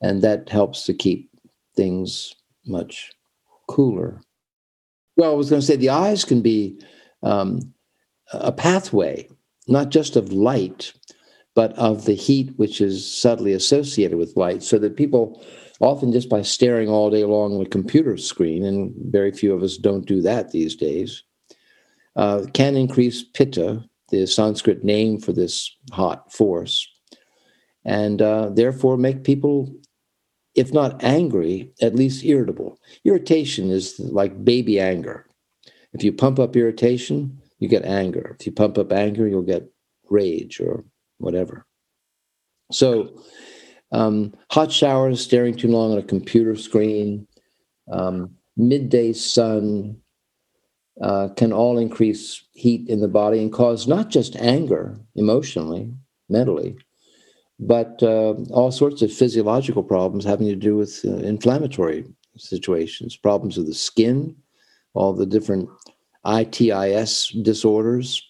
and 0.00 0.22
that 0.22 0.48
helps 0.48 0.84
to 0.84 0.94
keep 0.94 1.28
things 1.74 2.36
much 2.64 3.10
cooler. 3.66 4.20
Well, 5.16 5.32
I 5.32 5.34
was 5.34 5.50
going 5.50 5.58
to 5.58 5.66
say 5.66 5.74
the 5.74 5.88
eyes 5.88 6.24
can 6.24 6.40
be 6.40 6.80
um, 7.24 7.74
a 8.32 8.52
pathway, 8.52 9.28
not 9.66 9.88
just 9.88 10.14
of 10.14 10.32
light, 10.32 10.92
but 11.56 11.72
of 11.72 12.04
the 12.04 12.14
heat 12.14 12.52
which 12.54 12.80
is 12.80 13.04
subtly 13.04 13.52
associated 13.52 14.18
with 14.18 14.36
light, 14.36 14.62
so 14.62 14.78
that 14.78 14.96
people 14.96 15.44
often 15.80 16.12
just 16.12 16.28
by 16.28 16.42
staring 16.42 16.88
all 16.88 17.10
day 17.10 17.24
long 17.24 17.60
at 17.60 17.66
a 17.66 17.70
computer 17.70 18.16
screen, 18.16 18.64
and 18.64 18.94
very 19.10 19.32
few 19.32 19.52
of 19.52 19.64
us 19.64 19.78
don't 19.78 20.06
do 20.06 20.22
that 20.22 20.52
these 20.52 20.76
days, 20.76 21.24
uh, 22.14 22.42
can 22.52 22.76
increase 22.76 23.24
pitta, 23.24 23.82
the 24.20 24.26
Sanskrit 24.26 24.84
name 24.84 25.18
for 25.18 25.32
this 25.32 25.70
hot 25.92 26.32
force, 26.32 26.86
and 27.84 28.22
uh, 28.22 28.50
therefore 28.50 28.96
make 28.96 29.24
people, 29.24 29.74
if 30.54 30.72
not 30.72 31.02
angry, 31.02 31.72
at 31.80 31.94
least 31.94 32.24
irritable. 32.24 32.78
Irritation 33.04 33.70
is 33.70 33.98
like 33.98 34.44
baby 34.44 34.80
anger. 34.80 35.26
If 35.92 36.02
you 36.02 36.12
pump 36.12 36.38
up 36.38 36.56
irritation, 36.56 37.40
you 37.58 37.68
get 37.68 37.84
anger. 37.84 38.36
If 38.38 38.46
you 38.46 38.52
pump 38.52 38.78
up 38.78 38.92
anger, 38.92 39.28
you'll 39.28 39.42
get 39.42 39.68
rage 40.10 40.60
or 40.60 40.84
whatever. 41.18 41.66
So, 42.72 43.20
um, 43.92 44.34
hot 44.50 44.72
showers, 44.72 45.20
staring 45.20 45.56
too 45.56 45.68
long 45.68 45.92
on 45.92 45.98
a 45.98 46.02
computer 46.02 46.56
screen, 46.56 47.28
um, 47.90 48.34
midday 48.56 49.12
sun, 49.12 49.98
uh, 51.00 51.28
can 51.36 51.52
all 51.52 51.78
increase 51.78 52.43
heat 52.54 52.88
in 52.88 53.00
the 53.00 53.08
body 53.08 53.40
and 53.40 53.52
cause 53.52 53.86
not 53.86 54.08
just 54.08 54.36
anger 54.36 54.98
emotionally, 55.16 55.92
mentally, 56.28 56.76
but 57.58 58.02
uh, 58.02 58.34
all 58.50 58.70
sorts 58.70 59.02
of 59.02 59.12
physiological 59.12 59.82
problems 59.82 60.24
having 60.24 60.48
to 60.48 60.56
do 60.56 60.76
with 60.76 61.04
uh, 61.04 61.16
inflammatory 61.18 62.04
situations, 62.36 63.16
problems 63.16 63.58
of 63.58 63.66
the 63.66 63.74
skin, 63.74 64.34
all 64.94 65.12
the 65.12 65.26
different 65.26 65.68
ITIS 66.24 67.42
disorders, 67.42 68.22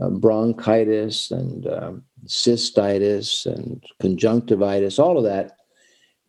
uh, 0.00 0.08
bronchitis 0.08 1.30
and 1.30 1.66
um, 1.66 2.02
cystitis 2.26 3.46
and 3.46 3.82
conjunctivitis, 4.00 4.98
all 4.98 5.18
of 5.18 5.24
that 5.24 5.56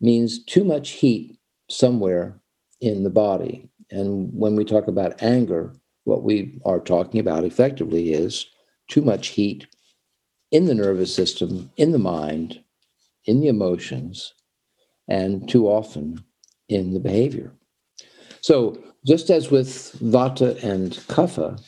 means 0.00 0.44
too 0.44 0.64
much 0.64 0.90
heat 0.90 1.38
somewhere 1.70 2.38
in 2.80 3.02
the 3.02 3.10
body. 3.10 3.68
And 3.90 4.30
when 4.32 4.54
we 4.56 4.64
talk 4.64 4.88
about 4.88 5.22
anger, 5.22 5.74
what 6.04 6.22
we 6.22 6.60
are 6.64 6.80
talking 6.80 7.20
about 7.20 7.44
effectively 7.44 8.12
is 8.12 8.46
too 8.88 9.02
much 9.02 9.28
heat 9.28 9.66
in 10.50 10.66
the 10.66 10.74
nervous 10.74 11.14
system, 11.14 11.70
in 11.76 11.92
the 11.92 11.98
mind, 11.98 12.62
in 13.24 13.40
the 13.40 13.48
emotions 13.48 14.34
and 15.08 15.48
too 15.48 15.66
often 15.66 16.24
in 16.68 16.94
the 16.94 17.00
behavior. 17.00 17.52
So, 18.40 18.78
just 19.06 19.30
as 19.30 19.50
with 19.50 19.68
vata 20.00 20.62
and 20.62 20.92
kapha, 21.08 21.60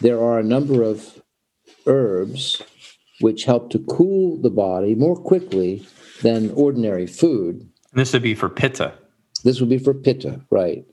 there 0.00 0.22
are 0.22 0.38
a 0.38 0.44
number 0.44 0.82
of 0.82 1.22
herbs 1.86 2.62
which 3.20 3.44
help 3.44 3.70
to 3.70 3.78
cool 3.80 4.40
the 4.40 4.50
body 4.50 4.94
more 4.94 5.16
quickly 5.16 5.86
than 6.22 6.50
ordinary 6.52 7.06
food. 7.06 7.56
And 7.60 8.00
This 8.00 8.12
would 8.12 8.22
be 8.22 8.34
for 8.34 8.48
pitta. 8.48 8.94
This 9.44 9.60
would 9.60 9.68
be 9.68 9.78
for 9.78 9.94
pitta, 9.94 10.40
right. 10.50 10.84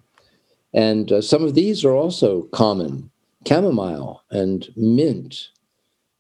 And 0.76 1.09
uh, 1.09 1.21
some 1.21 1.43
of 1.43 1.55
these 1.55 1.86
are 1.86 1.95
also 1.95 2.43
common 2.51 3.09
chamomile 3.47 4.23
and 4.30 4.67
mint 4.76 5.49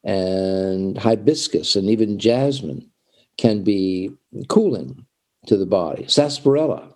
and 0.03 0.97
hibiscus 0.97 1.75
and 1.75 1.89
even 1.89 2.17
jasmine 2.17 2.89
can 3.37 3.63
be 3.63 4.11
cooling 4.47 5.05
to 5.47 5.57
the 5.57 5.65
body. 5.65 6.07
Sarsaparilla 6.07 6.93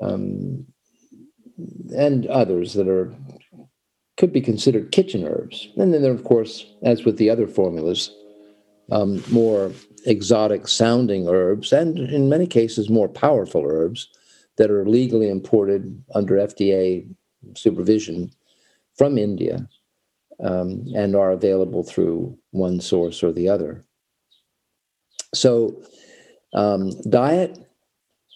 um, 0.00 0.66
and 1.94 2.26
others 2.26 2.72
that 2.72 2.88
are 2.88 3.14
could 4.16 4.32
be 4.32 4.40
considered 4.40 4.92
kitchen 4.92 5.26
herbs. 5.26 5.68
And 5.76 5.92
then 5.94 6.02
there, 6.02 6.12
of 6.12 6.24
course, 6.24 6.66
as 6.82 7.04
with 7.04 7.16
the 7.16 7.30
other 7.30 7.46
formulas, 7.46 8.14
um, 8.92 9.22
more 9.30 9.72
exotic 10.04 10.68
sounding 10.68 11.26
herbs, 11.26 11.72
and 11.72 11.98
in 11.98 12.28
many 12.28 12.46
cases, 12.46 12.90
more 12.90 13.08
powerful 13.08 13.64
herbs 13.66 14.08
that 14.60 14.70
are 14.70 14.84
legally 14.84 15.30
imported 15.30 16.04
under 16.14 16.34
FDA 16.34 17.08
supervision 17.56 18.30
from 18.94 19.16
India 19.16 19.66
um, 20.44 20.84
and 20.94 21.16
are 21.16 21.30
available 21.30 21.82
through 21.82 22.36
one 22.50 22.78
source 22.78 23.22
or 23.22 23.32
the 23.32 23.48
other. 23.48 23.82
So, 25.32 25.82
um, 26.52 26.90
diet, 27.08 27.58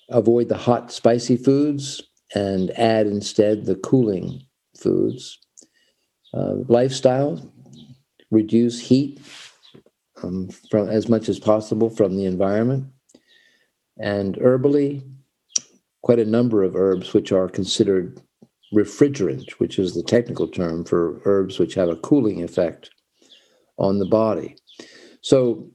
avoid 0.08 0.48
the 0.48 0.56
hot, 0.56 0.90
spicy 0.90 1.36
foods 1.36 2.02
and 2.34 2.70
add 2.78 3.06
instead 3.06 3.66
the 3.66 3.76
cooling 3.76 4.46
foods. 4.78 5.38
Uh, 6.32 6.54
lifestyle, 6.68 7.52
reduce 8.30 8.80
heat 8.80 9.20
um, 10.22 10.48
from 10.70 10.88
as 10.88 11.06
much 11.06 11.28
as 11.28 11.38
possible 11.38 11.90
from 11.90 12.16
the 12.16 12.24
environment. 12.24 12.86
And 13.98 14.36
herbally, 14.36 15.02
quite 16.04 16.18
a 16.18 16.24
number 16.24 16.62
of 16.62 16.76
herbs 16.76 17.14
which 17.14 17.32
are 17.32 17.48
considered 17.48 18.20
refrigerant, 18.74 19.50
which 19.52 19.78
is 19.78 19.94
the 19.94 20.02
technical 20.02 20.46
term 20.46 20.84
for 20.84 21.22
herbs 21.24 21.58
which 21.58 21.74
have 21.74 21.88
a 21.88 21.96
cooling 21.96 22.42
effect 22.42 22.90
on 23.78 23.98
the 23.98 24.04
body. 24.04 24.54
So, 25.22 25.66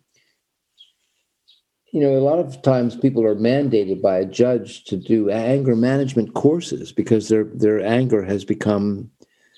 you 1.92 2.02
know, 2.02 2.16
a 2.16 2.22
lot 2.22 2.38
of 2.38 2.62
times 2.62 2.96
people 2.96 3.26
are 3.26 3.36
mandated 3.36 4.04
by 4.04 4.20
a 4.20 4.26
judge 4.26 4.84
to 4.84 4.98
do 4.98 5.32
anger 5.32 5.76
management 5.76 6.36
courses 6.36 6.92
because 6.92 7.28
their 7.28 7.46
their 7.46 7.84
anger 7.84 8.24
has 8.24 8.46
become 8.46 9.10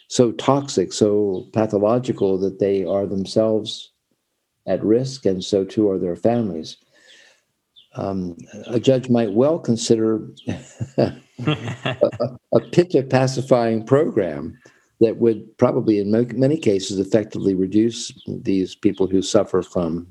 so 0.07 0.31
toxic, 0.31 0.93
so 0.93 1.49
pathological 1.51 2.37
that 2.39 2.59
they 2.59 2.85
are 2.85 3.05
themselves 3.05 3.91
at 4.65 4.81
risk, 4.85 5.25
and 5.25 5.43
so 5.43 5.65
too 5.65 5.89
are 5.89 5.99
their 5.99 6.15
families. 6.15 6.77
Um, 7.95 8.37
a 8.67 8.79
judge 8.79 9.09
might 9.09 9.33
well 9.33 9.59
consider 9.59 10.27
a, 10.97 11.13
a 12.53 12.59
pitta 12.71 13.03
pacifying 13.03 13.85
program 13.85 14.57
that 15.01 15.17
would 15.17 15.57
probably, 15.57 15.99
in 15.99 16.11
many 16.11 16.57
cases, 16.57 16.99
effectively 16.99 17.53
reduce 17.53 18.11
these 18.27 18.75
people 18.75 19.07
who 19.07 19.21
suffer 19.21 19.61
from 19.61 20.07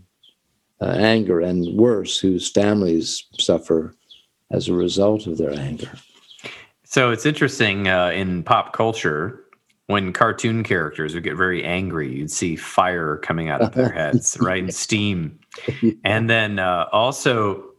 uh, 0.81 0.87
anger 0.87 1.41
and 1.41 1.77
worse, 1.79 2.19
whose 2.19 2.51
families 2.51 3.25
suffer 3.39 3.95
as 4.51 4.69
a 4.69 4.75
result 4.75 5.27
of 5.27 5.39
their 5.39 5.53
anger. 5.53 5.91
So 6.85 7.11
it's 7.11 7.25
interesting 7.25 7.87
uh, 7.89 8.09
in 8.09 8.43
pop 8.43 8.73
culture 8.73 9.45
when 9.91 10.13
cartoon 10.13 10.63
characters 10.63 11.15
would 11.15 11.25
get 11.25 11.37
very 11.37 11.65
angry, 11.65 12.15
you'd 12.15 12.31
see 12.31 12.55
fire 12.55 13.17
coming 13.19 13.49
out 13.49 13.61
of 13.61 13.73
their 13.73 13.91
heads, 13.93 14.39
right, 14.41 14.63
and 14.63 14.75
steam. 14.75 15.39
And 16.05 16.31
then 16.31 16.61
uh, 16.61 16.87
also, 16.93 17.70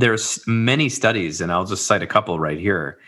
there's 0.00 0.46
many 0.46 0.88
studies, 0.88 1.40
and 1.40 1.52
I'll 1.52 1.64
just 1.64 1.86
cite 1.86 2.02
a 2.02 2.06
couple 2.06 2.38
right 2.38 2.58
here. 2.58 2.98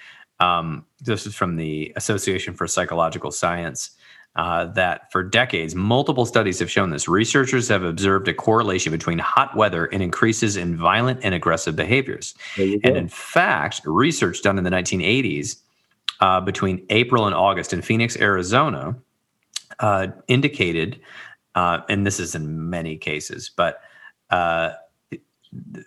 Um, 0.40 0.86
this 1.00 1.26
is 1.26 1.34
from 1.34 1.56
the 1.56 1.92
Association 1.96 2.54
for 2.54 2.66
Psychological 2.66 3.30
Science. 3.30 3.90
Uh, 4.36 4.66
that 4.66 5.10
for 5.10 5.24
decades, 5.24 5.74
multiple 5.74 6.24
studies 6.24 6.60
have 6.60 6.70
shown 6.70 6.90
this. 6.90 7.08
Researchers 7.08 7.66
have 7.66 7.82
observed 7.82 8.28
a 8.28 8.32
correlation 8.32 8.92
between 8.92 9.18
hot 9.18 9.56
weather 9.56 9.86
and 9.86 10.04
increases 10.04 10.56
in 10.56 10.76
violent 10.76 11.18
and 11.24 11.34
aggressive 11.34 11.74
behaviors. 11.74 12.36
And 12.84 12.96
in 12.96 13.08
fact, 13.08 13.80
research 13.84 14.40
done 14.40 14.56
in 14.56 14.62
the 14.62 14.70
1980s 14.70 15.56
uh, 16.20 16.40
between 16.40 16.86
April 16.90 17.26
and 17.26 17.34
August 17.34 17.72
in 17.72 17.82
Phoenix, 17.82 18.16
Arizona, 18.18 18.94
uh, 19.80 20.06
indicated, 20.28 21.00
uh, 21.56 21.80
and 21.88 22.06
this 22.06 22.20
is 22.20 22.36
in 22.36 22.70
many 22.70 22.96
cases, 22.96 23.50
but 23.56 23.80
uh, 24.30 24.70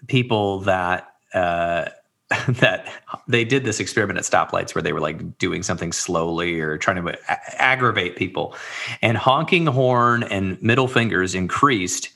people 0.07 0.59
that 0.61 1.13
uh, 1.33 1.89
that 2.47 2.91
they 3.27 3.43
did 3.43 3.63
this 3.63 3.79
experiment 3.79 4.17
at 4.17 4.25
stoplights 4.25 4.73
where 4.73 4.81
they 4.81 4.93
were 4.93 5.01
like 5.01 5.37
doing 5.37 5.63
something 5.63 5.91
slowly 5.91 6.59
or 6.59 6.77
trying 6.77 7.03
to 7.03 7.09
a- 7.09 7.61
aggravate 7.61 8.15
people, 8.15 8.55
and 9.01 9.17
honking 9.17 9.65
horn 9.67 10.23
and 10.23 10.61
middle 10.61 10.87
fingers 10.87 11.35
increased 11.35 12.09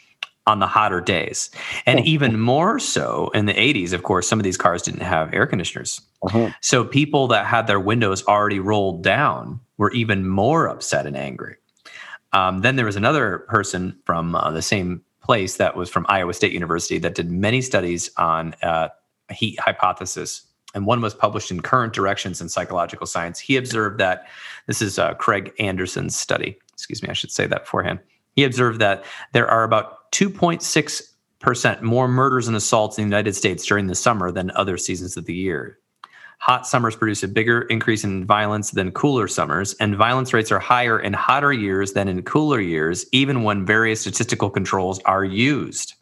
on 0.48 0.60
the 0.60 0.68
hotter 0.68 1.02
days. 1.02 1.52
And 1.86 2.00
even 2.06 2.40
more 2.40 2.80
so 2.80 3.30
in 3.34 3.48
the 3.48 3.54
80s, 3.54 3.92
of 3.92 4.04
course, 4.04 4.30
some 4.30 4.40
of 4.40 4.44
these 4.44 4.56
cars 4.56 4.82
didn't 4.82 5.02
have 5.02 5.34
air 5.34 5.46
conditioners. 5.46 6.00
Uh-huh. 6.24 6.52
So 6.62 6.86
people 6.86 7.28
that 7.28 7.46
had 7.46 7.68
their 7.68 7.82
windows 7.82 8.26
already 8.26 8.60
rolled 8.60 9.04
down 9.04 9.60
were 9.78 9.92
even 9.92 10.26
more 10.26 10.68
upset 10.68 11.06
and 11.06 11.18
angry. 11.18 11.58
Um, 12.32 12.62
then 12.62 12.78
there 12.78 12.86
was 12.86 12.96
another 12.96 13.40
person 13.50 14.00
from 14.06 14.36
uh, 14.36 14.52
the 14.52 14.62
same 14.62 15.04
place 15.28 15.58
that 15.58 15.76
was 15.76 15.90
from 15.90 16.06
Iowa 16.08 16.34
State 16.34 16.54
University 16.54 16.98
that 17.00 17.14
did 17.14 17.30
many 17.30 17.62
studies 17.62 18.10
on 18.16 18.56
uh, 18.64 18.88
heat 19.30 19.60
hypothesis. 19.60 20.44
And 20.74 20.86
one 20.86 21.02
was 21.02 21.14
published 21.14 21.52
in 21.52 21.62
Current 21.62 21.92
Directions 21.92 22.40
in 22.40 22.48
Psychological 22.48 23.06
Science. 23.06 23.38
He 23.38 23.58
observed 23.58 24.00
that 24.00 24.28
this 24.68 24.82
is 24.82 24.98
uh, 24.98 25.16
Craig 25.16 25.52
Anderson's 25.60 26.16
study. 26.16 26.58
Excuse 26.72 27.04
me, 27.04 27.10
I 27.10 27.14
should 27.14 27.32
say 27.32 27.46
that 27.46 27.66
beforehand. 27.66 28.00
He 28.38 28.46
observed 28.46 28.80
that 28.80 29.04
there 29.34 29.50
are 29.50 29.64
about 29.66 30.12
2.6% 30.14 31.82
more 31.82 32.08
murders 32.08 32.48
and 32.48 32.56
assaults 32.56 32.98
in 32.98 33.04
the 33.04 33.08
United 33.16 33.36
States 33.36 33.66
during 33.66 33.88
the 33.88 33.96
summer 33.96 34.32
than 34.32 34.52
other 34.52 34.78
seasons 34.78 35.18
of 35.18 35.26
the 35.26 35.36
year. 35.36 35.78
Hot 36.40 36.68
summers 36.68 36.96
produce 36.96 37.24
a 37.24 37.28
bigger 37.28 37.64
increase 37.64 38.04
in 38.04 38.24
violence 38.24 38.72
than 38.72 38.92
cooler 38.92 39.28
summers, 39.28 39.74
and 39.80 39.96
violence 39.96 40.34
rates 40.34 40.52
are 40.52 40.60
higher 40.60 41.00
in 41.00 41.14
hotter 41.14 41.52
years 41.52 41.94
than 41.94 42.08
in 42.08 42.22
cooler 42.22 42.62
years, 42.62 43.06
even 43.12 43.44
when 43.44 43.66
various 43.66 44.02
statistical 44.02 44.50
controls 44.50 45.00
are 45.06 45.26
used. 45.26 45.96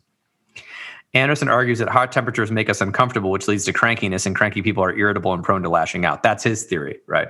Anderson 1.16 1.48
argues 1.48 1.80
that 1.80 1.88
hot 1.88 2.12
temperatures 2.12 2.52
make 2.52 2.70
us 2.70 2.82
uncomfortable, 2.82 3.32
which 3.32 3.48
leads 3.48 3.64
to 3.64 3.72
crankiness, 3.72 4.26
and 4.26 4.36
cranky 4.36 4.62
people 4.62 4.84
are 4.84 4.94
irritable 4.94 5.34
and 5.34 5.42
prone 5.42 5.64
to 5.64 5.70
lashing 5.70 6.04
out. 6.04 6.22
That's 6.22 6.44
his 6.44 6.66
theory, 6.66 7.00
right? 7.08 7.30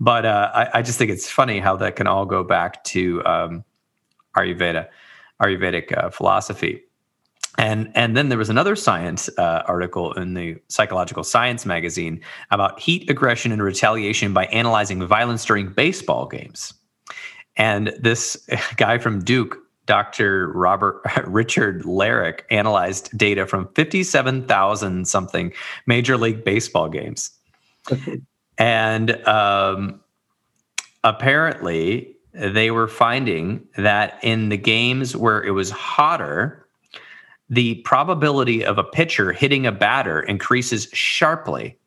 But 0.00 0.26
uh, 0.26 0.50
I, 0.52 0.78
I, 0.78 0.82
just 0.82 0.98
think 0.98 1.12
it's 1.12 1.30
funny 1.30 1.60
how 1.60 1.76
that 1.76 1.94
can 1.94 2.08
all 2.08 2.26
go 2.26 2.42
back 2.42 2.82
to 2.84 3.24
um, 3.24 3.64
Ayurveda, 4.36 4.88
Ayurvedic 5.40 5.96
uh, 5.96 6.10
philosophy. 6.10 6.82
And, 7.58 7.92
and 7.94 8.16
then 8.16 8.28
there 8.28 8.38
was 8.38 8.48
another 8.48 8.74
science 8.74 9.28
uh, 9.36 9.62
article 9.66 10.12
in 10.14 10.34
the 10.34 10.56
Psychological 10.68 11.22
Science 11.22 11.66
magazine 11.66 12.20
about 12.50 12.80
heat 12.80 13.10
aggression 13.10 13.52
and 13.52 13.62
retaliation 13.62 14.32
by 14.32 14.46
analyzing 14.46 15.06
violence 15.06 15.44
during 15.44 15.68
baseball 15.68 16.26
games. 16.26 16.72
And 17.56 17.92
this 17.98 18.36
guy 18.76 18.98
from 18.98 19.22
Duke, 19.22 19.58
Dr. 19.86 20.50
Robert 20.52 21.02
Richard 21.26 21.82
Larrick, 21.82 22.40
analyzed 22.50 23.16
data 23.16 23.46
from 23.46 23.68
57,000 23.74 25.06
something 25.06 25.52
Major 25.86 26.16
League 26.16 26.44
Baseball 26.44 26.88
games. 26.88 27.30
and 28.58 29.10
um, 29.26 30.00
apparently, 31.04 32.16
they 32.32 32.70
were 32.70 32.88
finding 32.88 33.66
that 33.76 34.18
in 34.22 34.48
the 34.48 34.56
games 34.56 35.14
where 35.14 35.42
it 35.42 35.50
was 35.50 35.70
hotter, 35.70 36.61
the 37.52 37.74
probability 37.82 38.64
of 38.64 38.78
a 38.78 38.82
pitcher 38.82 39.30
hitting 39.30 39.66
a 39.66 39.72
batter 39.72 40.22
increases 40.22 40.88
sharply. 40.94 41.78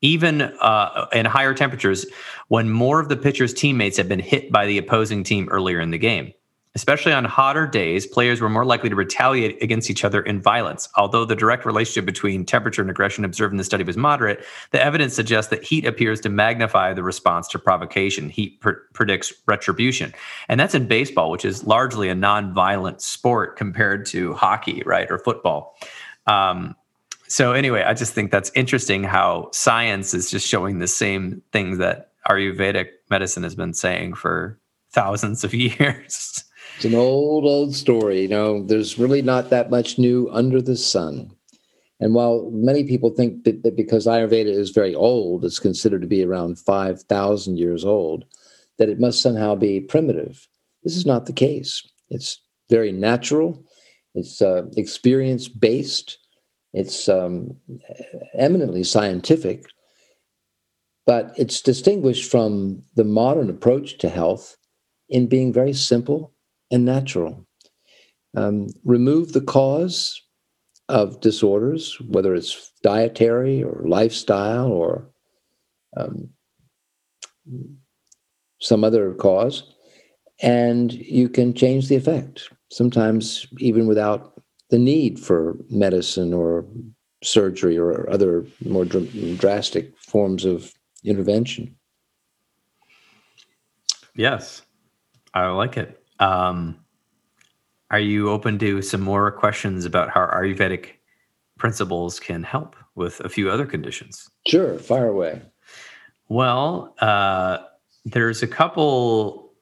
Even 0.00 0.42
uh, 0.42 1.06
in 1.12 1.24
higher 1.24 1.54
temperatures, 1.54 2.04
when 2.48 2.68
more 2.70 2.98
of 2.98 3.08
the 3.08 3.16
pitcher's 3.16 3.54
teammates 3.54 3.96
have 3.96 4.08
been 4.08 4.18
hit 4.18 4.50
by 4.50 4.66
the 4.66 4.76
opposing 4.76 5.22
team 5.22 5.48
earlier 5.48 5.80
in 5.80 5.92
the 5.92 5.98
game. 5.98 6.32
Especially 6.76 7.12
on 7.12 7.24
hotter 7.24 7.68
days, 7.68 8.04
players 8.04 8.40
were 8.40 8.48
more 8.48 8.64
likely 8.64 8.88
to 8.88 8.96
retaliate 8.96 9.62
against 9.62 9.90
each 9.90 10.04
other 10.04 10.20
in 10.22 10.42
violence. 10.42 10.88
Although 10.96 11.24
the 11.24 11.36
direct 11.36 11.64
relationship 11.64 12.04
between 12.04 12.44
temperature 12.44 12.82
and 12.82 12.90
aggression 12.90 13.24
observed 13.24 13.52
in 13.52 13.58
the 13.58 13.64
study 13.64 13.84
was 13.84 13.96
moderate, 13.96 14.44
the 14.72 14.84
evidence 14.84 15.14
suggests 15.14 15.50
that 15.50 15.62
heat 15.62 15.86
appears 15.86 16.20
to 16.22 16.28
magnify 16.28 16.92
the 16.92 17.04
response 17.04 17.46
to 17.48 17.60
provocation. 17.60 18.28
Heat 18.28 18.60
pr- 18.60 18.72
predicts 18.92 19.32
retribution. 19.46 20.12
And 20.48 20.58
that's 20.58 20.74
in 20.74 20.88
baseball, 20.88 21.30
which 21.30 21.44
is 21.44 21.64
largely 21.64 22.08
a 22.08 22.14
non-violent 22.14 23.00
sport 23.00 23.56
compared 23.56 24.04
to 24.06 24.34
hockey, 24.34 24.82
right, 24.84 25.08
or 25.08 25.18
football. 25.20 25.76
Um, 26.26 26.74
so 27.28 27.52
anyway, 27.52 27.82
I 27.82 27.94
just 27.94 28.14
think 28.14 28.32
that's 28.32 28.50
interesting 28.56 29.04
how 29.04 29.48
science 29.52 30.12
is 30.12 30.28
just 30.28 30.46
showing 30.48 30.80
the 30.80 30.88
same 30.88 31.40
things 31.52 31.78
that 31.78 32.10
Ayurvedic 32.28 32.88
medicine 33.10 33.44
has 33.44 33.54
been 33.54 33.74
saying 33.74 34.14
for 34.14 34.58
thousands 34.90 35.44
of 35.44 35.54
years. 35.54 36.44
It's 36.76 36.84
an 36.84 36.94
old, 36.94 37.44
old 37.44 37.74
story. 37.74 38.22
You 38.22 38.28
know, 38.28 38.62
there's 38.62 38.98
really 38.98 39.22
not 39.22 39.50
that 39.50 39.70
much 39.70 39.98
new 39.98 40.28
under 40.32 40.60
the 40.60 40.76
sun. 40.76 41.30
And 42.00 42.14
while 42.14 42.50
many 42.52 42.84
people 42.84 43.10
think 43.10 43.44
that, 43.44 43.62
that 43.62 43.76
because 43.76 44.06
Ayurveda 44.06 44.46
is 44.46 44.70
very 44.70 44.94
old, 44.94 45.44
it's 45.44 45.60
considered 45.60 46.02
to 46.02 46.08
be 46.08 46.24
around 46.24 46.58
5,000 46.58 47.56
years 47.56 47.84
old, 47.84 48.24
that 48.78 48.88
it 48.88 49.00
must 49.00 49.22
somehow 49.22 49.54
be 49.54 49.80
primitive. 49.80 50.48
This 50.82 50.96
is 50.96 51.06
not 51.06 51.26
the 51.26 51.32
case. 51.32 51.82
It's 52.10 52.40
very 52.68 52.92
natural, 52.92 53.64
it's 54.14 54.42
uh, 54.42 54.64
experience 54.76 55.48
based, 55.48 56.18
it's 56.72 57.08
um, 57.08 57.56
eminently 58.36 58.82
scientific, 58.82 59.64
but 61.06 61.32
it's 61.38 61.62
distinguished 61.62 62.30
from 62.30 62.82
the 62.96 63.04
modern 63.04 63.48
approach 63.48 63.98
to 63.98 64.08
health 64.08 64.56
in 65.08 65.28
being 65.28 65.52
very 65.52 65.72
simple 65.72 66.33
and 66.74 66.84
natural. 66.84 67.46
Um, 68.36 68.66
remove 68.84 69.32
the 69.32 69.40
cause 69.40 70.20
of 70.88 71.20
disorders, 71.20 71.96
whether 72.00 72.34
it's 72.34 72.72
dietary 72.82 73.62
or 73.62 73.84
lifestyle 73.86 74.72
or 74.72 75.08
um, 75.96 76.30
some 78.60 78.82
other 78.82 79.14
cause, 79.14 79.72
and 80.42 80.92
you 80.92 81.28
can 81.28 81.54
change 81.54 81.86
the 81.86 81.94
effect, 81.94 82.50
sometimes 82.72 83.46
even 83.58 83.86
without 83.86 84.32
the 84.70 84.78
need 84.78 85.20
for 85.20 85.56
medicine 85.70 86.34
or 86.34 86.66
surgery 87.22 87.78
or 87.78 88.10
other 88.10 88.44
more 88.64 88.84
dr- 88.84 89.38
drastic 89.38 89.96
forms 89.98 90.44
of 90.44 90.74
intervention. 91.04 91.76
Yes, 94.16 94.62
I 95.34 95.46
like 95.46 95.76
it. 95.76 96.03
Um, 96.20 96.78
are 97.90 98.00
you 98.00 98.30
open 98.30 98.58
to 98.58 98.82
some 98.82 99.00
more 99.00 99.30
questions 99.30 99.84
about 99.84 100.10
how 100.10 100.26
Ayurvedic 100.26 100.90
principles 101.58 102.18
can 102.18 102.42
help 102.42 102.76
with 102.94 103.20
a 103.20 103.28
few 103.28 103.50
other 103.50 103.66
conditions? 103.66 104.28
Sure, 104.46 104.78
fire 104.78 105.08
away. 105.08 105.42
Well, 106.28 106.94
uh, 107.00 107.58
there's 108.04 108.42
a 108.42 108.46
couple 108.46 109.52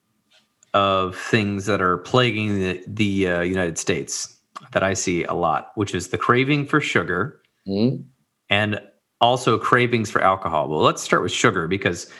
of 0.74 1.16
things 1.16 1.66
that 1.66 1.82
are 1.82 1.98
plaguing 1.98 2.58
the, 2.58 2.82
the 2.86 3.28
uh, 3.28 3.40
United 3.42 3.78
States 3.78 4.38
that 4.72 4.82
I 4.82 4.94
see 4.94 5.24
a 5.24 5.34
lot, 5.34 5.72
which 5.74 5.94
is 5.94 6.08
the 6.08 6.18
craving 6.18 6.66
for 6.66 6.80
sugar 6.80 7.42
mm-hmm. 7.66 8.02
and 8.48 8.80
also 9.20 9.58
cravings 9.58 10.10
for 10.10 10.22
alcohol. 10.22 10.68
Well, 10.68 10.80
let's 10.80 11.02
start 11.02 11.22
with 11.22 11.32
sugar 11.32 11.68
because 11.68 12.10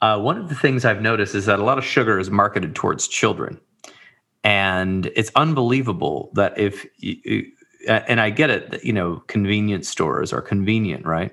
uh, 0.00 0.20
one 0.20 0.36
of 0.36 0.48
the 0.48 0.54
things 0.54 0.84
I've 0.84 1.00
noticed 1.00 1.34
is 1.34 1.46
that 1.46 1.58
a 1.58 1.64
lot 1.64 1.78
of 1.78 1.84
sugar 1.84 2.18
is 2.18 2.30
marketed 2.30 2.74
towards 2.74 3.08
children. 3.08 3.60
And 4.44 5.06
it's 5.14 5.30
unbelievable 5.36 6.30
that 6.34 6.58
if 6.58 6.86
you, 6.96 7.50
and 7.88 8.20
I 8.20 8.30
get 8.30 8.50
it, 8.50 8.70
that 8.70 8.84
you 8.84 8.92
know, 8.92 9.22
convenience 9.26 9.88
stores 9.88 10.32
are 10.32 10.42
convenient, 10.42 11.06
right? 11.06 11.32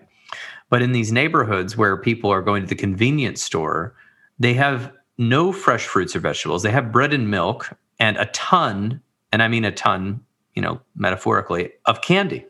But 0.69 0.81
in 0.81 0.91
these 0.91 1.11
neighborhoods 1.11 1.75
where 1.75 1.97
people 1.97 2.29
are 2.29 2.41
going 2.41 2.63
to 2.63 2.67
the 2.67 2.75
convenience 2.75 3.41
store, 3.41 3.95
they 4.37 4.53
have 4.53 4.91
no 5.17 5.51
fresh 5.51 5.85
fruits 5.85 6.15
or 6.15 6.19
vegetables. 6.19 6.63
They 6.63 6.71
have 6.71 6.91
bread 6.91 7.13
and 7.13 7.29
milk 7.29 7.69
and 7.99 8.17
a 8.17 8.25
ton, 8.27 9.01
and 9.33 9.43
I 9.43 9.47
mean 9.47 9.65
a 9.65 9.71
ton, 9.71 10.21
you 10.55 10.61
know, 10.61 10.79
metaphorically, 10.95 11.71
of 11.85 12.01
candy. 12.01 12.45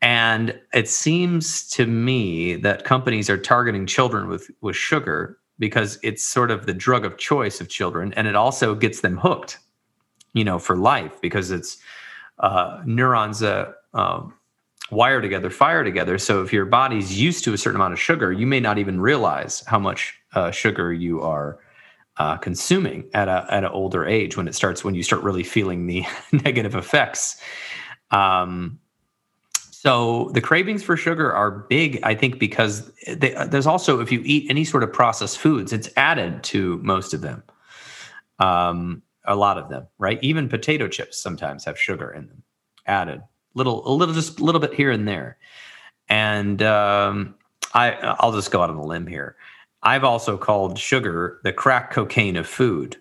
And 0.00 0.58
it 0.72 0.88
seems 0.88 1.68
to 1.70 1.86
me 1.86 2.56
that 2.56 2.84
companies 2.84 3.28
are 3.28 3.36
targeting 3.36 3.86
children 3.86 4.28
with, 4.28 4.50
with 4.60 4.76
sugar 4.76 5.38
because 5.58 5.98
it's 6.02 6.22
sort 6.22 6.50
of 6.50 6.66
the 6.66 6.74
drug 6.74 7.04
of 7.04 7.16
choice 7.18 7.60
of 7.60 7.68
children 7.68 8.12
and 8.14 8.26
it 8.26 8.34
also 8.34 8.74
gets 8.74 9.00
them 9.00 9.16
hooked 9.16 9.58
you 10.32 10.44
know 10.44 10.58
for 10.58 10.76
life 10.76 11.20
because 11.20 11.50
it's 11.50 11.78
uh, 12.38 12.80
neurons 12.84 13.42
uh, 13.42 13.72
um, 13.94 14.34
wire 14.90 15.20
together 15.20 15.50
fire 15.50 15.84
together. 15.84 16.18
So 16.18 16.42
if 16.42 16.52
your 16.52 16.64
body's 16.64 17.20
used 17.20 17.44
to 17.44 17.52
a 17.52 17.58
certain 17.58 17.76
amount 17.76 17.92
of 17.92 18.00
sugar 18.00 18.32
you 18.32 18.46
may 18.46 18.60
not 18.60 18.78
even 18.78 19.00
realize 19.00 19.62
how 19.66 19.78
much 19.78 20.14
uh, 20.34 20.50
sugar 20.50 20.92
you 20.92 21.20
are 21.22 21.58
uh, 22.18 22.36
consuming 22.36 23.08
at 23.14 23.28
a 23.28 23.46
at 23.50 23.64
an 23.64 23.70
older 23.70 24.04
age 24.04 24.36
when 24.36 24.48
it 24.48 24.54
starts 24.54 24.84
when 24.84 24.94
you 24.94 25.02
start 25.02 25.22
really 25.22 25.44
feeling 25.44 25.86
the 25.86 26.04
negative 26.32 26.74
effects. 26.74 27.40
Um, 28.10 28.80
so 29.80 30.32
the 30.34 30.40
cravings 30.40 30.82
for 30.82 30.96
sugar 30.96 31.32
are 31.32 31.52
big, 31.52 32.00
I 32.02 32.16
think, 32.16 32.40
because 32.40 32.90
they, 33.06 33.30
there's 33.46 33.64
also 33.64 34.00
if 34.00 34.10
you 34.10 34.20
eat 34.24 34.50
any 34.50 34.64
sort 34.64 34.82
of 34.82 34.92
processed 34.92 35.38
foods, 35.38 35.72
it's 35.72 35.88
added 35.96 36.42
to 36.44 36.78
most 36.78 37.14
of 37.14 37.20
them. 37.20 37.44
Um, 38.40 39.02
a 39.24 39.36
lot 39.36 39.56
of 39.56 39.68
them, 39.68 39.86
right? 39.98 40.18
Even 40.20 40.48
potato 40.48 40.88
chips 40.88 41.22
sometimes 41.22 41.64
have 41.64 41.78
sugar 41.78 42.10
in 42.10 42.26
them, 42.26 42.42
added 42.86 43.22
little, 43.54 43.86
a 43.88 43.94
little, 43.94 44.16
just 44.16 44.40
a 44.40 44.44
little 44.44 44.60
bit 44.60 44.74
here 44.74 44.90
and 44.90 45.06
there. 45.06 45.38
And 46.08 46.60
um, 46.60 47.36
I, 47.72 47.92
I'll 48.18 48.32
just 48.32 48.50
go 48.50 48.60
out 48.60 48.70
on 48.70 48.76
a 48.76 48.84
limb 48.84 49.06
here. 49.06 49.36
I've 49.84 50.02
also 50.02 50.36
called 50.36 50.76
sugar 50.76 51.38
the 51.44 51.52
crack 51.52 51.92
cocaine 51.92 52.34
of 52.34 52.48
food 52.48 52.96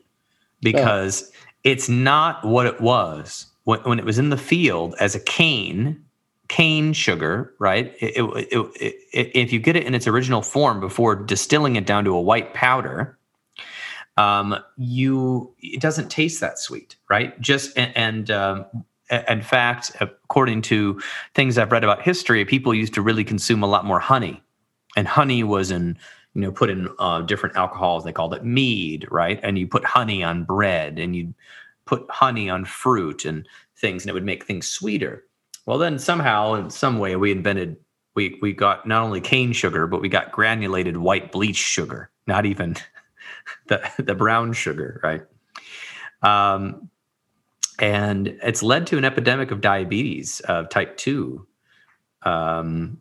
because 0.62 1.32
it's 1.64 1.90
not 1.90 2.46
what 2.46 2.68
it 2.68 2.80
was 2.80 3.48
when, 3.64 3.80
when 3.80 3.98
it 3.98 4.06
was 4.06 4.20
in 4.20 4.30
the 4.30 4.38
field 4.38 4.94
as 5.00 5.16
a 5.16 5.20
cane 5.20 6.04
cane 6.48 6.94
sugar, 6.94 7.54
right? 7.60 7.94
It, 8.00 8.18
it, 8.18 8.72
it, 9.14 9.32
if 9.36 9.54
you 9.54 9.60
get 9.60 9.76
it 9.76 9.84
in 9.84 9.94
its 9.94 10.08
original 10.08 10.42
form 10.42 10.80
before 10.80 11.16
distilling 11.16 11.76
it 11.76 11.86
down 11.86 12.06
to 12.06 12.16
a 12.16 12.22
white 12.22 12.54
powder, 12.54 13.18
um, 14.18 14.56
you 14.78 15.54
it 15.60 15.82
doesn't 15.82 16.10
taste 16.10 16.42
that 16.42 16.60
sweet, 16.60 16.96
right? 17.10 17.40
Just 17.40 17.78
and, 17.78 17.96
and 17.96 18.32
um, 18.32 18.66
in 19.30 19.42
fact, 19.42 19.92
according 20.02 20.64
to 20.64 21.00
things 21.36 21.58
I've 21.58 21.72
read 21.72 21.84
about 21.84 22.02
history, 22.02 22.44
people 22.46 22.74
used 22.74 22.94
to 22.96 23.02
really 23.02 23.24
consume 23.24 23.64
a 23.64 23.68
lot 23.68 23.86
more 23.86 24.00
honey, 24.00 24.42
and 24.96 25.08
honey 25.08 25.44
was 25.44 25.72
in 25.72 25.98
you 26.34 26.42
know 26.42 26.52
put 26.52 26.70
in 26.70 26.90
uh, 27.00 27.22
different 27.22 27.56
alcohols. 27.56 28.04
They 28.04 28.12
called 28.12 28.34
it 28.34 28.44
mead, 28.44 29.08
right? 29.12 29.40
And 29.44 29.58
you 29.58 29.68
put 29.68 29.86
honey 29.86 30.24
on 30.24 30.46
bread, 30.46 30.98
and 30.98 31.16
you 31.16 31.34
put 31.86 32.10
honey 32.10 32.50
on 32.50 32.66
fruit 32.66 33.24
and 33.24 33.48
things, 33.76 34.04
and 34.04 34.10
it 34.10 34.14
would 34.14 34.26
make 34.26 34.46
things 34.46 34.68
sweeter. 34.68 35.24
Well, 35.68 35.78
then 35.78 36.00
somehow, 36.00 36.54
in 36.54 36.70
some 36.70 36.98
way, 36.98 37.18
we 37.18 37.32
invented 37.32 37.76
we 38.16 38.40
we 38.42 38.54
got 38.54 38.88
not 38.88 39.04
only 39.04 39.22
cane 39.22 39.52
sugar, 39.52 39.86
but 39.86 40.02
we 40.02 40.08
got 40.10 40.32
granulated 40.32 40.98
white 40.98 41.32
bleach 41.32 41.58
sugar. 41.58 42.10
Not 42.26 42.46
even 42.46 42.78
the 43.68 43.88
the 44.00 44.16
brown 44.16 44.54
sugar, 44.54 45.00
right? 45.04 45.22
Um, 46.24 46.90
and 47.80 48.28
it's 48.42 48.64
led 48.64 48.88
to 48.88 48.98
an 48.98 49.04
epidemic 49.06 49.52
of 49.52 49.60
diabetes 49.60 50.40
of 50.42 50.70
type 50.70 50.96
two. 50.96 51.46
Um, 52.24 52.98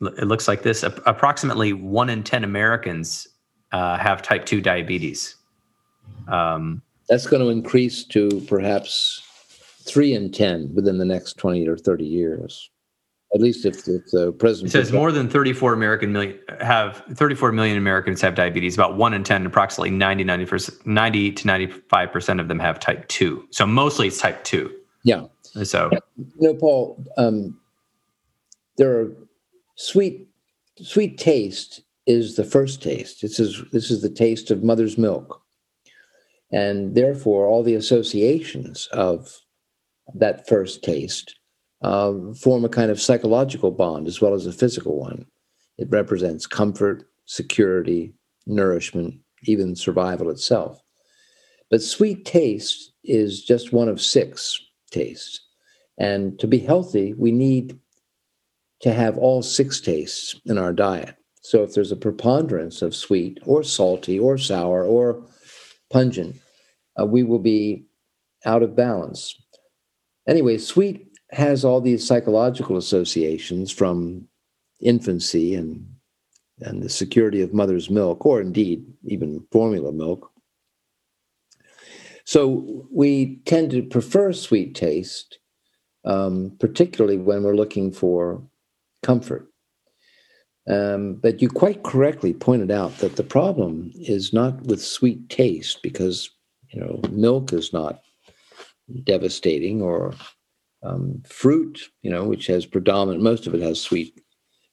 it 0.00 0.28
looks 0.28 0.46
like 0.46 0.62
this: 0.62 0.84
approximately 0.84 1.72
one 1.72 2.08
in 2.08 2.22
ten 2.22 2.44
Americans 2.44 3.26
uh, 3.72 3.98
have 3.98 4.22
type 4.22 4.46
two 4.46 4.60
diabetes. 4.60 5.34
Um, 6.28 6.80
That's 7.08 7.26
going 7.26 7.42
to 7.42 7.48
increase 7.48 8.04
to 8.04 8.40
perhaps 8.46 9.20
three 9.86 10.14
in 10.14 10.32
10 10.32 10.74
within 10.74 10.98
the 10.98 11.04
next 11.04 11.34
20 11.34 11.66
or 11.68 11.76
30 11.76 12.04
years. 12.04 12.70
At 13.34 13.40
least 13.40 13.66
if, 13.66 13.88
if 13.88 14.04
the 14.12 14.32
president 14.38 14.68
it 14.68 14.78
says 14.78 14.92
more 14.92 15.10
than 15.10 15.28
34 15.28 15.72
American 15.72 16.12
million 16.12 16.38
have 16.60 17.02
34 17.14 17.50
million 17.50 17.76
Americans 17.76 18.20
have 18.20 18.36
diabetes. 18.36 18.74
About 18.74 18.96
one 18.96 19.12
in 19.12 19.24
10, 19.24 19.44
approximately 19.44 19.90
90, 19.90 20.22
90, 20.22 20.72
90 20.84 21.32
to 21.32 21.46
95 21.46 22.12
percent 22.12 22.38
of 22.38 22.46
them 22.46 22.60
have 22.60 22.78
type 22.78 23.08
two. 23.08 23.44
So 23.50 23.66
mostly 23.66 24.06
it's 24.06 24.18
type 24.20 24.44
two. 24.44 24.72
Yeah. 25.02 25.24
So 25.64 25.90
you 26.16 26.32
know, 26.38 26.54
Paul, 26.54 27.04
um, 27.16 27.58
there 28.76 29.00
are 29.00 29.12
sweet 29.74 30.28
sweet 30.80 31.18
taste 31.18 31.82
is 32.06 32.36
the 32.36 32.44
first 32.44 32.82
taste. 32.82 33.22
This 33.22 33.40
is 33.40 33.62
this 33.72 33.90
is 33.90 34.00
the 34.00 34.10
taste 34.10 34.50
of 34.52 34.62
mother's 34.62 34.96
milk, 34.96 35.42
and 36.52 36.94
therefore 36.94 37.46
all 37.46 37.62
the 37.62 37.74
associations 37.74 38.88
of 38.92 39.40
that 40.14 40.46
first 40.48 40.82
taste 40.82 41.38
uh, 41.82 42.12
form 42.40 42.64
a 42.64 42.68
kind 42.68 42.90
of 42.90 43.00
psychological 43.00 43.70
bond 43.70 44.06
as 44.06 44.20
well 44.20 44.34
as 44.34 44.46
a 44.46 44.52
physical 44.52 44.98
one. 44.98 45.26
It 45.78 45.88
represents 45.90 46.46
comfort, 46.46 47.04
security, 47.26 48.14
nourishment, 48.46 49.14
even 49.44 49.76
survival 49.76 50.30
itself. 50.30 50.80
But 51.70 51.82
sweet 51.82 52.24
taste 52.24 52.92
is 53.04 53.44
just 53.44 53.72
one 53.72 53.88
of 53.88 54.00
six 54.00 54.60
tastes. 54.90 55.40
And 55.98 56.38
to 56.38 56.46
be 56.46 56.58
healthy, 56.58 57.14
we 57.14 57.32
need 57.32 57.78
to 58.80 58.92
have 58.92 59.16
all 59.18 59.42
six 59.42 59.80
tastes 59.80 60.40
in 60.46 60.58
our 60.58 60.72
diet. 60.72 61.16
So 61.42 61.62
if 61.62 61.74
there's 61.74 61.92
a 61.92 61.96
preponderance 61.96 62.82
of 62.82 62.94
sweet 62.94 63.38
or 63.44 63.62
salty 63.62 64.18
or 64.18 64.38
sour 64.38 64.84
or 64.84 65.22
pungent, 65.90 66.36
uh, 66.98 67.04
we 67.04 67.22
will 67.22 67.38
be 67.38 67.84
out 68.46 68.62
of 68.62 68.76
balance. 68.76 69.34
Anyway, 70.26 70.58
sweet 70.58 71.08
has 71.30 71.64
all 71.64 71.80
these 71.80 72.06
psychological 72.06 72.76
associations 72.76 73.70
from 73.70 74.26
infancy 74.80 75.54
and 75.54 75.86
and 76.60 76.82
the 76.82 76.88
security 76.88 77.42
of 77.42 77.52
mother's 77.52 77.90
milk, 77.90 78.24
or 78.24 78.40
indeed 78.40 78.86
even 79.04 79.44
formula 79.50 79.92
milk. 79.92 80.30
So 82.24 82.86
we 82.92 83.40
tend 83.44 83.72
to 83.72 83.82
prefer 83.82 84.32
sweet 84.32 84.74
taste, 84.74 85.38
um, 86.04 86.56
particularly 86.60 87.18
when 87.18 87.42
we're 87.42 87.56
looking 87.56 87.92
for 87.92 88.42
comfort. 89.02 89.48
Um, 90.66 91.14
but 91.14 91.42
you 91.42 91.48
quite 91.48 91.82
correctly 91.82 92.32
pointed 92.32 92.70
out 92.70 92.96
that 92.98 93.16
the 93.16 93.24
problem 93.24 93.90
is 93.96 94.32
not 94.32 94.62
with 94.62 94.82
sweet 94.82 95.28
taste 95.28 95.82
because 95.82 96.30
you 96.70 96.80
know 96.80 97.00
milk 97.10 97.52
is 97.52 97.72
not 97.72 98.00
devastating 99.04 99.82
or 99.82 100.14
um, 100.82 101.22
fruit, 101.26 101.80
you 102.02 102.10
know, 102.10 102.24
which 102.24 102.46
has 102.46 102.66
predominant 102.66 103.22
most 103.22 103.46
of 103.46 103.54
it 103.54 103.62
has 103.62 103.80
sweet 103.80 104.20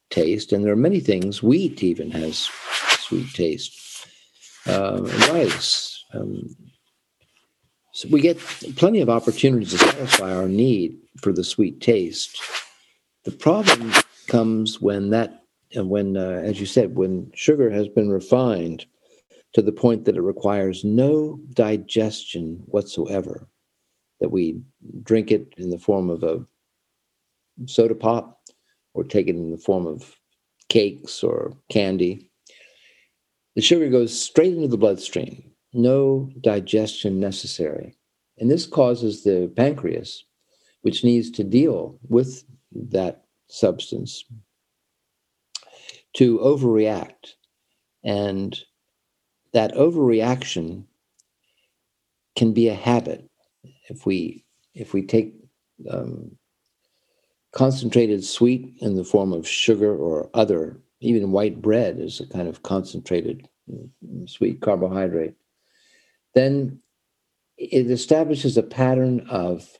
taste, 0.10 0.52
and 0.52 0.64
there 0.64 0.74
are 0.74 0.78
many 0.78 1.00
things. 1.00 1.42
Wheat 1.42 1.82
even 1.84 2.12
has 2.12 2.50
sweet 3.00 3.34
taste. 3.34 3.78
Um, 4.68 5.06
rice. 5.06 6.04
Um, 6.14 6.56
so 7.94 8.08
we 8.10 8.22
get 8.22 8.38
plenty 8.76 9.02
of 9.02 9.10
opportunities 9.10 9.72
to 9.72 9.78
satisfy 9.78 10.34
our 10.36 10.48
need 10.48 10.98
for 11.22 11.34
the 11.34 11.44
sweet 11.44 11.82
taste. 11.82 12.40
The 13.26 13.32
problem 13.32 13.92
comes 14.28 14.80
when 14.80 15.10
that, 15.10 15.44
and 15.74 15.90
when, 15.90 16.16
uh, 16.16 16.42
as 16.44 16.60
you 16.60 16.66
said, 16.66 16.96
when 16.96 17.32
sugar 17.34 17.70
has 17.70 17.88
been 17.88 18.10
refined 18.10 18.86
to 19.54 19.62
the 19.62 19.72
point 19.72 20.06
that 20.06 20.16
it 20.16 20.22
requires 20.22 20.84
no 20.84 21.40
digestion 21.54 22.62
whatsoever, 22.68 23.48
that 24.22 24.30
we 24.30 24.62
drink 25.04 25.32
it 25.32 25.54
in 25.58 25.72
the 25.72 25.80
form 25.80 26.10
of 26.10 26.24
a 26.24 26.46
soda 27.66 27.96
pop 27.96 28.40
or 28.94 29.04
take 29.04 29.28
it 29.28 29.36
in 29.36 29.52
the 29.52 29.58
form 29.58 29.86
of 29.86 30.16
cakes 30.70 31.24
or 31.24 31.52
candy. 31.70 32.30
The 33.56 33.62
sugar 33.62 33.90
goes 33.90 34.18
straight 34.18 34.54
into 34.54 34.70
the 34.70 34.78
bloodstream, 34.78 35.52
no 35.74 36.30
digestion 36.40 37.20
necessary. 37.20 37.98
And 38.38 38.50
this 38.50 38.66
causes 38.66 39.24
the 39.24 39.52
pancreas, 39.56 40.24
which 40.82 41.04
needs 41.04 41.30
to 41.32 41.44
deal 41.44 42.00
with 42.08 42.44
that 42.72 43.26
substance, 43.48 44.24
to 46.14 46.40
overreact. 46.40 47.34
And 48.04 48.58
that 49.54 49.74
overreaction 49.74 50.86
can 52.36 52.54
be 52.54 52.70
a 52.70 52.74
habit 52.74 53.28
if 53.92 54.06
we 54.06 54.46
if 54.74 54.94
we 54.94 55.04
take 55.04 55.36
um, 55.90 56.38
concentrated 57.52 58.24
sweet 58.24 58.78
in 58.80 58.96
the 58.96 59.04
form 59.04 59.34
of 59.34 59.46
sugar 59.48 59.94
or 59.94 60.30
other, 60.34 60.80
even 61.02 61.34
white 61.34 61.62
bread 61.62 62.00
is 62.00 62.22
a 62.22 62.28
kind 62.28 62.48
of 62.48 62.64
concentrated 62.64 63.50
mm, 63.70 64.30
sweet 64.30 64.62
carbohydrate, 64.62 65.36
then 66.34 66.80
it 67.58 67.92
establishes 67.92 68.56
a 68.58 68.64
pattern 68.64 69.28
of 69.30 69.78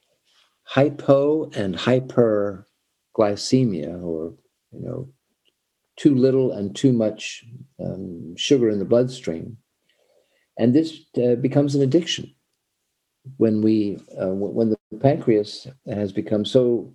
hypo 0.64 1.50
and 1.52 1.74
hyperglycemia, 1.74 4.04
or 4.04 4.34
you 4.72 4.80
know, 4.80 5.08
too 5.96 6.14
little 6.14 6.52
and 6.52 6.76
too 6.76 6.92
much 6.92 7.46
um, 7.82 8.36
sugar 8.36 8.68
in 8.68 8.78
the 8.78 8.84
bloodstream, 8.84 9.56
and 10.58 10.74
this 10.74 11.00
uh, 11.16 11.36
becomes 11.36 11.74
an 11.74 11.80
addiction 11.80 12.34
when 13.36 13.62
we 13.62 13.98
uh, 14.20 14.28
when 14.28 14.70
the 14.70 14.98
pancreas 14.98 15.66
has 15.86 16.12
become 16.12 16.44
so 16.44 16.94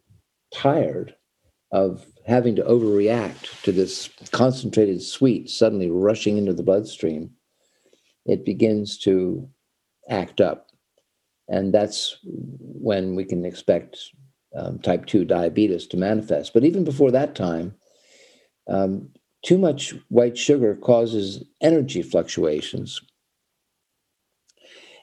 tired 0.54 1.16
of 1.72 2.06
having 2.26 2.56
to 2.56 2.64
overreact 2.64 3.62
to 3.64 3.72
this 3.72 4.10
concentrated 4.32 5.02
sweet 5.02 5.50
suddenly 5.50 5.90
rushing 5.90 6.38
into 6.38 6.54
the 6.54 6.64
bloodstream, 6.64 7.32
it 8.26 8.46
begins 8.46 8.98
to 8.98 9.50
act 10.10 10.42
up. 10.42 10.68
And 11.50 11.74
that's 11.74 12.18
when 12.24 13.16
we 13.16 13.24
can 13.24 13.46
expect 13.46 13.98
um, 14.56 14.80
type 14.80 15.06
2 15.06 15.26
diabetes 15.26 15.88
to 15.88 15.98
manifest. 15.98 16.54
But 16.54 16.64
even 16.64 16.84
before 16.84 17.12
that 17.12 17.36
time, 17.36 17.76
um, 18.68 19.10
too 19.46 19.58
much 19.58 19.94
white 20.10 20.38
sugar 20.38 20.76
causes 20.76 21.44
energy 21.62 22.02
fluctuations. 22.02 23.02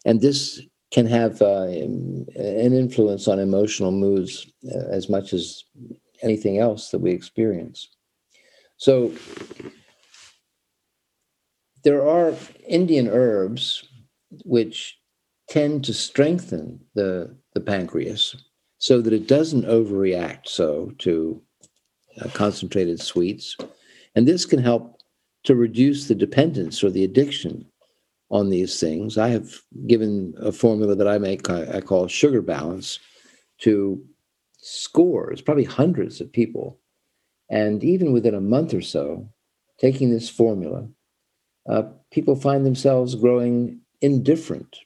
And 0.05 0.21
this 0.21 0.61
can 0.95 1.07
have 1.07 1.43
uh, 1.43 1.65
an 1.65 2.73
influence 2.73 3.27
on 3.27 3.41
emotional 3.41 3.91
moods 3.91 4.47
uh, 4.73 4.87
as 4.91 5.09
much 5.09 5.33
as 5.33 5.65
anything 6.23 6.61
else 6.61 6.91
that 6.91 7.01
we 7.01 7.11
experience. 7.11 7.89
So 8.77 9.13
there 11.83 12.07
are 12.07 12.33
Indian 12.69 13.09
herbs 13.09 13.83
which 14.45 14.97
tend 15.49 15.85
to 15.85 15.93
strengthen 15.93 16.79
the, 16.95 17.37
the 17.55 17.61
pancreas 17.61 18.37
so 18.79 19.01
that 19.01 19.13
it 19.13 19.27
doesn't 19.27 19.65
overreact 19.67 20.47
so 20.47 20.93
to 20.99 21.43
uh, 22.21 22.29
concentrated 22.35 23.01
sweets. 23.01 23.57
And 24.15 24.29
this 24.29 24.47
can 24.47 24.61
help 24.61 25.01
to 25.43 25.57
reduce 25.57 26.07
the 26.07 26.15
dependence 26.15 26.85
or 26.85 26.91
the 26.91 27.03
addiction 27.03 27.67
on 28.31 28.51
these 28.51 28.81
things. 28.81 29.19
I 29.19 29.29
have 29.29 29.61
given 29.87 30.35
a 30.41 30.53
formula 30.53 30.95
that 30.97 31.09
I 31.09 31.19
make, 31.19 31.49
I, 31.51 31.77
I 31.77 31.81
call 31.81 32.09
sugar 32.09 32.43
balance, 32.43 32.99
to 33.59 34.03
scores, 34.59 35.41
probably 35.41 35.65
hundreds 35.65 36.21
of 36.21 36.33
people. 36.33 36.79
And 37.51 37.85
even 37.85 38.13
within 38.13 38.35
a 38.35 38.41
month 38.41 38.75
or 38.75 38.81
so, 38.81 39.29
taking 39.79 40.11
this 40.11 40.29
formula, 40.29 40.89
uh, 41.69 41.83
people 42.11 42.37
find 42.37 42.65
themselves 42.65 43.15
growing 43.15 43.81
indifferent. 44.01 44.79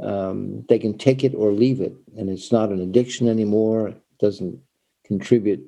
Um, 0.00 0.64
they 0.68 0.78
can 0.78 0.98
take 0.98 1.24
it 1.24 1.34
or 1.34 1.52
leave 1.52 1.80
it, 1.80 1.94
and 2.16 2.28
it's 2.28 2.52
not 2.52 2.70
an 2.70 2.80
addiction 2.80 3.28
anymore. 3.28 3.88
It 3.88 4.02
doesn't 4.20 4.60
contribute 5.04 5.64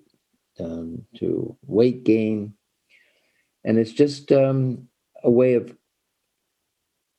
um, 0.61 1.05
to 1.17 1.57
weight 1.67 2.05
gain. 2.05 2.55
And 3.65 3.79
it's 3.79 3.93
just 3.93 4.31
um, 4.33 4.89
a 5.23 5.31
way 5.31 5.55
of 5.55 5.75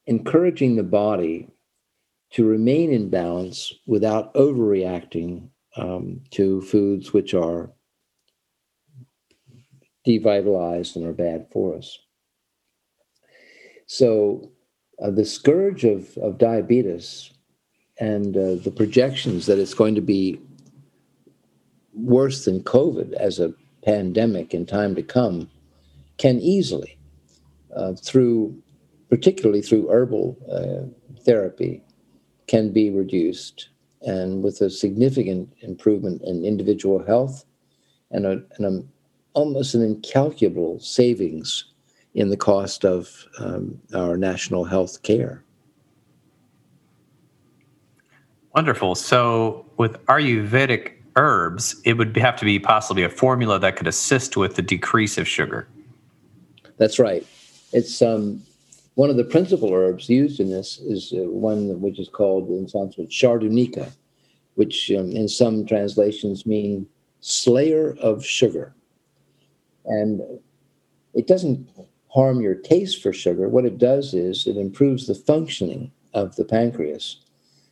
encouraging 0.10 0.76
the 0.76 0.84
body 0.84 1.48
to 2.32 2.44
remain 2.44 2.92
in 2.92 3.10
balance 3.10 3.72
without 3.86 4.34
overreacting 4.34 5.48
um, 5.78 6.20
to 6.32 6.62
foods 6.62 7.14
which 7.14 7.36
are 7.36 7.70
devitalized 10.08 10.96
and 10.96 11.06
are 11.06 11.14
bad 11.14 11.46
for 11.52 11.76
us. 11.76 12.00
So, 13.86 14.52
uh, 15.00 15.12
the 15.12 15.26
scourge 15.26 15.86
of, 15.86 16.18
of 16.18 16.40
diabetes 16.40 17.32
and 18.00 18.36
uh, 18.36 18.56
the 18.56 18.74
projections 18.76 19.46
that 19.46 19.60
it's 19.60 19.76
going 19.76 19.94
to 19.94 20.02
be 20.02 20.42
worse 21.94 22.46
than 22.46 22.64
COVID 22.64 23.14
as 23.14 23.40
a 23.40 23.54
pandemic 23.86 24.56
in 24.56 24.66
time 24.66 24.96
to 24.96 25.04
come 25.04 25.52
can 26.18 26.40
easily, 26.40 26.98
uh, 27.76 27.94
through 27.94 28.60
particularly 29.10 29.62
through 29.62 29.90
herbal 29.90 30.38
uh, 30.52 31.22
therapy, 31.24 31.84
can 32.48 32.72
be 32.72 32.90
reduced 32.90 33.70
and 34.02 34.42
with 34.44 34.62
a 34.62 34.70
significant 34.70 35.52
improvement 35.62 36.22
in 36.24 36.46
individual 36.46 37.04
health 37.06 37.46
and, 38.12 38.26
a, 38.26 38.42
and 38.58 38.66
a, 38.66 38.84
almost 39.34 39.76
an 39.76 39.82
incalculable 39.82 40.80
savings 40.80 41.66
in 42.16 42.30
the 42.30 42.38
cost 42.38 42.86
of 42.86 43.28
um, 43.40 43.80
our 43.94 44.18
national 44.18 44.64
health 44.64 45.04
care. 45.04 45.44
Wonderful. 48.56 48.96
So, 48.96 49.66
with 49.78 50.04
Ayurvedic 50.08 50.94
herbs, 51.16 51.80
it 51.86 51.94
would 51.94 52.18
have 52.18 52.36
to 52.38 52.46
be 52.46 52.58
possibly 52.58 53.04
a 53.04 53.10
formula 53.10 53.60
that 53.60 53.76
could 53.76 53.88
assist 53.88 54.38
with 54.38 54.56
the 54.56 54.62
decrease 54.62 55.18
of 55.18 55.28
sugar. 55.28 55.68
That's 56.78 56.98
right. 56.98 57.26
It's 57.74 58.02
um, 58.02 58.42
one 59.00 59.10
of 59.10 59.16
the 59.16 59.24
principal 59.24 59.74
herbs 59.74 60.10
used 60.10 60.42
in 60.42 60.50
this 60.50 60.78
is 60.80 61.14
uh, 61.14 61.20
one 61.20 61.80
which 61.80 61.98
is 62.00 62.10
called 62.10 62.50
in 62.50 62.68
Sanskrit 62.68 63.08
Shardunika, 63.08 63.94
which 64.56 64.92
um, 64.92 65.10
in 65.12 65.30
some 65.30 65.66
translations 65.66 66.46
mean 66.46 66.86
slayer 67.22 67.96
of 68.02 68.26
sugar. 68.26 68.76
And 69.86 70.20
it 71.14 71.28
doesn't 71.28 71.70
harm 72.10 72.42
your 72.42 72.56
taste 72.56 73.02
for 73.02 73.14
sugar. 73.14 73.48
What 73.48 73.64
it 73.64 73.78
does 73.78 74.14
is 74.14 74.46
it 74.46 74.58
improves 74.58 75.08
the 75.08 75.16
functioning 75.16 75.94
of 76.14 76.36
the 76.36 76.44
pancreas 76.44 77.22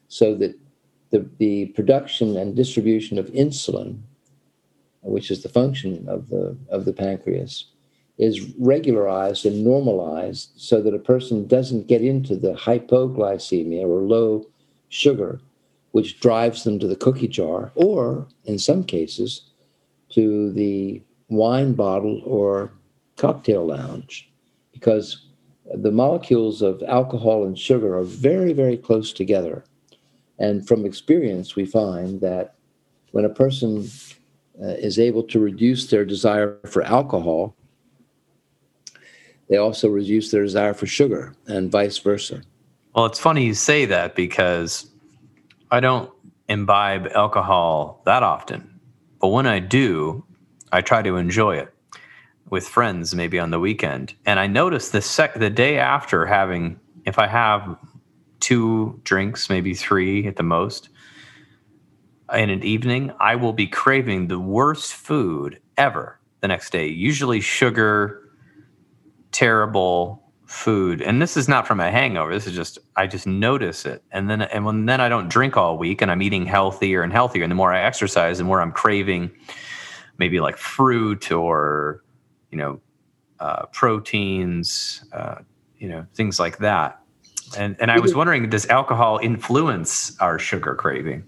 so 0.08 0.34
that 0.36 0.58
the, 1.10 1.30
the 1.40 1.66
production 1.76 2.38
and 2.38 2.56
distribution 2.56 3.20
of 3.20 3.26
insulin, 3.32 4.00
which 5.02 5.30
is 5.30 5.44
the 5.44 5.50
function 5.50 6.08
of 6.08 6.30
the, 6.30 6.58
of 6.70 6.86
the 6.86 6.94
pancreas, 6.94 7.66
is 8.18 8.52
regularized 8.58 9.46
and 9.46 9.64
normalized 9.64 10.52
so 10.56 10.82
that 10.82 10.94
a 10.94 11.00
person 11.00 11.48
doesn't 11.48 11.88
get 11.88 12.02
into 12.02 12.36
the 12.36 12.54
hypoglycemia 12.54 13.84
or 13.84 14.02
low 14.02 14.46
sugar, 14.90 15.40
which 15.92 16.20
drives 16.20 16.64
them 16.64 16.80
to 16.80 16.88
the 16.88 16.96
cookie 16.96 17.28
jar, 17.28 17.72
or 17.76 18.28
in 18.46 18.58
some 18.58 18.84
cases, 18.84 19.52
to 20.10 20.52
the 20.54 21.02
wine 21.30 21.74
bottle 21.74 22.22
or 22.26 22.72
cocktail 23.18 23.68
lounge, 23.68 24.30
because 24.72 25.26
the 25.76 25.92
molecules 25.92 26.62
of 26.62 26.82
alcohol 26.88 27.46
and 27.46 27.60
sugar 27.60 27.98
are 27.98 28.04
very, 28.04 28.54
very 28.54 28.78
close 28.78 29.12
together. 29.12 29.64
And 30.40 30.68
from 30.68 30.86
experience, 30.86 31.56
we 31.56 31.66
find 31.66 32.22
that 32.22 32.56
when 33.12 33.26
a 33.26 33.30
person 33.30 33.90
uh, 34.62 34.68
is 34.68 34.98
able 34.98 35.24
to 35.24 35.40
reduce 35.40 35.88
their 35.88 36.06
desire 36.06 36.58
for 36.68 36.84
alcohol, 36.84 37.56
they 39.50 39.58
also 39.58 39.90
reduce 39.90 40.32
their 40.32 40.44
desire 40.44 40.74
for 40.74 40.86
sugar 40.86 41.36
and 41.48 41.72
vice 41.72 41.98
versa. 41.98 42.42
Well, 42.96 43.06
it's 43.06 43.20
funny 43.20 43.46
you 43.46 43.54
say 43.54 43.86
that 43.86 44.16
because 44.16 44.90
I 45.72 45.80
don't 45.80 46.12
imbibe 46.50 47.08
alcohol 47.14 48.02
that 48.06 48.24
often. 48.24 48.80
But 49.20 49.30
when 49.30 49.48
I 49.48 49.60
do, 49.60 50.24
I 50.72 50.82
try 50.82 51.02
to 51.02 51.16
enjoy 51.18 51.58
it 51.58 51.74
with 52.50 52.68
friends, 52.68 53.14
maybe 53.14 53.40
on 53.40 53.52
the 53.52 53.60
weekend. 53.60 54.14
And 54.26 54.40
I 54.40 54.48
notice 54.48 54.90
the 54.90 55.02
sec 55.02 55.36
the 55.36 55.50
day 55.50 55.78
after 55.78 56.26
having, 56.26 56.80
if 57.06 57.20
I 57.20 57.28
have 57.28 57.78
two 58.40 59.00
drinks, 59.04 59.50
maybe 59.50 59.74
three 59.74 60.28
at 60.28 60.36
the 60.36 60.44
most, 60.44 60.90
in 62.34 62.50
an 62.50 62.64
evening, 62.64 63.12
I 63.20 63.36
will 63.36 63.54
be 63.54 63.68
craving 63.68 64.28
the 64.28 64.40
worst 64.40 64.94
food 64.94 65.60
ever 65.78 66.20
the 66.42 66.48
next 66.48 66.72
day. 66.72 66.88
Usually 66.88 67.40
sugar, 67.40 68.27
terrible 69.38 70.24
food. 70.48 71.00
And 71.00 71.22
this 71.22 71.38
is 71.38 71.48
not 71.48 71.68
from 71.68 71.80
a 71.80 71.92
hangover. 71.92 72.34
This 72.34 72.48
is 72.48 72.56
just 72.56 72.80
I 72.96 73.06
just 73.06 73.28
notice 73.28 73.86
it. 73.86 74.02
And 74.12 74.30
then 74.30 74.42
and 74.42 74.66
when 74.66 74.88
then 74.88 75.00
I 75.00 75.10
don't 75.10 75.30
drink 75.30 75.56
all 75.56 75.78
week 75.78 76.02
and 76.02 76.10
I'm 76.10 76.24
eating 76.24 76.46
healthier 76.48 77.04
and 77.04 77.14
healthier. 77.14 77.44
And 77.44 77.52
the 77.52 77.56
more 77.56 77.72
I 77.72 77.82
exercise, 77.82 78.40
the 78.40 78.46
more 78.46 78.62
I'm 78.62 78.72
craving 78.72 79.30
maybe 80.18 80.40
like 80.40 80.58
fruit 80.58 81.32
or 81.32 82.04
you 82.50 82.58
know 82.58 82.82
uh, 83.40 83.68
proteins, 83.68 85.06
uh, 85.14 85.36
you 85.78 85.88
know 85.88 86.08
things 86.16 86.40
like 86.40 86.58
that. 86.58 87.00
And 87.56 87.76
and 87.80 87.92
I 87.92 88.00
was 88.00 88.16
wondering, 88.16 88.50
does 88.50 88.66
alcohol 88.70 89.20
influence 89.22 90.18
our 90.20 90.40
sugar 90.40 90.74
craving? 90.74 91.24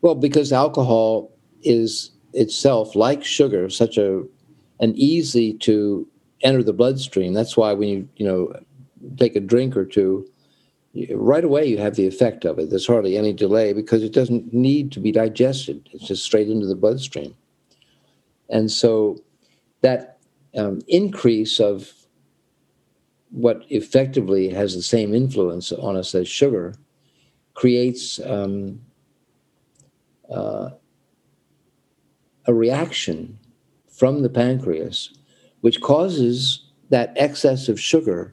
Well, 0.00 0.16
because 0.16 0.52
alcohol 0.52 1.30
is 1.62 2.10
itself 2.32 2.96
like 2.96 3.24
sugar, 3.24 3.70
such 3.70 3.96
a 3.96 4.24
an 4.80 4.92
easy 4.96 5.54
to 5.58 6.08
enter 6.42 6.62
the 6.62 6.72
bloodstream. 6.72 7.32
That's 7.32 7.56
why 7.56 7.72
when 7.72 7.88
you 7.88 8.08
you 8.16 8.26
know 8.26 8.52
take 9.16 9.36
a 9.36 9.40
drink 9.40 9.76
or 9.76 9.84
two, 9.84 10.26
right 11.14 11.44
away 11.44 11.66
you 11.66 11.78
have 11.78 11.96
the 11.96 12.06
effect 12.06 12.44
of 12.44 12.58
it. 12.58 12.70
There's 12.70 12.86
hardly 12.86 13.16
any 13.16 13.32
delay 13.32 13.72
because 13.72 14.02
it 14.02 14.12
doesn't 14.12 14.52
need 14.52 14.92
to 14.92 15.00
be 15.00 15.12
digested. 15.12 15.88
It's 15.92 16.06
just 16.06 16.24
straight 16.24 16.48
into 16.48 16.66
the 16.66 16.74
bloodstream. 16.74 17.34
And 18.50 18.70
so 18.70 19.18
that 19.82 20.18
um, 20.56 20.80
increase 20.88 21.60
of 21.60 21.92
what 23.30 23.64
effectively 23.68 24.48
has 24.48 24.74
the 24.74 24.82
same 24.82 25.14
influence 25.14 25.70
on 25.72 25.96
us 25.96 26.14
as 26.14 26.26
sugar 26.26 26.74
creates 27.54 28.18
um, 28.24 28.80
uh, 30.30 30.70
a 32.46 32.54
reaction 32.54 33.38
from 33.90 34.22
the 34.22 34.30
pancreas 34.30 35.17
which 35.60 35.80
causes 35.80 36.64
that 36.90 37.12
excess 37.16 37.68
of 37.68 37.80
sugar 37.80 38.32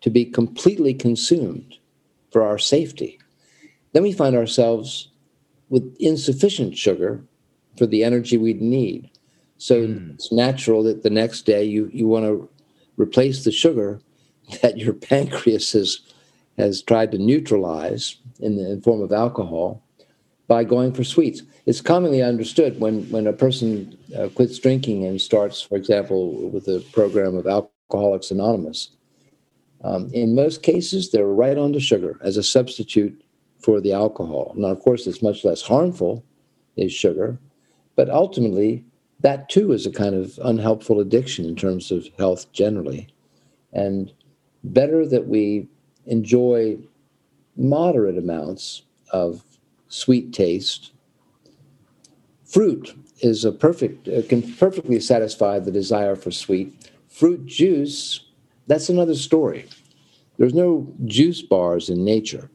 to 0.00 0.10
be 0.10 0.24
completely 0.24 0.94
consumed 0.94 1.76
for 2.30 2.42
our 2.42 2.58
safety. 2.58 3.18
Then 3.92 4.02
we 4.02 4.12
find 4.12 4.36
ourselves 4.36 5.08
with 5.70 5.96
insufficient 5.98 6.76
sugar 6.76 7.22
for 7.76 7.86
the 7.86 8.04
energy 8.04 8.36
we'd 8.36 8.62
need. 8.62 9.10
So 9.58 9.86
mm. 9.86 10.14
it's 10.14 10.32
natural 10.32 10.82
that 10.84 11.02
the 11.02 11.10
next 11.10 11.42
day 11.42 11.64
you, 11.64 11.90
you 11.92 12.06
want 12.06 12.24
to 12.24 12.48
replace 12.96 13.44
the 13.44 13.52
sugar 13.52 14.00
that 14.62 14.78
your 14.78 14.94
pancreas 14.94 15.72
has, 15.72 16.00
has 16.56 16.82
tried 16.82 17.12
to 17.12 17.18
neutralize 17.18 18.16
in 18.40 18.56
the 18.56 18.72
in 18.72 18.80
form 18.80 19.02
of 19.02 19.12
alcohol 19.12 19.82
by 20.46 20.64
going 20.64 20.92
for 20.92 21.04
sweets. 21.04 21.42
It's 21.66 21.80
commonly 21.80 22.22
understood 22.22 22.80
when, 22.80 23.02
when 23.10 23.26
a 23.26 23.32
person 23.32 23.97
uh, 24.16 24.28
quits 24.28 24.58
drinking 24.58 25.04
and 25.04 25.20
starts, 25.20 25.60
for 25.60 25.76
example, 25.76 26.48
with 26.50 26.66
a 26.68 26.84
program 26.92 27.36
of 27.36 27.46
Alcoholics 27.46 28.30
Anonymous. 28.30 28.90
Um, 29.84 30.10
in 30.12 30.34
most 30.34 30.62
cases, 30.62 31.10
they're 31.10 31.26
right 31.26 31.56
onto 31.56 31.78
sugar 31.78 32.18
as 32.22 32.36
a 32.36 32.42
substitute 32.42 33.22
for 33.60 33.80
the 33.80 33.92
alcohol. 33.92 34.52
Now, 34.56 34.68
of 34.68 34.80
course, 34.80 35.06
it's 35.06 35.22
much 35.22 35.44
less 35.44 35.62
harmful, 35.62 36.24
is 36.76 36.92
sugar, 36.92 37.38
but 37.96 38.08
ultimately, 38.08 38.84
that 39.20 39.48
too 39.48 39.72
is 39.72 39.86
a 39.86 39.90
kind 39.90 40.14
of 40.14 40.38
unhelpful 40.44 41.00
addiction 41.00 41.44
in 41.44 41.56
terms 41.56 41.90
of 41.90 42.08
health 42.18 42.50
generally. 42.52 43.08
And 43.72 44.12
better 44.62 45.06
that 45.06 45.26
we 45.26 45.68
enjoy 46.06 46.78
moderate 47.56 48.16
amounts 48.16 48.82
of 49.12 49.42
sweet 49.88 50.32
taste. 50.32 50.92
Fruit 52.44 52.94
is 53.20 53.44
a 53.44 53.52
perfect, 53.52 54.08
uh, 54.08 54.22
can 54.28 54.42
perfectly 54.54 55.00
satisfy 55.00 55.58
the 55.58 55.70
desire 55.70 56.16
for 56.16 56.30
sweet. 56.30 56.90
Fruit 57.08 57.46
juice, 57.46 58.20
that's 58.66 58.88
another 58.88 59.14
story. 59.14 59.66
There's 60.38 60.54
no 60.54 60.92
juice 61.04 61.42
bars 61.42 61.88
in 61.88 62.04
nature. 62.04 62.50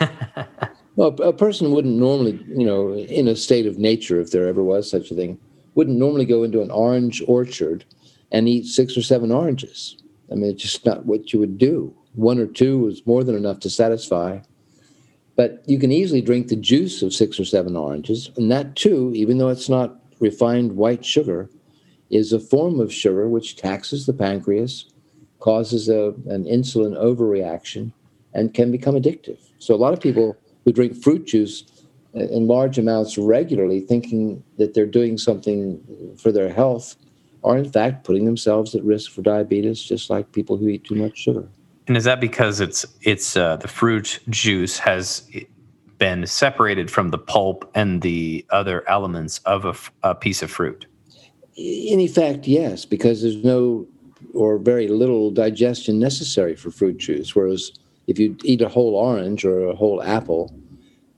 well, 0.96 1.14
a 1.22 1.32
person 1.32 1.72
wouldn't 1.72 1.96
normally, 1.96 2.44
you 2.48 2.66
know, 2.66 2.94
in 2.94 3.28
a 3.28 3.36
state 3.36 3.66
of 3.66 3.78
nature, 3.78 4.20
if 4.20 4.30
there 4.30 4.46
ever 4.46 4.62
was 4.62 4.90
such 4.90 5.10
a 5.10 5.14
thing, 5.14 5.38
wouldn't 5.74 5.98
normally 5.98 6.26
go 6.26 6.42
into 6.42 6.60
an 6.60 6.70
orange 6.70 7.22
orchard 7.26 7.84
and 8.32 8.48
eat 8.48 8.66
six 8.66 8.96
or 8.96 9.02
seven 9.02 9.30
oranges. 9.30 9.96
I 10.30 10.34
mean, 10.34 10.50
it's 10.50 10.62
just 10.62 10.84
not 10.84 11.06
what 11.06 11.32
you 11.32 11.38
would 11.38 11.56
do. 11.56 11.94
One 12.14 12.38
or 12.38 12.46
two 12.46 12.78
was 12.78 13.06
more 13.06 13.24
than 13.24 13.36
enough 13.36 13.60
to 13.60 13.70
satisfy 13.70 14.40
but 15.38 15.62
you 15.66 15.78
can 15.78 15.92
easily 15.92 16.20
drink 16.20 16.48
the 16.48 16.56
juice 16.56 17.00
of 17.00 17.14
six 17.14 17.38
or 17.38 17.44
seven 17.44 17.76
oranges, 17.76 18.28
and 18.36 18.50
that 18.50 18.74
too, 18.74 19.12
even 19.14 19.38
though 19.38 19.50
it's 19.50 19.68
not 19.68 20.00
refined 20.18 20.72
white 20.72 21.04
sugar, 21.04 21.48
is 22.10 22.32
a 22.32 22.40
form 22.40 22.80
of 22.80 22.92
sugar 22.92 23.28
which 23.28 23.54
taxes 23.54 24.04
the 24.04 24.12
pancreas, 24.12 24.86
causes 25.38 25.88
a, 25.88 26.08
an 26.26 26.42
insulin 26.42 27.00
overreaction, 27.00 27.92
and 28.34 28.52
can 28.52 28.72
become 28.72 28.96
addictive. 28.96 29.38
So 29.60 29.76
a 29.76 29.76
lot 29.76 29.92
of 29.92 30.00
people 30.00 30.36
who 30.64 30.72
drink 30.72 31.00
fruit 31.00 31.24
juice 31.24 31.62
uh, 32.16 32.18
in 32.18 32.48
large 32.48 32.76
amounts 32.76 33.16
regularly, 33.16 33.78
thinking 33.78 34.42
that 34.56 34.74
they're 34.74 34.86
doing 34.86 35.16
something 35.18 36.16
for 36.20 36.32
their 36.32 36.52
health, 36.52 36.96
are 37.44 37.56
in 37.56 37.70
fact 37.70 38.02
putting 38.02 38.24
themselves 38.24 38.74
at 38.74 38.82
risk 38.82 39.12
for 39.12 39.22
diabetes, 39.22 39.80
just 39.80 40.10
like 40.10 40.32
people 40.32 40.56
who 40.56 40.66
eat 40.66 40.82
too 40.82 40.96
much 40.96 41.16
sugar. 41.16 41.48
And 41.88 41.96
is 41.96 42.04
that 42.04 42.20
because 42.20 42.60
it's 42.60 42.84
it's 43.00 43.36
uh, 43.36 43.56
the 43.56 43.66
fruit 43.66 44.20
juice 44.28 44.78
has 44.78 45.28
been 45.96 46.26
separated 46.26 46.90
from 46.90 47.08
the 47.08 47.18
pulp 47.18 47.68
and 47.74 48.02
the 48.02 48.44
other 48.50 48.88
elements 48.88 49.38
of 49.46 49.64
a, 49.64 49.74
a 50.10 50.14
piece 50.14 50.42
of 50.42 50.50
fruit? 50.50 50.86
In 51.56 51.98
effect, 51.98 52.46
yes, 52.46 52.84
because 52.84 53.22
there's 53.22 53.42
no 53.42 53.86
or 54.34 54.58
very 54.58 54.88
little 54.88 55.30
digestion 55.30 55.98
necessary 55.98 56.54
for 56.54 56.70
fruit 56.70 56.98
juice. 56.98 57.34
Whereas 57.34 57.72
if 58.06 58.18
you 58.18 58.36
eat 58.44 58.60
a 58.60 58.68
whole 58.68 58.94
orange 58.94 59.44
or 59.44 59.66
a 59.66 59.74
whole 59.74 60.02
apple, 60.02 60.54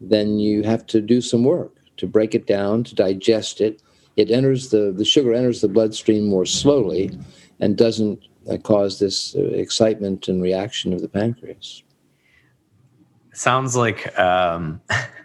then 0.01 0.39
you 0.39 0.63
have 0.63 0.87
to 0.87 1.01
do 1.01 1.21
some 1.21 1.45
work 1.45 1.75
to 1.97 2.07
break 2.07 2.35
it 2.35 2.47
down, 2.47 2.85
to 2.85 2.95
digest 2.95 3.61
it. 3.61 3.83
It 4.17 4.31
enters 4.31 4.71
the, 4.71 4.93
the 4.97 5.05
sugar 5.05 5.35
enters 5.35 5.61
the 5.61 5.69
bloodstream 5.69 6.27
more 6.27 6.47
slowly 6.47 7.11
and 7.59 7.77
doesn't 7.77 8.21
that 8.51 8.65
cause 8.65 8.99
this 8.99 9.37
uh, 9.37 9.43
excitement 9.43 10.27
and 10.27 10.43
reaction 10.43 10.93
of 10.93 11.01
the 11.01 11.09
pancreas. 11.09 11.85
Sounds 13.33 13.77
like 13.77 14.19
um, 14.19 14.81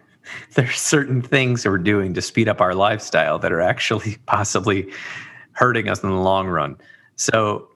there's 0.54 0.80
certain 0.80 1.24
things 1.24 1.64
that 1.64 1.72
we're 1.72 1.80
doing 1.80 2.14
to 2.14 2.22
speed 2.22 2.48
up 2.48 2.62
our 2.62 2.76
lifestyle 2.76 3.40
that 3.40 3.52
are 3.52 3.62
actually 3.62 4.18
possibly 4.28 4.92
hurting 5.54 5.90
us 5.90 6.04
in 6.04 6.10
the 6.10 6.16
long 6.16 6.48
run. 6.48 6.78
So 7.16 7.68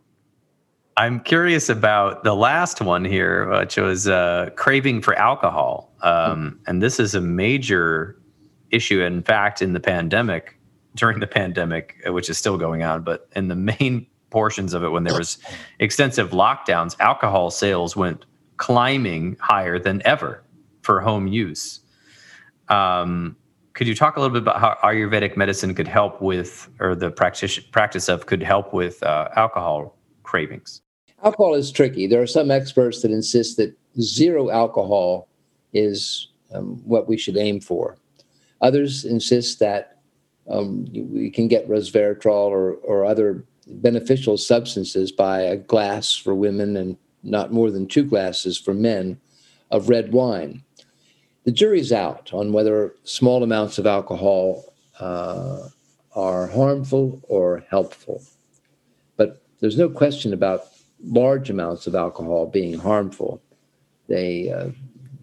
I'm 0.97 1.19
curious 1.19 1.67
about 1.67 2.23
the 2.23 2.35
last 2.35 2.79
one 2.79 3.03
here, 3.03 3.49
which 3.49 3.77
was 3.77 4.07
uh, 4.07 4.51
craving 4.55 5.01
for 5.01 5.15
alcohol. 5.15 5.91
Um, 6.03 6.59
and 6.67 6.83
this 6.83 6.99
is 6.99 7.15
a 7.15 7.21
major 7.21 8.21
issue. 8.69 9.01
In 9.01 9.23
fact, 9.23 9.63
in 9.63 9.73
the 9.73 9.79
pandemic, 9.79 10.59
during 10.95 11.19
the 11.19 11.27
pandemic, 11.27 11.95
which 12.05 12.29
is 12.29 12.37
still 12.37 12.57
going 12.57 12.83
on, 12.83 13.01
but 13.01 13.29
in 13.35 13.47
the 13.47 13.55
main 13.55 14.05
portions 14.29 14.73
of 14.73 14.83
it 14.83 14.89
when 14.89 15.03
there 15.03 15.17
was 15.17 15.37
extensive 15.79 16.31
lockdowns, 16.31 16.95
alcohol 16.99 17.49
sales 17.49 17.95
went 17.95 18.25
climbing 18.57 19.37
higher 19.39 19.79
than 19.79 20.01
ever 20.05 20.43
for 20.81 20.99
home 20.99 21.27
use. 21.27 21.79
Um, 22.67 23.35
could 23.73 23.87
you 23.87 23.95
talk 23.95 24.17
a 24.17 24.19
little 24.19 24.33
bit 24.33 24.41
about 24.41 24.59
how 24.59 24.77
Ayurvedic 24.83 25.37
medicine 25.37 25.73
could 25.73 25.87
help 25.87 26.21
with, 26.21 26.69
or 26.79 26.95
the 26.95 27.09
practice 27.09 27.59
practice 27.59 28.09
of 28.09 28.25
could 28.25 28.43
help 28.43 28.73
with 28.73 29.01
uh, 29.03 29.29
alcohol 29.35 29.97
cravings? 30.23 30.81
Alcohol 31.23 31.53
is 31.53 31.71
tricky. 31.71 32.07
There 32.07 32.21
are 32.21 32.27
some 32.27 32.51
experts 32.51 33.01
that 33.01 33.11
insist 33.11 33.57
that 33.57 33.73
zero 33.99 34.49
alcohol 34.49 35.27
is 35.73 36.27
um, 36.53 36.81
what 36.85 37.07
we 37.07 37.17
should 37.17 37.37
aim 37.37 37.59
for. 37.61 37.97
Others 38.61 39.05
insist 39.05 39.59
that 39.59 39.99
um, 40.49 40.85
we 40.91 41.29
can 41.29 41.47
get 41.47 41.69
resveratrol 41.69 42.47
or, 42.47 42.73
or 42.75 43.05
other 43.05 43.45
beneficial 43.69 44.37
substances 44.37 45.11
by 45.11 45.41
a 45.41 45.55
glass 45.55 46.15
for 46.15 46.33
women 46.35 46.75
and 46.75 46.97
not 47.23 47.51
more 47.51 47.69
than 47.71 47.87
two 47.87 48.03
glasses 48.03 48.57
for 48.57 48.73
men 48.73 49.19
of 49.71 49.89
red 49.89 50.11
wine. 50.11 50.63
The 51.43 51.51
jury's 51.51 51.91
out 51.91 52.33
on 52.33 52.51
whether 52.51 52.95
small 53.03 53.43
amounts 53.43 53.77
of 53.77 53.87
alcohol 53.87 54.73
uh, 54.99 55.69
are 56.15 56.47
harmful 56.47 57.21
or 57.27 57.63
helpful. 57.69 58.21
But 59.15 59.41
there's 59.59 59.77
no 59.77 59.89
question 59.89 60.33
about 60.33 60.65
large 61.03 61.49
amounts 61.49 61.87
of 61.87 61.95
alcohol 61.95 62.47
being 62.47 62.77
harmful. 62.77 63.41
They, 64.07 64.51
uh, 64.51 64.69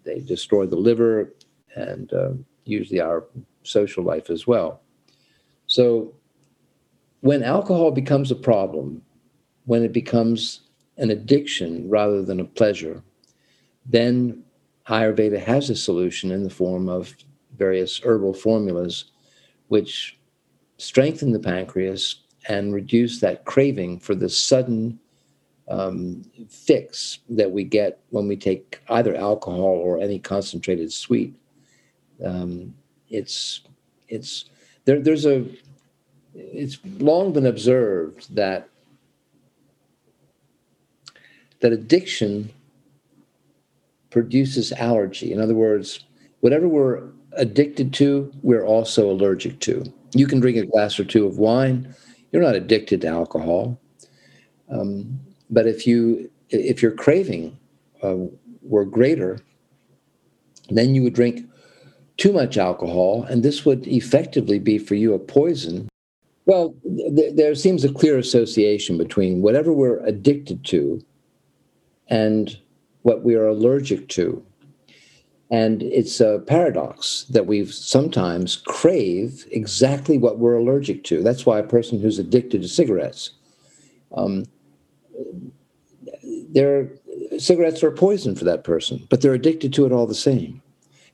they 0.05 0.21
destroy 0.21 0.67
the 0.67 0.77
liver 0.77 1.33
and 1.75 2.13
uh, 2.13 2.31
usually 2.65 3.01
our 3.01 3.25
social 3.63 4.05
life 4.05 4.31
as 4.31 4.47
well. 4.47 4.81
So 5.67 6.15
when 7.27 7.43
alcohol 7.43 7.91
becomes 7.91 8.31
a 8.31 8.37
problem, 8.37 9.03
when 9.65 9.83
it 9.83 9.93
becomes 9.93 10.61
an 10.97 11.11
addiction 11.11 11.91
rather 11.91 12.23
than 12.23 12.39
a 12.39 12.45
pleasure, 12.45 13.03
then 13.85 14.45
Ayurveda 14.89 15.43
has 15.43 15.69
a 15.69 15.75
solution 15.75 16.31
in 16.31 16.45
the 16.45 16.51
form 16.51 16.89
of 16.89 17.17
various 17.57 18.01
herbal 18.05 18.33
formulas 18.33 19.07
which 19.67 20.21
strengthen 20.79 21.33
the 21.33 21.41
pancreas 21.41 22.21
and 22.49 22.73
reduce 22.73 23.19
that 23.19 23.45
craving 23.45 23.99
for 23.99 24.15
the 24.15 24.29
sudden 24.29 24.97
um, 25.69 26.23
fix 26.49 27.19
that 27.29 27.51
we 27.51 27.65
get 27.65 27.99
when 28.11 28.29
we 28.29 28.37
take 28.37 28.81
either 28.89 29.17
alcohol 29.17 29.59
or 29.59 29.99
any 29.99 30.21
concentrated 30.21 30.93
sweet. 30.93 31.35
Um, 32.25 32.73
it's 33.09 33.63
it's 34.09 34.45
there, 34.85 35.01
there's 35.01 35.27
a 35.27 35.45
it's 36.37 36.79
long 36.99 37.33
been 37.33 37.47
observed 37.47 38.35
that 38.35 38.69
that 41.61 41.73
addiction 41.73 42.51
produces 44.11 44.73
allergy. 44.73 45.33
In 45.33 45.41
other 45.41 45.55
words, 45.55 46.05
whatever 46.41 46.69
we're 46.69 47.03
addicted 47.33 47.93
to, 47.95 48.31
we're 48.43 48.65
also 48.65 49.11
allergic 49.11 49.61
to. 49.61 49.85
You 50.15 50.27
can 50.27 50.41
drink 50.41 50.57
a 50.57 50.67
glass 50.67 50.99
or 51.01 51.05
two 51.05 51.27
of 51.27 51.39
wine. 51.39 51.95
You're 52.33 52.43
not 52.43 52.55
addicted 52.55 53.01
to 53.03 53.09
alcohol. 53.09 53.81
Um, 54.71 55.21
but 55.51 55.67
if 55.67 55.87
you 55.87 56.31
if 56.51 56.83
your 56.83 56.93
craving 56.93 57.57
uh, 58.03 58.17
were 58.63 58.85
greater, 58.85 59.41
then 60.71 60.95
you 60.95 61.03
would 61.03 61.15
drink 61.15 61.49
too 62.17 62.33
much 62.33 62.57
alcohol, 62.57 63.25
and 63.25 63.43
this 63.43 63.65
would 63.65 63.87
effectively 63.87 64.59
be 64.59 64.79
for 64.79 64.95
you 64.95 65.15
a 65.15 65.19
poison. 65.19 65.89
Well, 66.47 66.75
th- 66.85 67.35
there 67.35 67.55
seems 67.55 67.85
a 67.85 67.93
clear 67.93 68.19
association 68.19 68.97
between 68.97 69.43
whatever 69.43 69.73
we're 69.73 69.99
addicted 70.07 70.65
to 70.67 71.05
and 72.09 72.57
what 73.03 73.23
we 73.23 73.35
are 73.35 73.49
allergic 73.49 74.09
to. 74.11 74.45
And 75.51 75.83
it's 75.83 76.21
a 76.21 76.43
paradox 76.47 77.25
that 77.31 77.47
we 77.47 77.65
sometimes 77.67 78.57
crave 78.57 79.47
exactly 79.51 80.19
what 80.19 80.39
we're 80.39 80.57
allergic 80.57 81.05
to. 81.05 81.23
That's 81.23 81.47
why 81.47 81.59
a 81.59 81.65
person 81.67 82.01
who's 82.01 82.19
addicted 82.19 82.63
to 82.63 82.69
cigarettes, 82.69 83.33
um, 84.17 84.45
their 86.51 86.91
cigarettes 87.39 87.83
are 87.83 87.91
poison 87.91 88.35
for 88.35 88.45
that 88.45 88.65
person, 88.65 89.07
but 89.11 89.21
they're 89.21 89.35
addicted 89.35 89.73
to 89.75 89.87
it 89.87 89.93
all 89.93 90.07
the 90.07 90.15
same. 90.15 90.63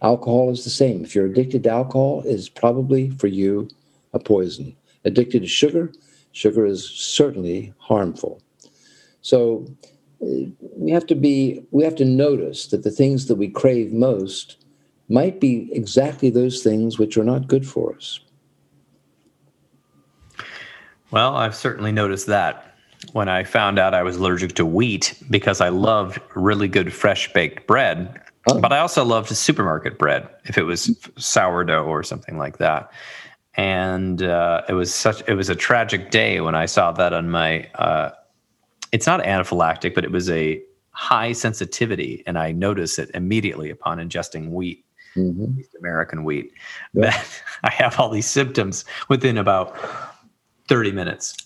Alcohol 0.03 0.51
is 0.51 0.65
the 0.65 0.71
same. 0.71 1.05
If 1.05 1.15
you're 1.15 1.27
addicted 1.27 1.65
to 1.65 1.71
alcohol, 1.71 2.23
it 2.27 2.31
is 2.33 2.49
probably 2.49 3.11
for 3.11 3.29
you 3.29 3.69
a 4.15 4.19
poison. 4.19 4.75
Addicted 5.05 5.41
to 5.43 5.49
sugar, 5.49 5.93
sugar 6.33 6.65
is 6.65 6.89
certainly 6.89 7.73
harmful. 7.79 8.41
So 9.21 9.67
uh, 10.23 10.47
we 10.77 10.91
have 10.91 11.07
to 11.07 11.15
be 11.15 11.65
we 11.71 11.85
have 11.85 11.97
to 11.97 12.05
notice 12.05 12.67
that 12.67 12.83
the 12.83 12.91
things 12.91 13.27
that 13.27 13.35
we 13.37 13.49
crave 13.49 13.93
most 13.93 14.57
might 15.09 15.41
be 15.41 15.69
exactly 15.73 16.31
those 16.31 16.63
things 16.63 16.99
which 16.99 17.17
are 17.17 17.25
not 17.25 17.49
good 17.49 17.67
for 17.67 17.95
us. 17.95 18.21
Well, 21.11 21.37
I've 21.37 21.55
certainly 21.55 21.93
noticed 21.93 22.27
that 22.29 22.77
when 23.13 23.29
I 23.29 23.45
found 23.45 23.79
out 23.79 23.93
I 23.93 24.03
was 24.03 24.17
allergic 24.17 24.55
to 24.55 24.65
wheat 24.65 25.15
because 25.29 25.61
I 25.61 25.69
loved 25.69 26.21
really 26.35 26.69
good 26.69 26.93
fresh 26.93 27.31
baked 27.33 27.67
bread 27.67 28.23
Oh. 28.49 28.61
But 28.61 28.73
I 28.73 28.79
also 28.79 29.05
loved 29.05 29.29
supermarket 29.29 29.99
bread 29.99 30.29
if 30.45 30.59
it 30.59 30.65
was 30.65 30.97
sourdough 31.17 31.85
or 31.85 32.03
something 32.03 32.39
like 32.39 32.59
that. 32.59 32.91
And 33.55 34.23
uh, 34.23 34.63
it 34.69 34.73
was 34.73 34.95
such 34.95 35.23
it 35.29 35.35
was 35.35 35.49
a 35.51 35.55
tragic 35.55 36.11
day 36.11 36.41
when 36.41 36.55
I 36.55 36.67
saw 36.67 36.93
that 36.93 37.13
on 37.13 37.31
my. 37.31 37.69
Uh, 37.75 38.11
it's 38.93 39.07
not 39.07 39.21
anaphylactic, 39.21 39.95
but 39.95 40.05
it 40.05 40.11
was 40.11 40.29
a 40.31 40.63
high 40.93 41.33
sensitivity, 41.33 42.23
and 42.27 42.39
I 42.39 42.53
noticed 42.53 42.99
it 42.99 43.11
immediately 43.15 43.71
upon 43.71 43.99
ingesting 43.99 44.51
wheat, 44.51 44.85
mm-hmm. 45.17 45.59
East 45.59 45.75
American 45.79 46.25
wheat. 46.25 46.53
Yep. 46.95 47.05
That 47.05 47.43
I 47.65 47.71
have 47.71 47.99
all 47.99 48.11
these 48.11 48.27
symptoms 48.27 48.85
within 49.09 49.37
about 49.37 49.77
thirty 50.67 50.93
minutes. 50.93 51.37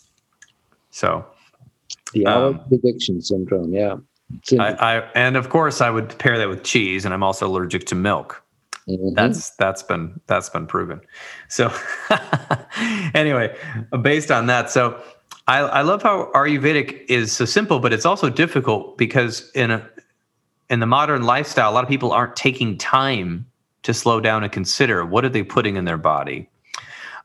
So, 0.91 1.27
the 2.13 2.27
um, 2.27 2.61
addiction 2.71 3.21
syndrome, 3.21 3.73
yeah. 3.73 3.97
I, 4.59 4.73
I, 4.73 4.99
and 5.15 5.37
of 5.37 5.51
course 5.51 5.81
I 5.81 5.91
would 5.91 6.19
pair 6.19 6.39
that 6.39 6.49
with 6.49 6.65
cheese, 6.65 7.05
and 7.05 7.15
I'm 7.15 7.23
also 7.23 7.47
allergic 7.47 7.87
to 7.87 7.95
milk. 7.95 8.43
Mm-hmm. 8.89 9.15
That's 9.15 9.51
that's 9.51 9.83
been 9.83 10.21
that's 10.27 10.49
been 10.49 10.67
proven. 10.67 11.01
So 11.49 11.73
anyway, 13.15 13.57
based 14.03 14.31
on 14.31 14.47
that, 14.47 14.71
so 14.71 15.03
I, 15.49 15.59
I 15.59 15.83
love 15.83 16.03
how 16.03 16.31
Ayurvedic 16.35 17.05
is 17.09 17.33
so 17.33 17.45
simple, 17.45 17.81
but 17.81 17.93
it's 17.93 18.07
also 18.07 18.31
difficult 18.31 18.97
because 18.97 19.51
in 19.53 19.71
a 19.73 19.89
in 20.71 20.81
the 20.81 20.87
modern 20.87 21.23
lifestyle, 21.23 21.71
a 21.71 21.75
lot 21.75 21.85
of 21.85 21.91
people 21.91 22.13
aren't 22.13 22.37
taking 22.37 22.79
time 22.79 23.47
to 23.83 23.95
slow 23.95 24.21
down 24.21 24.43
and 24.43 24.53
consider 24.53 25.05
what 25.05 25.25
are 25.25 25.29
they 25.29 25.43
putting 25.43 25.77
in 25.77 25.85
their 25.85 25.99
body, 25.99 26.49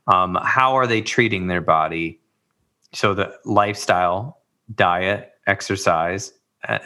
um, 0.06 0.38
how 0.42 0.74
are 0.74 0.86
they 0.86 1.00
treating 1.00 1.48
their 1.48 1.60
body. 1.60 2.20
So 2.92 3.14
the 3.14 3.34
lifestyle, 3.44 4.42
diet, 4.74 5.32
exercise, 5.46 6.32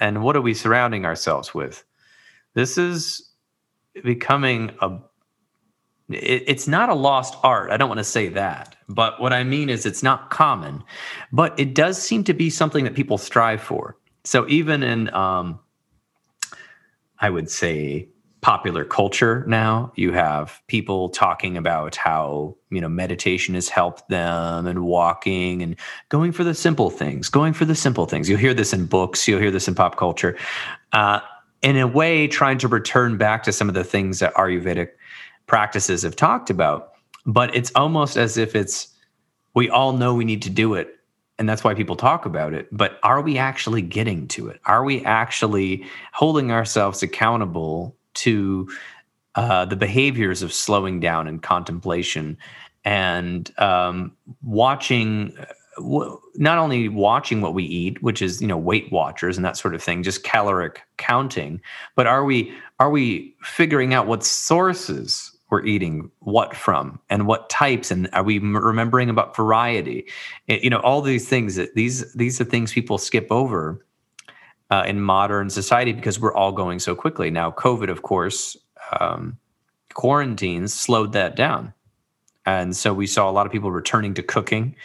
and 0.01 0.23
what 0.23 0.37
are 0.37 0.41
we 0.41 0.55
surrounding 0.55 1.05
ourselves 1.05 1.53
with? 1.55 1.85
This 2.55 2.79
is 2.79 3.26
becoming 4.05 4.71
a 4.81 4.99
it, 6.09 6.45
it's 6.47 6.69
not 6.69 6.89
a 6.89 6.95
lost 6.95 7.37
art. 7.43 7.71
I 7.71 7.77
don't 7.77 7.89
want 7.89 7.99
to 7.99 8.05
say 8.05 8.29
that. 8.29 8.77
But 8.89 9.21
what 9.21 9.33
I 9.33 9.43
mean 9.43 9.69
is 9.69 9.87
it's 9.87 10.03
not 10.03 10.31
common, 10.31 10.85
but 11.33 11.59
it 11.59 11.75
does 11.75 12.01
seem 12.01 12.23
to 12.25 12.35
be 12.35 12.51
something 12.51 12.85
that 12.85 12.95
people 12.95 13.19
strive 13.19 13.61
for. 13.61 13.97
So 14.25 14.47
even 14.49 14.83
in 14.83 15.13
um 15.15 15.61
I 17.19 17.31
would 17.31 17.51
say 17.51 18.09
popular 18.47 18.85
culture 18.85 19.45
now. 19.49 19.93
You 19.97 20.13
have 20.13 20.63
people 20.69 21.09
talking 21.09 21.57
about 21.57 21.97
how, 21.97 22.57
you 22.71 22.81
know, 22.81 22.89
meditation 22.89 23.57
has 23.57 23.69
helped 23.69 24.09
them 24.09 24.69
and 24.69 24.85
walking 24.85 25.63
and 25.63 25.75
going 26.11 26.31
for 26.31 26.45
the 26.45 26.55
simple 26.55 26.89
things, 26.89 27.29
going 27.29 27.55
for 27.55 27.65
the 27.65 27.75
simple 27.75 28.07
things. 28.07 28.29
You'll 28.29 28.39
hear 28.39 28.55
this 28.55 28.73
in 28.73 28.87
books, 28.87 29.27
you'll 29.27 29.41
hear 29.41 29.51
this 29.51 29.67
in 29.67 29.75
pop 29.75 29.97
culture. 29.97 30.39
Uh, 30.93 31.19
in 31.67 31.77
a 31.77 31.87
way, 31.87 32.29
trying 32.29 32.59
to 32.59 32.69
return 32.69 33.17
back 33.17 33.43
to 33.43 33.53
some 33.53 33.69
of 33.69 33.75
the 33.75 33.83
things 33.83 34.21
that 34.21 34.33
Ayurvedic 34.35 34.91
practices 35.49 36.03
have 36.03 36.15
talked 36.15 36.49
about. 36.49 36.93
But 37.27 37.53
it's 37.57 37.73
almost 37.75 38.17
as 38.17 38.37
if 38.37 38.55
it's, 38.55 38.87
we 39.55 39.69
all 39.69 39.93
know 39.93 40.15
we 40.15 40.25
need 40.25 40.43
to 40.43 40.51
do 40.51 40.75
it. 40.75 41.01
And 41.41 41.49
that's 41.49 41.65
why 41.65 41.75
people 41.75 41.97
talk 41.97 42.25
about 42.25 42.55
it. 42.55 42.69
But 42.71 43.01
are 43.03 43.21
we 43.21 43.37
actually 43.37 43.83
getting 43.83 44.29
to 44.29 44.47
it? 44.47 44.61
Are 44.67 44.85
we 44.85 45.05
actually 45.05 45.85
holding 46.13 46.53
ourselves 46.53 47.03
accountable 47.03 47.97
to 48.15 48.71
uh, 49.35 49.65
the 49.65 49.75
behaviors 49.75 50.43
of 50.43 50.53
slowing 50.53 51.01
down 51.01 51.27
and 51.27 51.43
contemplation 51.43 52.39
and 52.85 53.51
um, 53.59 54.13
watching 54.45 55.37
not 56.37 56.59
only 56.59 56.89
watching 56.89 57.41
what 57.41 57.55
we 57.55 57.65
eat 57.65 58.03
which 58.03 58.23
is 58.23 58.41
you 58.41 58.47
know 58.47 58.57
weight 58.57 58.91
watchers 58.91 59.37
and 59.37 59.45
that 59.45 59.57
sort 59.57 59.75
of 59.75 59.83
thing 59.83 60.03
just 60.03 60.23
caloric 60.25 60.83
counting 60.97 61.61
but 61.95 62.07
are 62.07 62.25
we 62.25 62.53
are 62.79 62.91
we 62.91 63.35
figuring 63.43 63.93
out 63.93 64.07
what 64.07 64.25
sources 64.25 65.33
we're 65.51 65.65
eating 65.65 66.11
what 66.21 66.57
from 66.57 66.99
and 67.11 67.27
what 67.27 67.49
types 67.51 67.91
and 67.91 68.09
are 68.13 68.23
we 68.23 68.39
remembering 68.39 69.11
about 69.11 69.37
variety 69.37 70.07
you 70.47 70.71
know 70.71 70.81
all 70.81 71.03
these 71.03 71.29
things 71.29 71.57
that 71.57 71.75
these 71.75 72.13
these 72.15 72.41
are 72.41 72.45
things 72.45 72.73
people 72.73 72.99
skip 72.99 73.27
over 73.31 73.85
uh, 74.71 74.85
in 74.87 75.01
modern 75.01 75.51
society 75.51 75.93
because 75.93 76.19
we're 76.19 76.35
all 76.35 76.53
going 76.53 76.79
so 76.79 76.95
quickly. 76.95 77.31
Now, 77.31 77.51
COVID, 77.53 77.89
of 77.91 78.03
course, 78.03 78.57
um, 79.01 79.39
quarantines 79.95 80.75
slowed 80.75 81.13
that 81.13 81.37
down. 81.37 81.73
And 82.45 82.77
so 82.77 82.95
we 82.95 83.07
saw 83.07 83.29
a 83.29 83.33
lot 83.33 83.47
of 83.47 83.53
people 83.53 83.73
returning 83.73 84.15
to 84.15 84.23
cooking. 84.23 84.77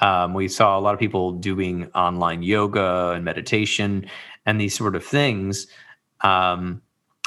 Um, 0.00 0.34
we 0.34 0.48
saw 0.48 0.78
a 0.78 0.80
lot 0.80 0.94
of 0.94 1.00
people 1.00 1.32
doing 1.32 1.90
online 1.94 2.42
yoga 2.42 3.10
and 3.10 3.24
meditation 3.24 4.08
and 4.46 4.60
these 4.60 4.76
sort 4.76 4.94
of 4.94 5.04
things. 5.04 5.66
Um, 6.20 6.82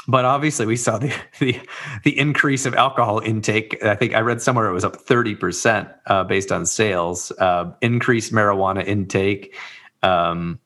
but 0.08 0.24
obviously, 0.24 0.66
we 0.66 0.76
saw 0.76 0.98
the, 0.98 1.14
the, 1.38 1.60
the 2.04 2.18
increase 2.18 2.66
of 2.66 2.74
alcohol 2.74 3.20
intake. 3.20 3.82
I 3.84 3.94
think 3.94 4.14
I 4.14 4.20
read 4.20 4.42
somewhere 4.42 4.68
it 4.68 4.72
was 4.72 4.84
up 4.84 4.96
thirty 4.96 5.34
percent 5.34 5.88
uh, 6.06 6.24
based 6.24 6.50
on 6.50 6.66
sales. 6.66 7.30
Uh, 7.38 7.72
increased 7.80 8.32
marijuana 8.32 8.84
intake, 8.84 9.56
um, 10.02 10.58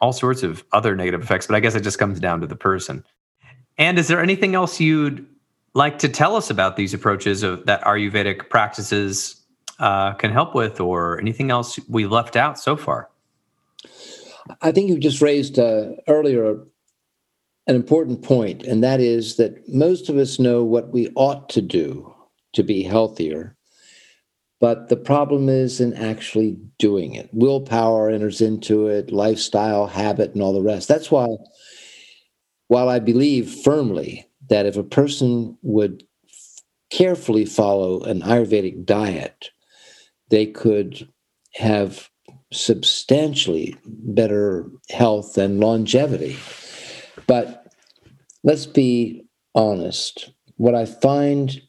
all 0.00 0.12
sorts 0.12 0.42
of 0.42 0.64
other 0.72 0.96
negative 0.96 1.22
effects. 1.22 1.46
But 1.46 1.56
I 1.56 1.60
guess 1.60 1.74
it 1.74 1.82
just 1.82 1.98
comes 1.98 2.18
down 2.18 2.40
to 2.40 2.46
the 2.46 2.56
person. 2.56 3.04
And 3.78 3.98
is 3.98 4.08
there 4.08 4.20
anything 4.20 4.54
else 4.54 4.80
you'd 4.80 5.26
like 5.74 5.98
to 6.00 6.08
tell 6.08 6.36
us 6.36 6.50
about 6.50 6.76
these 6.76 6.92
approaches 6.92 7.42
of, 7.42 7.64
that 7.66 7.82
Ayurvedic 7.82 8.50
practices 8.50 9.39
uh, 9.80 10.12
can 10.14 10.30
help 10.30 10.54
with, 10.54 10.80
or 10.80 11.18
anything 11.18 11.50
else 11.50 11.78
we 11.88 12.06
left 12.06 12.36
out 12.36 12.58
so 12.58 12.76
far? 12.76 13.08
I 14.62 14.72
think 14.72 14.88
you 14.88 14.98
just 14.98 15.20
raised 15.20 15.58
uh, 15.58 15.90
earlier 16.06 16.58
an 17.66 17.76
important 17.76 18.22
point, 18.22 18.62
and 18.62 18.82
that 18.82 19.00
is 19.00 19.36
that 19.36 19.68
most 19.68 20.08
of 20.08 20.16
us 20.16 20.38
know 20.38 20.64
what 20.64 20.92
we 20.92 21.10
ought 21.14 21.48
to 21.50 21.62
do 21.62 22.14
to 22.52 22.62
be 22.62 22.82
healthier. 22.82 23.56
But 24.60 24.88
the 24.88 24.96
problem 24.96 25.48
is 25.48 25.80
in 25.80 25.94
actually 25.94 26.58
doing 26.78 27.14
it. 27.14 27.30
Willpower 27.32 28.10
enters 28.10 28.40
into 28.40 28.88
it, 28.88 29.10
lifestyle, 29.10 29.86
habit, 29.86 30.34
and 30.34 30.42
all 30.42 30.52
the 30.52 30.62
rest. 30.62 30.88
That's 30.88 31.10
why, 31.10 31.28
while 32.68 32.88
I 32.88 32.98
believe 32.98 33.50
firmly 33.50 34.28
that 34.48 34.66
if 34.66 34.76
a 34.76 34.82
person 34.82 35.56
would 35.62 36.04
carefully 36.90 37.46
follow 37.46 38.02
an 38.02 38.20
Ayurvedic 38.20 38.84
diet, 38.84 39.50
they 40.30 40.46
could 40.46 41.08
have 41.54 42.08
substantially 42.52 43.76
better 43.84 44.68
health 44.90 45.36
and 45.38 45.60
longevity. 45.60 46.36
But 47.26 47.72
let's 48.42 48.66
be 48.66 49.24
honest. 49.54 50.30
What 50.56 50.74
I 50.74 50.84
find 50.84 51.60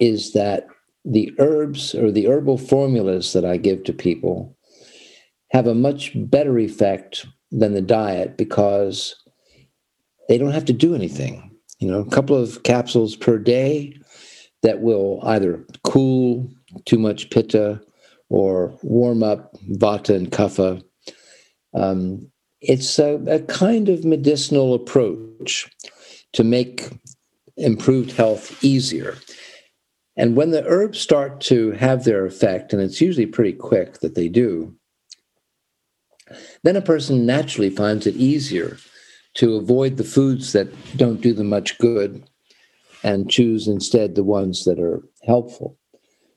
is 0.00 0.32
that 0.32 0.66
the 1.04 1.32
herbs 1.38 1.94
or 1.94 2.10
the 2.10 2.28
herbal 2.28 2.58
formulas 2.58 3.32
that 3.32 3.44
I 3.44 3.56
give 3.56 3.84
to 3.84 3.92
people 3.92 4.56
have 5.52 5.66
a 5.66 5.74
much 5.74 6.12
better 6.14 6.58
effect 6.58 7.26
than 7.50 7.74
the 7.74 7.82
diet 7.82 8.36
because 8.36 9.16
they 10.28 10.38
don't 10.38 10.52
have 10.52 10.66
to 10.66 10.72
do 10.72 10.94
anything 10.94 11.50
you 11.80 11.90
know, 11.90 12.00
a 12.00 12.10
couple 12.10 12.36
of 12.36 12.62
capsules 12.62 13.16
per 13.16 13.38
day 13.38 13.98
that 14.62 14.82
will 14.82 15.20
either 15.24 15.64
cool 15.82 16.48
too 16.84 16.98
much 16.98 17.30
pitta 17.30 17.80
or 18.28 18.76
warm 18.82 19.22
up 19.22 19.54
vata 19.72 20.14
and 20.14 20.30
kapha. 20.30 20.82
Um, 21.74 22.30
it's 22.60 22.98
a, 22.98 23.14
a 23.26 23.40
kind 23.40 23.88
of 23.88 24.04
medicinal 24.04 24.74
approach 24.74 25.70
to 26.32 26.44
make 26.44 26.88
improved 27.56 28.12
health 28.12 28.62
easier. 28.62 29.16
And 30.16 30.36
when 30.36 30.50
the 30.50 30.64
herbs 30.66 31.00
start 31.00 31.40
to 31.42 31.72
have 31.72 32.04
their 32.04 32.26
effect, 32.26 32.72
and 32.72 32.82
it's 32.82 33.00
usually 33.00 33.26
pretty 33.26 33.52
quick 33.52 34.00
that 34.00 34.14
they 34.14 34.28
do, 34.28 34.74
then 36.62 36.76
a 36.76 36.82
person 36.82 37.26
naturally 37.26 37.70
finds 37.70 38.06
it 38.06 38.16
easier 38.16 38.76
to 39.34 39.56
avoid 39.56 39.96
the 39.96 40.04
foods 40.04 40.52
that 40.52 40.68
don't 40.96 41.20
do 41.20 41.32
them 41.32 41.48
much 41.48 41.78
good 41.78 42.28
and 43.02 43.30
choose 43.30 43.66
instead 43.66 44.14
the 44.14 44.24
ones 44.24 44.64
that 44.64 44.78
are 44.78 45.02
helpful. 45.24 45.79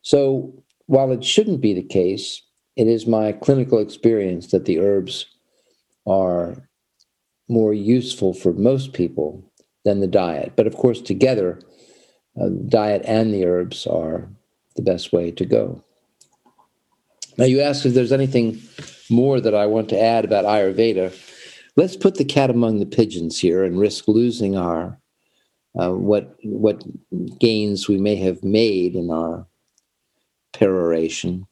So, 0.03 0.63
while 0.85 1.11
it 1.11 1.23
shouldn't 1.23 1.61
be 1.61 1.73
the 1.73 1.83
case, 1.83 2.41
it 2.75 2.87
is 2.87 3.07
my 3.07 3.31
clinical 3.31 3.79
experience 3.79 4.51
that 4.51 4.65
the 4.65 4.79
herbs 4.79 5.25
are 6.05 6.69
more 7.49 7.73
useful 7.73 8.33
for 8.33 8.53
most 8.53 8.93
people 8.93 9.51
than 9.83 9.99
the 9.99 10.07
diet. 10.07 10.53
But 10.55 10.67
of 10.67 10.75
course, 10.75 11.01
together, 11.01 11.59
uh, 12.39 12.49
diet 12.67 13.01
and 13.05 13.33
the 13.33 13.45
herbs 13.45 13.87
are 13.87 14.29
the 14.75 14.81
best 14.81 15.11
way 15.11 15.31
to 15.31 15.45
go. 15.45 15.83
Now, 17.37 17.45
you 17.45 17.61
asked 17.61 17.85
if 17.85 17.93
there's 17.93 18.11
anything 18.11 18.61
more 19.09 19.41
that 19.41 19.55
I 19.55 19.65
want 19.65 19.89
to 19.89 19.99
add 19.99 20.25
about 20.25 20.45
Ayurveda 20.45 21.13
let's 21.75 21.95
put 21.95 22.15
the 22.15 22.25
cat 22.25 22.49
among 22.49 22.79
the 22.79 22.85
pigeons 22.85 23.39
here 23.39 23.63
and 23.63 23.79
risk 23.79 24.07
losing 24.07 24.57
our 24.57 24.99
uh, 25.79 25.91
what 25.91 26.35
what 26.43 26.83
gains 27.39 27.87
we 27.87 27.97
may 27.97 28.15
have 28.15 28.43
made 28.43 28.95
in 28.95 29.09
our 29.09 29.47
peroration. 30.63 31.45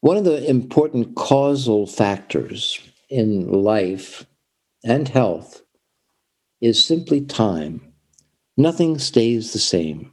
One 0.00 0.16
of 0.16 0.22
the 0.22 0.48
important 0.48 1.16
causal 1.16 1.88
factors 1.88 2.78
in 3.10 3.50
life 3.50 4.26
and 4.84 5.08
health 5.08 5.62
is 6.60 6.84
simply 6.84 7.20
time. 7.20 7.92
Nothing 8.56 8.96
stays 9.00 9.52
the 9.52 9.58
same. 9.58 10.12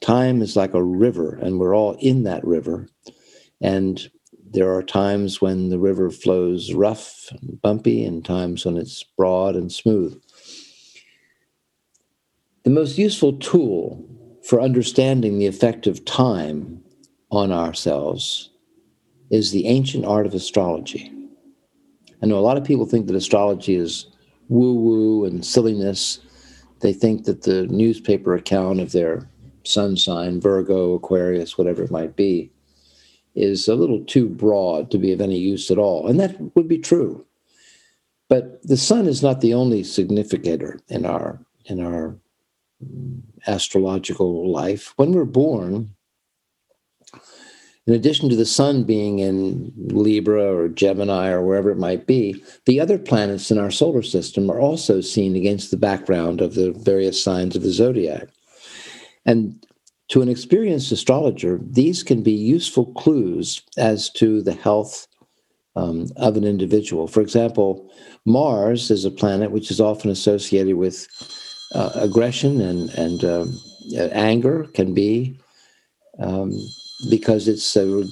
Time 0.00 0.40
is 0.40 0.56
like 0.56 0.72
a 0.72 0.82
river, 0.82 1.34
and 1.42 1.58
we're 1.58 1.76
all 1.76 1.98
in 2.00 2.22
that 2.22 2.42
river. 2.42 2.88
And 3.60 4.10
there 4.50 4.74
are 4.74 4.82
times 4.82 5.42
when 5.42 5.68
the 5.68 5.78
river 5.78 6.10
flows 6.10 6.72
rough 6.72 7.28
and 7.32 7.60
bumpy, 7.60 8.02
and 8.02 8.24
times 8.24 8.64
when 8.64 8.78
it's 8.78 9.04
broad 9.18 9.56
and 9.56 9.70
smooth. 9.70 10.18
The 12.64 12.70
most 12.70 12.96
useful 12.96 13.34
tool 13.34 14.19
for 14.50 14.60
understanding 14.60 15.38
the 15.38 15.46
effect 15.46 15.86
of 15.86 16.04
time 16.04 16.82
on 17.30 17.52
ourselves 17.52 18.50
is 19.30 19.52
the 19.52 19.68
ancient 19.68 20.04
art 20.04 20.26
of 20.26 20.34
astrology. 20.34 21.08
I 22.20 22.26
know 22.26 22.36
a 22.36 22.40
lot 22.40 22.56
of 22.56 22.64
people 22.64 22.84
think 22.84 23.06
that 23.06 23.14
astrology 23.14 23.76
is 23.76 24.06
woo 24.48 24.74
woo 24.74 25.24
and 25.24 25.46
silliness. 25.46 26.18
They 26.80 26.92
think 26.92 27.26
that 27.26 27.42
the 27.42 27.68
newspaper 27.68 28.34
account 28.34 28.80
of 28.80 28.90
their 28.90 29.30
sun 29.62 29.96
sign, 29.96 30.40
Virgo, 30.40 30.94
Aquarius, 30.94 31.56
whatever 31.56 31.84
it 31.84 31.92
might 31.92 32.16
be, 32.16 32.50
is 33.36 33.68
a 33.68 33.76
little 33.76 34.04
too 34.04 34.28
broad 34.28 34.90
to 34.90 34.98
be 34.98 35.12
of 35.12 35.20
any 35.20 35.38
use 35.38 35.70
at 35.70 35.78
all. 35.78 36.08
And 36.08 36.18
that 36.18 36.56
would 36.56 36.66
be 36.66 36.78
true. 36.78 37.24
But 38.28 38.60
the 38.64 38.76
sun 38.76 39.06
is 39.06 39.22
not 39.22 39.42
the 39.42 39.54
only 39.54 39.84
significator 39.84 40.80
in 40.88 41.06
our 41.06 41.38
in 41.66 41.78
our 41.78 42.16
astrological 43.46 44.50
life. 44.50 44.92
When 44.96 45.12
we're 45.12 45.24
born, 45.24 45.94
in 47.86 47.94
addition 47.94 48.28
to 48.28 48.36
the 48.36 48.46
sun 48.46 48.84
being 48.84 49.18
in 49.18 49.72
Libra 49.76 50.54
or 50.54 50.68
Gemini 50.68 51.30
or 51.30 51.42
wherever 51.42 51.70
it 51.70 51.78
might 51.78 52.06
be, 52.06 52.42
the 52.66 52.78
other 52.78 52.98
planets 52.98 53.50
in 53.50 53.58
our 53.58 53.70
solar 53.70 54.02
system 54.02 54.50
are 54.50 54.60
also 54.60 55.00
seen 55.00 55.34
against 55.34 55.70
the 55.70 55.76
background 55.76 56.40
of 56.40 56.54
the 56.54 56.72
various 56.72 57.22
signs 57.22 57.56
of 57.56 57.62
the 57.62 57.70
zodiac. 57.70 58.28
And 59.26 59.66
to 60.08 60.22
an 60.22 60.28
experienced 60.28 60.92
astrologer, 60.92 61.60
these 61.62 62.02
can 62.02 62.22
be 62.22 62.32
useful 62.32 62.92
clues 62.94 63.62
as 63.76 64.10
to 64.10 64.42
the 64.42 64.52
health 64.54 65.06
um, 65.76 66.06
of 66.16 66.36
an 66.36 66.44
individual. 66.44 67.06
For 67.06 67.20
example, 67.20 67.90
Mars 68.26 68.90
is 68.90 69.04
a 69.04 69.10
planet 69.10 69.50
which 69.50 69.70
is 69.70 69.80
often 69.80 70.10
associated 70.10 70.76
with 70.76 71.06
uh, 71.74 71.90
aggression 71.94 72.60
and, 72.60 72.90
and 72.90 73.24
um, 73.24 73.60
uh, 73.96 74.08
anger, 74.12 74.64
can 74.74 74.94
be, 74.94 75.38
um, 76.18 76.52
because 77.08 77.48
it's, 77.48 77.76
uh, 77.76 78.04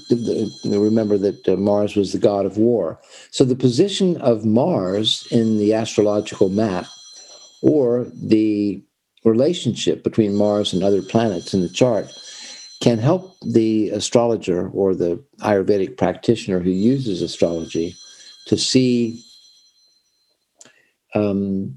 remember 0.65 1.19
that 1.19 1.47
uh, 1.49 1.57
Mars 1.57 1.95
was 1.95 2.13
the 2.13 2.19
god 2.19 2.47
of 2.47 2.57
war. 2.57 2.99
So 3.31 3.45
the 3.45 3.57
position 3.57 4.17
of 4.19 4.45
Mars 4.45 5.27
in 5.31 5.59
the 5.59 5.75
astrological 5.75 6.49
map 6.49 6.87
or 7.61 8.07
the 8.15 8.83
relationship 9.25 10.03
between 10.03 10.35
Mars 10.35 10.73
and 10.73 10.83
other 10.83 11.03
planets 11.03 11.53
in 11.53 11.61
the 11.61 11.69
chart 11.69 12.13
can 12.81 12.99
help 12.99 13.37
the 13.45 13.91
astrologer 13.91 14.69
or 14.71 14.95
the 14.95 15.23
Ayurvedic 15.41 15.97
practitioner 15.97 16.61
who 16.61 16.71
uses 16.71 17.23
astrology 17.23 17.95
to 18.47 18.57
see 18.57 19.23
um, 21.15 21.75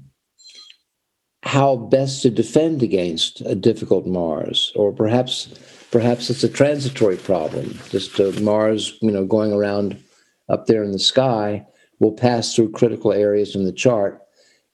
how 1.42 1.76
best 1.76 2.22
to 2.22 2.30
defend 2.30 2.82
against 2.82 3.40
a 3.42 3.54
difficult 3.54 4.06
Mars, 4.06 4.72
or 4.74 4.92
perhaps 4.92 5.48
perhaps 5.90 6.30
it's 6.30 6.44
a 6.44 6.48
transitory 6.48 7.16
problem. 7.16 7.78
Just 7.90 8.18
uh, 8.18 8.32
Mars, 8.40 8.96
you 9.02 9.10
know, 9.10 9.26
going 9.26 9.52
around 9.52 10.02
up 10.48 10.66
there 10.66 10.82
in 10.82 10.92
the 10.92 10.98
sky 10.98 11.66
will 11.98 12.12
pass 12.12 12.54
through 12.54 12.72
critical 12.72 13.12
areas 13.12 13.54
in 13.54 13.64
the 13.64 13.72
chart 13.72 14.22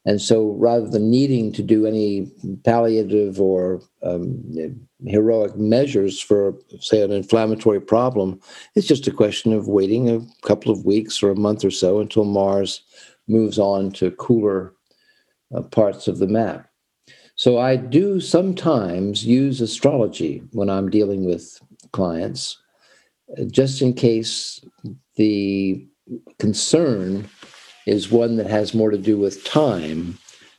and 0.09 0.23
so 0.23 0.57
rather 0.59 0.89
than 0.89 1.11
needing 1.11 1.53
to 1.53 1.63
do 1.63 1.85
any 1.85 2.33
palliative 2.65 3.43
or 3.43 3.83
um, 4.03 4.43
heroic 5.07 5.55
measures 5.59 6.19
for, 6.19 6.55
say, 6.81 7.03
an 7.03 7.13
inflammatory 7.13 7.79
problem, 7.79 8.41
it's 8.75 8.87
just 8.87 9.07
a 9.07 9.13
question 9.13 9.53
of 9.53 9.69
waiting 9.69 10.09
a 10.09 10.27
couple 10.47 10.73
of 10.73 10.87
weeks 10.87 11.23
or 11.23 11.31
a 11.31 11.37
month 11.37 11.63
or 11.63 11.71
so 11.71 12.01
until 12.01 12.25
Mars 12.25 12.81
moves 13.27 13.59
on 13.59 13.91
to 13.93 14.11
cooler 14.13 14.73
uh, 15.55 15.63
parts 15.63 16.09
of 16.09 16.19
the 16.19 16.27
map. 16.27 16.69
So 17.37 17.59
I 17.59 17.77
do 17.77 18.21
sometimes 18.21 19.25
use 19.25 19.61
astrology 19.61 20.43
when 20.53 20.69
I'm 20.69 20.91
dealing 20.91 21.25
with 21.25 21.61
clients, 21.93 22.61
uh, 23.39 23.45
just 23.45 23.81
in 23.81 23.95
case 23.95 24.61
the 25.17 25.87
concern 26.39 27.29
is 27.87 28.11
one 28.11 28.37
that 28.37 28.51
has 28.51 28.75
more 28.75 28.91
to 28.91 28.99
do 28.99 29.17
with 29.17 29.45
time 29.45 30.19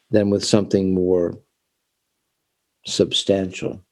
than 0.09 0.29
with 0.29 0.43
something 0.43 0.93
more 0.93 1.37
substantial. 2.85 3.83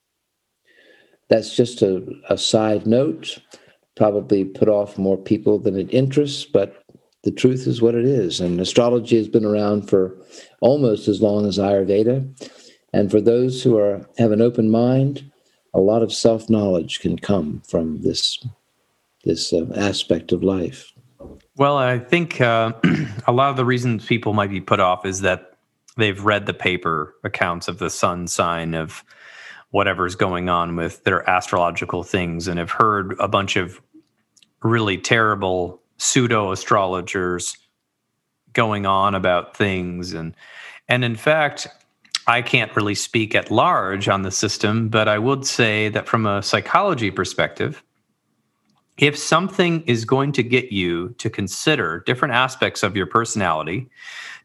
That's 1.29 1.55
just 1.55 1.81
a, 1.81 2.05
a 2.29 2.37
side 2.37 2.87
note, 2.87 3.37
probably 3.95 4.45
put 4.45 4.69
off 4.69 4.97
more 4.97 5.17
people 5.17 5.59
than 5.59 5.77
it 5.77 5.93
interests, 5.93 6.45
but 6.45 6.83
the 7.23 7.31
truth 7.31 7.67
is 7.67 7.81
what 7.81 7.95
it 7.95 8.05
is. 8.05 8.39
And 8.39 8.61
astrology 8.61 9.17
has 9.17 9.27
been 9.27 9.45
around 9.45 9.89
for 9.89 10.17
almost 10.61 11.07
as 11.07 11.21
long 11.21 11.45
as 11.45 11.57
Ayurveda. 11.57 12.27
And 12.93 13.11
for 13.11 13.21
those 13.21 13.63
who 13.63 13.77
are 13.77 14.07
have 14.17 14.31
an 14.31 14.41
open 14.41 14.69
mind, 14.69 15.29
a 15.73 15.79
lot 15.79 16.01
of 16.01 16.13
self 16.13 16.49
knowledge 16.49 16.99
can 16.99 17.17
come 17.17 17.61
from 17.67 18.01
this 18.01 18.39
this 19.23 19.51
uh, 19.53 19.65
aspect 19.75 20.31
of 20.31 20.43
life. 20.43 20.93
Well, 21.57 21.77
I 21.77 21.99
think 21.99 22.39
uh, 22.39 22.73
a 23.27 23.31
lot 23.31 23.49
of 23.49 23.57
the 23.57 23.65
reasons 23.65 24.05
people 24.05 24.33
might 24.33 24.49
be 24.49 24.61
put 24.61 24.79
off 24.79 25.05
is 25.05 25.21
that 25.21 25.57
they've 25.97 26.23
read 26.23 26.45
the 26.45 26.53
paper 26.53 27.15
accounts 27.23 27.67
of 27.67 27.79
the 27.79 27.89
sun 27.89 28.27
sign 28.27 28.73
of 28.73 29.03
whatever's 29.71 30.15
going 30.15 30.49
on 30.49 30.75
with 30.75 31.03
their 31.03 31.27
astrological 31.29 32.03
things 32.03 32.47
and 32.47 32.57
have 32.57 32.71
heard 32.71 33.15
a 33.19 33.27
bunch 33.27 33.57
of 33.57 33.81
really 34.63 34.97
terrible 34.97 35.81
pseudo 35.97 36.51
astrologers 36.51 37.57
going 38.57 38.85
on 38.85 39.15
about 39.15 39.55
things. 39.55 40.11
And 40.13 40.35
and 40.89 41.03
in 41.03 41.15
fact 41.15 41.67
I 42.27 42.41
can't 42.41 42.75
really 42.75 42.95
speak 42.95 43.35
at 43.35 43.51
large 43.51 44.09
on 44.09 44.23
the 44.23 44.31
system 44.31 44.89
but 44.89 45.07
I 45.07 45.19
would 45.19 45.45
say 45.45 45.89
that 45.89 46.07
from 46.07 46.25
a 46.25 46.41
psychology 46.41 47.11
perspective 47.11 47.83
if 48.97 49.15
something 49.15 49.83
is 49.83 50.05
going 50.05 50.31
to 50.31 50.41
get 50.41 50.71
you 50.71 51.09
to 51.19 51.29
consider 51.29 52.03
different 52.07 52.33
aspects 52.33 52.83
of 52.83 52.95
your 52.95 53.05
personality 53.05 53.89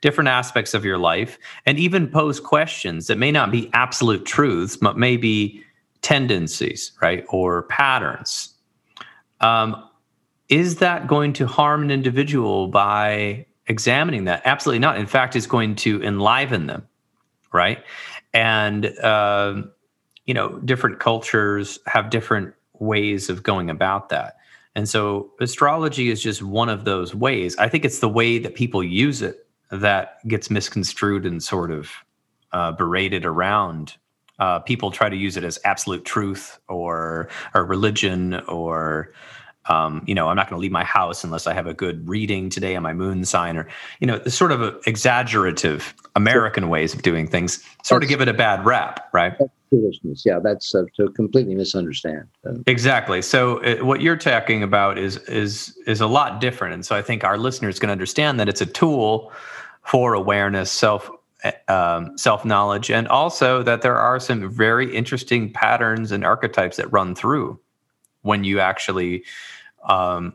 different 0.00 0.28
aspects 0.28 0.74
of 0.74 0.84
your 0.84 0.98
life 0.98 1.38
and 1.66 1.78
even 1.78 2.08
pose 2.08 2.40
questions 2.40 3.06
that 3.06 3.18
may 3.18 3.32
not 3.32 3.50
be 3.50 3.70
absolute 3.72 4.24
truths 4.24 4.76
but 4.76 4.98
may 4.98 5.16
be 5.16 5.62
tendencies 6.02 6.92
right 7.00 7.24
or 7.28 7.62
patterns 7.64 8.54
um, 9.40 9.82
is 10.48 10.76
that 10.76 11.08
going 11.08 11.32
to 11.32 11.46
harm 11.46 11.82
an 11.82 11.90
individual 11.90 12.68
by 12.68 13.46
examining 13.66 14.24
that? 14.24 14.42
Absolutely 14.44 14.80
not. 14.80 14.98
In 14.98 15.06
fact 15.06 15.36
it's 15.36 15.46
going 15.46 15.74
to 15.76 16.02
enliven 16.02 16.66
them 16.66 16.86
right? 17.52 17.84
And 18.34 18.86
uh, 18.98 19.62
you 20.26 20.34
know 20.34 20.58
different 20.60 20.98
cultures 20.98 21.78
have 21.86 22.10
different 22.10 22.54
ways 22.78 23.28
of 23.28 23.42
going 23.42 23.70
about 23.70 24.08
that. 24.08 24.36
And 24.74 24.88
so 24.88 25.30
astrology 25.40 26.10
is 26.10 26.22
just 26.22 26.42
one 26.42 26.70
of 26.70 26.84
those 26.84 27.14
ways. 27.14 27.56
I 27.58 27.68
think 27.68 27.84
it's 27.84 27.98
the 27.98 28.08
way 28.08 28.38
that 28.38 28.54
people 28.54 28.82
use 28.82 29.20
it 29.20 29.46
that 29.70 30.26
gets 30.26 30.50
misconstrued 30.50 31.26
and 31.26 31.42
sort 31.42 31.70
of 31.70 31.90
uh, 32.52 32.72
berated 32.72 33.26
around. 33.26 33.96
Uh, 34.38 34.58
people 34.60 34.90
try 34.90 35.08
to 35.10 35.16
use 35.16 35.36
it 35.36 35.44
as 35.44 35.58
absolute 35.64 36.04
truth 36.04 36.58
or 36.68 37.28
or 37.54 37.64
religion 37.64 38.40
or 38.48 39.12
um, 39.66 40.02
you 40.06 40.14
know 40.14 40.28
I'm 40.28 40.36
not 40.36 40.48
going 40.48 40.58
to 40.58 40.62
leave 40.62 40.72
my 40.72 40.84
house 40.84 41.24
unless 41.24 41.46
I 41.46 41.54
have 41.54 41.66
a 41.66 41.74
good 41.74 42.08
reading 42.08 42.50
today 42.50 42.76
on 42.76 42.82
my 42.82 42.92
moon 42.92 43.24
sign 43.24 43.56
or 43.56 43.68
you 44.00 44.06
know 44.06 44.18
the 44.18 44.30
sort 44.30 44.52
of 44.52 44.80
exaggerative 44.86 45.94
American 46.16 46.68
ways 46.68 46.94
of 46.94 47.02
doing 47.02 47.26
things 47.26 47.64
sort 47.82 48.02
of 48.02 48.08
give 48.08 48.20
it 48.20 48.28
a 48.28 48.34
bad 48.34 48.64
rap, 48.64 49.08
right? 49.12 49.34
foolishness. 49.72 50.22
Yeah, 50.24 50.38
that's 50.42 50.74
uh, 50.74 50.84
to 50.96 51.08
completely 51.10 51.54
misunderstand. 51.54 52.28
exactly. 52.66 53.22
So 53.22 53.62
uh, 53.62 53.84
what 53.84 54.02
you're 54.02 54.16
talking 54.16 54.62
about 54.62 54.98
is 54.98 55.16
is 55.28 55.76
is 55.86 56.00
a 56.00 56.06
lot 56.06 56.40
different, 56.40 56.74
and 56.74 56.84
so 56.84 56.94
I 56.94 57.02
think 57.02 57.24
our 57.24 57.38
listeners 57.38 57.78
can 57.78 57.90
understand 57.90 58.38
that 58.38 58.48
it's 58.48 58.60
a 58.60 58.66
tool 58.66 59.32
for 59.82 60.14
awareness, 60.14 60.70
self 60.70 61.10
um, 61.68 62.16
self 62.18 62.44
knowledge, 62.44 62.90
and 62.90 63.08
also 63.08 63.62
that 63.62 63.82
there 63.82 63.96
are 63.96 64.20
some 64.20 64.50
very 64.50 64.94
interesting 64.94 65.52
patterns 65.52 66.12
and 66.12 66.24
archetypes 66.24 66.76
that 66.76 66.92
run 66.92 67.14
through 67.14 67.58
when 68.22 68.44
you 68.44 68.60
actually 68.60 69.24
um, 69.88 70.34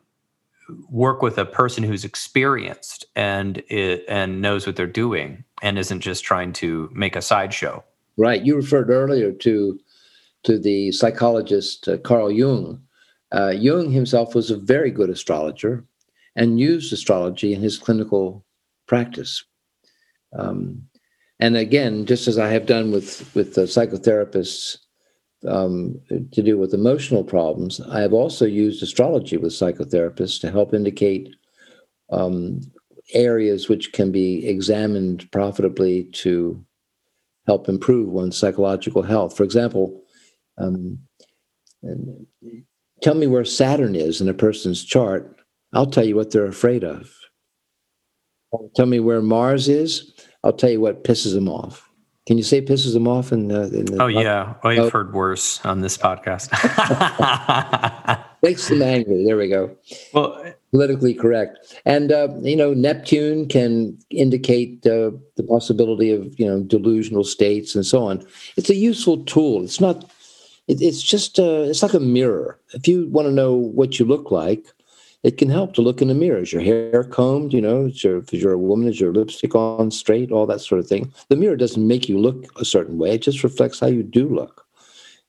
work 0.89 1.21
with 1.21 1.37
a 1.37 1.45
person 1.45 1.83
who's 1.83 2.03
experienced 2.03 3.05
and 3.15 3.63
it, 3.69 4.05
and 4.07 4.41
knows 4.41 4.65
what 4.65 4.75
they're 4.75 4.87
doing 4.87 5.43
and 5.61 5.79
isn't 5.79 6.01
just 6.01 6.23
trying 6.23 6.53
to 6.53 6.89
make 6.93 7.15
a 7.15 7.21
sideshow. 7.21 7.83
Right. 8.17 8.41
You 8.41 8.55
referred 8.55 8.89
earlier 8.89 9.31
to 9.31 9.79
to 10.43 10.59
the 10.59 10.91
psychologist 10.91 11.87
uh, 11.87 11.97
Carl 11.97 12.31
Jung. 12.31 12.81
Uh, 13.31 13.49
Jung 13.49 13.91
himself 13.91 14.35
was 14.35 14.49
a 14.49 14.57
very 14.57 14.91
good 14.91 15.09
astrologer 15.09 15.83
and 16.35 16.59
used 16.59 16.93
astrology 16.93 17.53
in 17.53 17.61
his 17.61 17.77
clinical 17.77 18.45
practice. 18.85 19.43
Um, 20.37 20.83
and 21.39 21.57
again, 21.57 22.05
just 22.05 22.27
as 22.27 22.37
I 22.37 22.49
have 22.49 22.65
done 22.65 22.91
with 22.91 23.33
with 23.35 23.55
the 23.55 23.63
psychotherapists 23.63 24.77
um, 25.45 25.99
to 26.09 26.41
deal 26.41 26.57
with 26.57 26.73
emotional 26.73 27.23
problems, 27.23 27.79
I 27.81 28.01
have 28.01 28.13
also 28.13 28.45
used 28.45 28.81
astrology 28.81 29.37
with 29.37 29.51
psychotherapists 29.53 30.39
to 30.41 30.51
help 30.51 30.73
indicate 30.73 31.35
um, 32.09 32.61
areas 33.13 33.69
which 33.69 33.93
can 33.93 34.11
be 34.11 34.47
examined 34.47 35.29
profitably 35.31 36.05
to 36.13 36.63
help 37.45 37.69
improve 37.69 38.09
one's 38.09 38.37
psychological 38.37 39.01
health. 39.01 39.35
For 39.35 39.43
example, 39.43 40.03
um, 40.57 40.99
tell 43.01 43.15
me 43.15 43.27
where 43.27 43.45
Saturn 43.45 43.95
is 43.95 44.19
in 44.21 44.27
a 44.27 44.33
person's 44.33 44.83
chart. 44.83 45.39
I'll 45.73 45.89
tell 45.89 46.05
you 46.05 46.15
what 46.15 46.31
they're 46.31 46.45
afraid 46.45 46.83
of. 46.83 47.13
Tell 48.75 48.85
me 48.85 48.99
where 48.99 49.21
Mars 49.21 49.67
is. 49.67 50.13
I'll 50.43 50.53
tell 50.53 50.69
you 50.69 50.81
what 50.81 51.03
pisses 51.03 51.33
them 51.33 51.49
off. 51.49 51.86
Can 52.27 52.37
you 52.37 52.43
say 52.43 52.61
pisses 52.61 52.91
them 52.91 53.07
off 53.07 53.31
in 53.31 53.47
the? 53.47 53.63
In 53.73 53.85
the 53.85 54.03
oh 54.03 54.07
yeah, 54.07 54.55
oh, 54.61 54.69
I've 54.69 54.91
heard 54.91 55.13
worse 55.13 55.65
on 55.65 55.79
this 55.79 55.97
podcast. 55.97 56.51
Makes 58.43 58.67
them 58.67 58.81
angry. 58.81 59.23
There 59.25 59.37
we 59.37 59.47
go. 59.47 59.73
Well, 60.13 60.53
politically 60.71 61.13
correct, 61.13 61.73
and 61.85 62.11
uh, 62.11 62.27
you 62.41 62.57
know 62.57 62.73
Neptune 62.73 63.47
can 63.47 63.97
indicate 64.09 64.85
uh, 64.85 65.11
the 65.37 65.43
possibility 65.47 66.11
of 66.11 66.37
you 66.37 66.45
know 66.45 66.61
delusional 66.63 67.23
states 67.23 67.75
and 67.75 67.85
so 67.85 68.03
on. 68.03 68.27
It's 68.57 68.69
a 68.69 68.75
useful 68.75 69.23
tool. 69.23 69.63
It's 69.63 69.79
not. 69.79 70.03
It, 70.67 70.81
it's 70.81 71.01
just. 71.01 71.39
Uh, 71.39 71.63
it's 71.69 71.81
like 71.81 71.93
a 71.93 71.99
mirror. 72.01 72.59
If 72.73 72.89
you 72.89 73.07
want 73.07 73.29
to 73.29 73.31
know 73.31 73.53
what 73.53 73.99
you 73.99 74.05
look 74.05 74.31
like, 74.31 74.65
it 75.23 75.37
can 75.37 75.49
help 75.49 75.73
to 75.73 75.81
look 75.81 76.01
in 76.01 76.07
the 76.07 76.13
mirror. 76.13 76.39
Is 76.39 76.53
your 76.53 76.61
hair 76.61 77.03
combed? 77.03 77.53
You 77.53 77.61
know, 77.61 77.85
is 77.85 78.03
your, 78.03 78.19
if 78.19 78.33
you're 78.33 78.53
a 78.53 78.57
woman, 78.57 78.87
is 78.87 78.99
your 78.99 79.13
lipstick 79.13 79.55
on 79.55 79.91
straight? 79.91 80.31
All 80.31 80.45
that 80.45 80.61
sort 80.61 80.79
of 80.79 80.87
thing. 80.87 81.13
The 81.29 81.35
mirror 81.35 81.55
doesn't 81.55 81.87
make 81.87 82.07
you 82.07 82.19
look 82.19 82.45
a 82.59 82.65
certain 82.65 82.97
way. 82.97 83.11
It 83.11 83.23
just 83.23 83.43
reflects 83.43 83.79
how 83.79 83.87
you 83.87 84.03
do 84.03 84.27
look. 84.27 84.65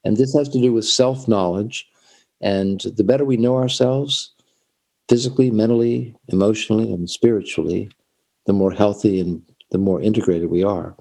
And 0.04 0.16
this 0.16 0.34
has 0.34 0.48
to 0.50 0.60
do 0.60 0.72
with 0.72 0.84
self 0.84 1.26
knowledge. 1.26 1.88
And 2.40 2.80
the 2.80 3.02
better 3.02 3.24
we 3.24 3.36
know 3.36 3.56
ourselves, 3.56 4.32
physically, 5.08 5.50
mentally, 5.50 6.14
emotionally, 6.28 6.92
and 6.92 7.10
spiritually, 7.10 7.90
the 8.46 8.52
more 8.52 8.70
healthy 8.70 9.20
and 9.20 9.42
the 9.70 9.78
more 9.78 10.00
integrated 10.00 10.50
we 10.50 10.62
are. 10.62 10.94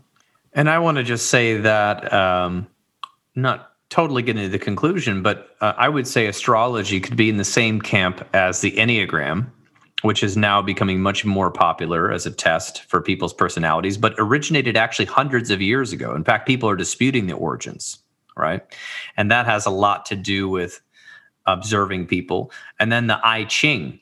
And 0.53 0.69
I 0.69 0.79
want 0.79 0.97
to 0.97 1.03
just 1.03 1.27
say 1.27 1.57
that 1.57 2.11
um, 2.11 2.67
not 3.35 3.73
totally 3.89 4.21
get 4.21 4.37
into 4.37 4.49
the 4.49 4.59
conclusion, 4.59 5.21
but 5.21 5.55
uh, 5.61 5.73
I 5.77 5.89
would 5.89 6.07
say 6.07 6.27
astrology 6.27 6.99
could 6.99 7.15
be 7.15 7.29
in 7.29 7.37
the 7.37 7.45
same 7.45 7.81
camp 7.81 8.27
as 8.33 8.61
the 8.61 8.71
Enneagram, 8.73 9.49
which 10.01 10.23
is 10.23 10.35
now 10.35 10.61
becoming 10.61 11.01
much 11.01 11.25
more 11.25 11.49
popular 11.49 12.11
as 12.11 12.25
a 12.25 12.31
test 12.31 12.83
for 12.83 13.01
people's 13.01 13.33
personalities, 13.33 13.97
but 13.97 14.13
originated 14.17 14.77
actually 14.77 15.05
hundreds 15.05 15.49
of 15.49 15.61
years 15.61 15.93
ago. 15.93 16.13
In 16.13 16.23
fact, 16.23 16.47
people 16.47 16.69
are 16.69 16.75
disputing 16.75 17.27
the 17.27 17.33
origins, 17.33 17.97
right? 18.35 18.61
And 19.15 19.31
that 19.31 19.45
has 19.45 19.65
a 19.65 19.71
lot 19.71 20.05
to 20.07 20.15
do 20.15 20.49
with 20.49 20.81
observing 21.45 22.07
people. 22.07 22.51
And 22.79 22.91
then 22.91 23.07
the 23.07 23.19
I 23.23 23.45
Ching, 23.45 23.99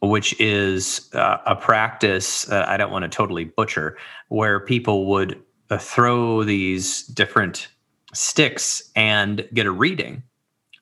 which 0.00 0.38
is 0.38 1.10
uh, 1.14 1.38
a 1.46 1.56
practice 1.56 2.50
uh, 2.50 2.66
I 2.68 2.76
don't 2.76 2.92
want 2.92 3.04
to 3.04 3.08
totally 3.08 3.44
butcher, 3.44 3.96
where 4.28 4.60
people 4.60 5.06
would 5.06 5.42
uh, 5.70 5.78
throw 5.78 6.44
these 6.44 7.02
different 7.06 7.68
sticks 8.16 8.90
and 8.96 9.46
get 9.54 9.66
a 9.66 9.70
reading. 9.70 10.22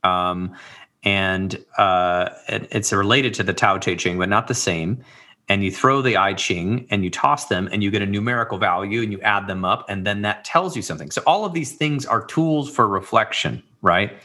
Um, 0.02 0.54
and 1.02 1.62
uh, 1.76 2.30
it, 2.48 2.68
it's 2.70 2.92
related 2.92 3.34
to 3.34 3.42
the 3.42 3.52
Tao 3.52 3.78
Te 3.78 3.96
Ching, 3.96 4.18
but 4.18 4.28
not 4.28 4.48
the 4.48 4.54
same. 4.54 5.04
And 5.48 5.62
you 5.62 5.70
throw 5.70 6.00
the 6.00 6.16
I 6.16 6.32
Ching 6.32 6.86
and 6.90 7.04
you 7.04 7.10
toss 7.10 7.48
them, 7.48 7.68
and 7.70 7.82
you 7.82 7.90
get 7.90 8.00
a 8.00 8.06
numerical 8.06 8.56
value, 8.56 9.02
and 9.02 9.12
you 9.12 9.20
add 9.20 9.46
them 9.46 9.64
up, 9.64 9.84
and 9.90 10.06
then 10.06 10.22
that 10.22 10.44
tells 10.44 10.74
you 10.74 10.80
something. 10.80 11.10
So 11.10 11.22
all 11.26 11.44
of 11.44 11.52
these 11.52 11.72
things 11.72 12.06
are 12.06 12.24
tools 12.24 12.70
for 12.70 12.88
reflection, 12.88 13.62
right? 13.82 14.16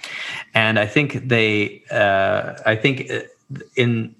And 0.53 0.79
I 0.79 0.85
think 0.85 1.27
they, 1.27 1.83
uh, 1.91 2.53
I 2.65 2.77
think 2.77 3.11
uh, 3.11 3.19
in 3.75 4.15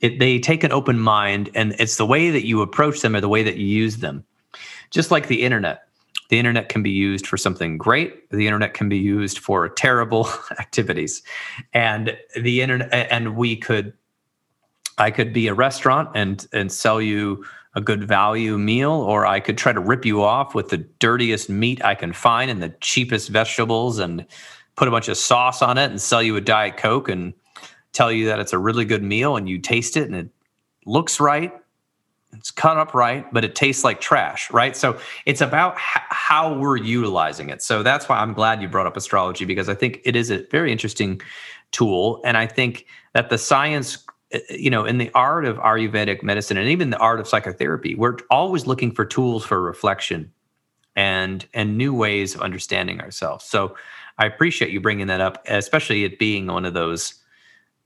it, 0.00 0.18
they 0.18 0.38
take 0.38 0.64
an 0.64 0.72
open 0.72 0.98
mind, 0.98 1.48
and 1.54 1.74
it's 1.78 1.96
the 1.96 2.04
way 2.04 2.30
that 2.30 2.44
you 2.44 2.60
approach 2.60 3.00
them 3.00 3.16
or 3.16 3.22
the 3.22 3.28
way 3.28 3.42
that 3.42 3.56
you 3.56 3.66
use 3.66 3.98
them. 3.98 4.22
Just 4.90 5.10
like 5.10 5.28
the 5.28 5.42
internet, 5.42 5.83
the 6.30 6.38
internet 6.38 6.68
can 6.68 6.82
be 6.82 6.90
used 6.90 7.26
for 7.26 7.36
something 7.36 7.78
great. 7.78 8.30
The 8.30 8.46
internet 8.46 8.74
can 8.74 8.88
be 8.88 8.98
used 8.98 9.38
for 9.38 9.68
terrible 9.68 10.28
activities, 10.58 11.22
and 11.72 12.16
the 12.40 12.62
internet 12.62 13.08
and 13.10 13.36
we 13.36 13.56
could, 13.56 13.92
I 14.98 15.10
could 15.10 15.32
be 15.32 15.48
a 15.48 15.54
restaurant 15.54 16.10
and 16.14 16.46
and 16.52 16.72
sell 16.72 17.00
you 17.00 17.44
a 17.74 17.80
good 17.80 18.04
value 18.04 18.56
meal, 18.56 18.92
or 18.92 19.26
I 19.26 19.40
could 19.40 19.58
try 19.58 19.72
to 19.72 19.80
rip 19.80 20.04
you 20.04 20.22
off 20.22 20.54
with 20.54 20.68
the 20.68 20.78
dirtiest 20.78 21.50
meat 21.50 21.84
I 21.84 21.94
can 21.94 22.12
find 22.12 22.50
and 22.50 22.62
the 22.62 22.74
cheapest 22.80 23.30
vegetables 23.30 23.98
and 23.98 24.24
put 24.76 24.88
a 24.88 24.90
bunch 24.90 25.08
of 25.08 25.16
sauce 25.16 25.62
on 25.62 25.78
it 25.78 25.90
and 25.90 26.00
sell 26.00 26.22
you 26.22 26.36
a 26.36 26.40
Diet 26.40 26.76
Coke 26.76 27.08
and 27.08 27.34
tell 27.92 28.12
you 28.12 28.26
that 28.26 28.40
it's 28.40 28.52
a 28.52 28.58
really 28.58 28.84
good 28.84 29.02
meal 29.02 29.36
and 29.36 29.48
you 29.48 29.58
taste 29.58 29.96
it 29.96 30.06
and 30.06 30.14
it 30.14 30.28
looks 30.86 31.20
right. 31.20 31.52
It's 32.36 32.50
cut 32.50 32.76
up 32.76 32.94
right, 32.94 33.30
but 33.32 33.44
it 33.44 33.54
tastes 33.54 33.84
like 33.84 34.00
trash, 34.00 34.50
right? 34.50 34.76
So 34.76 34.98
it's 35.26 35.40
about 35.40 35.74
h- 35.74 36.02
how 36.10 36.54
we're 36.54 36.76
utilizing 36.76 37.50
it. 37.50 37.62
So 37.62 37.82
that's 37.82 38.08
why 38.08 38.18
I'm 38.18 38.32
glad 38.32 38.60
you 38.62 38.68
brought 38.68 38.86
up 38.86 38.96
astrology 38.96 39.44
because 39.44 39.68
I 39.68 39.74
think 39.74 40.00
it 40.04 40.16
is 40.16 40.30
a 40.30 40.44
very 40.50 40.72
interesting 40.72 41.20
tool. 41.72 42.20
And 42.24 42.36
I 42.36 42.46
think 42.46 42.86
that 43.12 43.30
the 43.30 43.38
science 43.38 44.04
uh, 44.34 44.38
you 44.50 44.70
know, 44.70 44.84
in 44.84 44.98
the 44.98 45.10
art 45.14 45.44
of 45.44 45.56
Ayurvedic 45.58 46.22
medicine 46.22 46.56
and 46.56 46.68
even 46.68 46.90
the 46.90 46.98
art 46.98 47.20
of 47.20 47.28
psychotherapy, 47.28 47.94
we're 47.94 48.16
always 48.30 48.66
looking 48.66 48.90
for 48.92 49.04
tools 49.04 49.44
for 49.44 49.60
reflection 49.60 50.32
and 50.96 51.46
and 51.54 51.76
new 51.76 51.94
ways 51.94 52.34
of 52.34 52.40
understanding 52.40 53.00
ourselves. 53.00 53.44
So 53.44 53.76
I 54.18 54.26
appreciate 54.26 54.70
you 54.70 54.80
bringing 54.80 55.08
that 55.08 55.20
up, 55.20 55.44
especially 55.48 56.04
it 56.04 56.18
being 56.18 56.46
one 56.46 56.64
of 56.64 56.74
those 56.74 57.14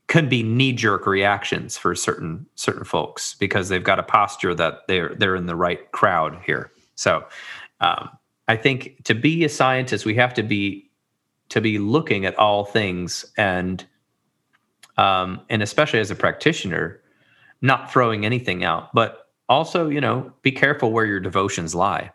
can 0.09 0.27
be 0.27 0.41
knee 0.41 0.73
jerk 0.73 1.05
reactions 1.05 1.77
for 1.77 1.95
certain 1.95 2.45
certain 2.55 2.83
folks 2.83 3.35
because 3.35 3.69
they've 3.69 3.83
got 3.83 3.99
a 3.99 4.03
posture 4.03 4.53
that 4.55 4.81
they're 4.87 5.15
they're 5.15 5.35
in 5.35 5.45
the 5.45 5.55
right 5.55 5.89
crowd 5.91 6.41
here. 6.45 6.71
So 6.95 7.23
um, 7.79 8.09
I 8.47 8.57
think 8.57 9.03
to 9.05 9.13
be 9.13 9.45
a 9.45 9.49
scientist, 9.49 10.05
we 10.05 10.15
have 10.15 10.33
to 10.33 10.43
be 10.43 10.89
to 11.49 11.61
be 11.61 11.77
looking 11.77 12.25
at 12.25 12.35
all 12.37 12.65
things 12.65 13.23
and 13.37 13.85
um, 14.97 15.41
and 15.49 15.61
especially 15.61 15.99
as 15.99 16.11
a 16.11 16.15
practitioner, 16.15 17.01
not 17.61 17.93
throwing 17.93 18.25
anything 18.25 18.65
out, 18.65 18.93
but 18.93 19.27
also, 19.47 19.89
you 19.89 20.01
know, 20.01 20.33
be 20.41 20.51
careful 20.51 20.91
where 20.91 21.05
your 21.05 21.19
devotions 21.19 21.73
lie. 21.73 22.11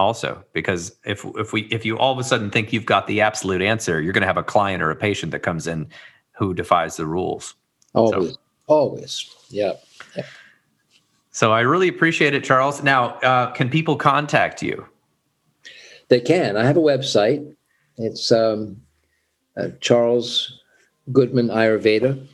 Also, 0.00 0.44
because 0.52 0.96
if 1.04 1.24
if 1.36 1.52
we 1.52 1.62
if 1.66 1.86
you 1.86 1.96
all 1.96 2.12
of 2.12 2.18
a 2.18 2.24
sudden 2.24 2.50
think 2.50 2.72
you've 2.72 2.84
got 2.84 3.06
the 3.06 3.20
absolute 3.20 3.62
answer, 3.62 4.02
you're 4.02 4.12
going 4.12 4.22
to 4.22 4.26
have 4.26 4.36
a 4.36 4.42
client 4.42 4.82
or 4.82 4.90
a 4.90 4.96
patient 4.96 5.30
that 5.30 5.40
comes 5.40 5.68
in 5.68 5.88
who 6.36 6.54
defies 6.54 6.96
the 6.96 7.06
rules. 7.06 7.54
Always, 7.94 8.32
so, 8.32 8.38
always, 8.66 9.34
yeah. 9.50 9.74
yeah. 10.16 10.24
So 11.30 11.52
I 11.52 11.60
really 11.60 11.88
appreciate 11.88 12.34
it, 12.34 12.44
Charles. 12.44 12.82
Now, 12.82 13.14
uh, 13.20 13.50
can 13.52 13.68
people 13.68 13.96
contact 13.96 14.62
you? 14.62 14.86
They 16.08 16.20
can. 16.20 16.56
I 16.56 16.64
have 16.64 16.76
a 16.76 16.80
website. 16.80 17.54
It's 17.96 18.30
um, 18.30 18.80
uh, 19.56 19.68
Charles 19.80 20.60
Goodman 21.12 21.48
Ayurveda. 21.48 22.26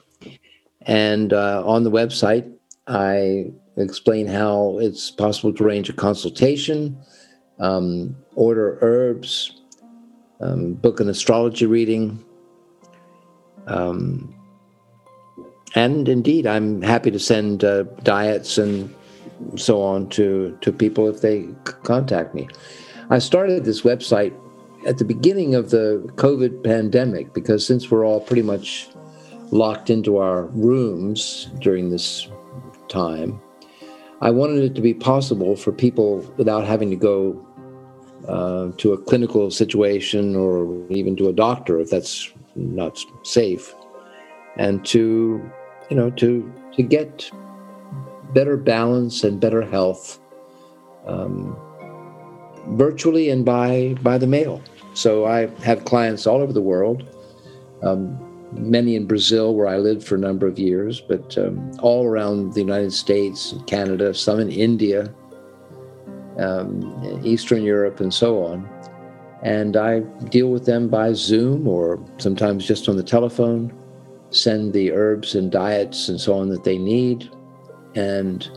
And 0.83 1.33
uh, 1.33 1.63
on 1.67 1.85
the 1.85 1.91
website, 1.91 2.51
I 2.87 3.53
explain 3.77 4.27
how 4.27 4.79
it's 4.81 5.11
possible 5.11 5.53
to 5.53 5.65
arrange 5.65 5.89
a 5.89 5.93
consultation, 5.93 6.99
um, 7.59 8.17
order 8.35 8.79
herbs, 8.81 9.61
um, 10.41 10.75
book 10.75 11.01
an 11.01 11.09
astrology 11.09 11.67
reading. 11.67 12.25
Um, 13.71 14.35
and 15.75 16.09
indeed, 16.09 16.47
I'm 16.47 16.83
happy 16.83 17.11
to 17.11 17.19
send 17.19 17.65
uh, 17.65 17.85
diets 18.03 18.59
and 18.59 18.95
so 19.57 19.81
on 19.81 20.09
to, 20.11 20.59
to 20.61 20.73
people 20.73 21.09
if 21.09 21.21
they 21.21 21.49
contact 21.85 22.35
me. 22.35 22.49
I 23.09 23.19
started 23.19 23.65
this 23.65 23.83
website 23.83 24.35
at 24.87 24.99
the 24.99 25.05
beginning 25.05 25.55
of 25.55 25.71
the 25.71 26.03
COVID 26.17 26.65
pandemic, 26.65 27.33
because 27.33 27.67
since 27.67 27.91
we're 27.91 28.05
all 28.05 28.21
pretty 28.21 28.43
much 28.43 28.89
locked 29.51 29.91
into 29.91 30.17
our 30.17 30.47
rooms 30.47 31.49
during 31.61 31.91
this 31.91 32.29
time, 32.89 33.41
I 34.21 34.31
wanted 34.31 34.65
it 34.65 34.75
to 34.75 34.81
be 34.81 34.95
possible 34.95 35.57
for 35.57 35.73
people 35.73 36.19
without 36.37 36.67
having 36.67 36.91
to 36.91 36.97
go 36.97 37.47
uh, 38.29 38.71
to 38.77 38.93
a 38.93 38.99
clinical 38.99 39.51
situation 39.51 40.37
or 40.37 40.87
even 40.91 41.17
to 41.17 41.29
a 41.29 41.33
doctor 41.33 41.81
if 41.81 41.91
that's 41.91 42.33
not 42.61 43.05
safe, 43.23 43.75
and 44.57 44.85
to 44.87 45.41
you 45.91 45.97
know 45.97 46.11
to 46.11 46.53
to 46.77 46.83
get 46.83 47.31
better 48.33 48.57
balance 48.57 49.25
and 49.25 49.41
better 49.41 49.63
health. 49.63 50.21
Um, 51.07 51.57
virtually 52.69 53.31
and 53.31 53.45
by 53.45 53.97
by 54.03 54.19
the 54.19 54.27
mail. 54.27 54.63
So 54.95 55.25
I 55.27 55.47
have 55.63 55.85
clients 55.85 56.27
all 56.27 56.41
over 56.41 56.53
the 56.53 56.63
world, 56.63 57.09
um, 57.83 58.19
many 58.53 58.97
in 58.97 59.07
Brazil 59.07 59.55
where 59.55 59.67
I 59.67 59.79
lived 59.79 60.05
for 60.05 60.17
a 60.17 60.19
number 60.19 60.47
of 60.47 60.59
years, 60.59 61.01
but 61.01 61.37
um, 61.39 61.73
all 61.81 62.07
around 62.07 62.55
the 62.55 62.61
United 62.61 62.93
States, 62.93 63.55
Canada, 63.67 64.13
some 64.13 64.41
in 64.41 64.51
India, 64.51 65.13
um, 66.39 67.21
Eastern 67.25 67.63
Europe, 67.63 68.01
and 68.01 68.13
so 68.13 68.43
on. 68.45 68.69
And 69.43 69.77
I 69.77 70.01
deal 70.29 70.49
with 70.49 70.67
them 70.67 70.89
by 70.89 71.13
Zoom 71.15 71.67
or 71.67 71.99
sometimes 72.19 72.67
just 72.67 72.89
on 72.89 72.97
the 72.97 73.03
telephone, 73.03 73.73
send 74.31 74.73
the 74.73 74.93
herbs 74.93 75.35
and 75.35 75.51
diets 75.51 76.09
and 76.09 76.21
so 76.21 76.35
on 76.35 76.51
that 76.51 76.65
they 76.65 76.79
need, 76.79 77.31
and 77.95 78.49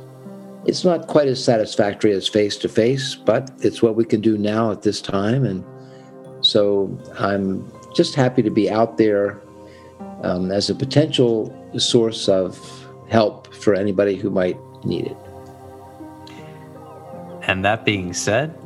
it's 0.65 0.83
not 0.83 1.07
quite 1.07 1.27
as 1.27 1.43
satisfactory 1.43 2.11
as 2.13 2.27
face 2.27 2.57
to 2.57 2.69
face, 2.69 3.15
but 3.15 3.51
it's 3.59 3.81
what 3.81 3.95
we 3.95 4.05
can 4.05 4.21
do 4.21 4.37
now 4.37 4.71
at 4.71 4.81
this 4.81 5.01
time. 5.01 5.43
And 5.43 5.63
so 6.41 6.97
I'm 7.19 7.69
just 7.95 8.15
happy 8.15 8.41
to 8.43 8.49
be 8.49 8.69
out 8.69 8.97
there 8.97 9.41
um, 10.23 10.51
as 10.51 10.69
a 10.69 10.75
potential 10.75 11.53
source 11.77 12.29
of 12.29 12.57
help 13.09 13.53
for 13.53 13.73
anybody 13.73 14.15
who 14.15 14.29
might 14.29 14.57
need 14.85 15.07
it. 15.07 15.17
And 17.41 17.65
that 17.65 17.83
being 17.83 18.13
said, 18.13 18.57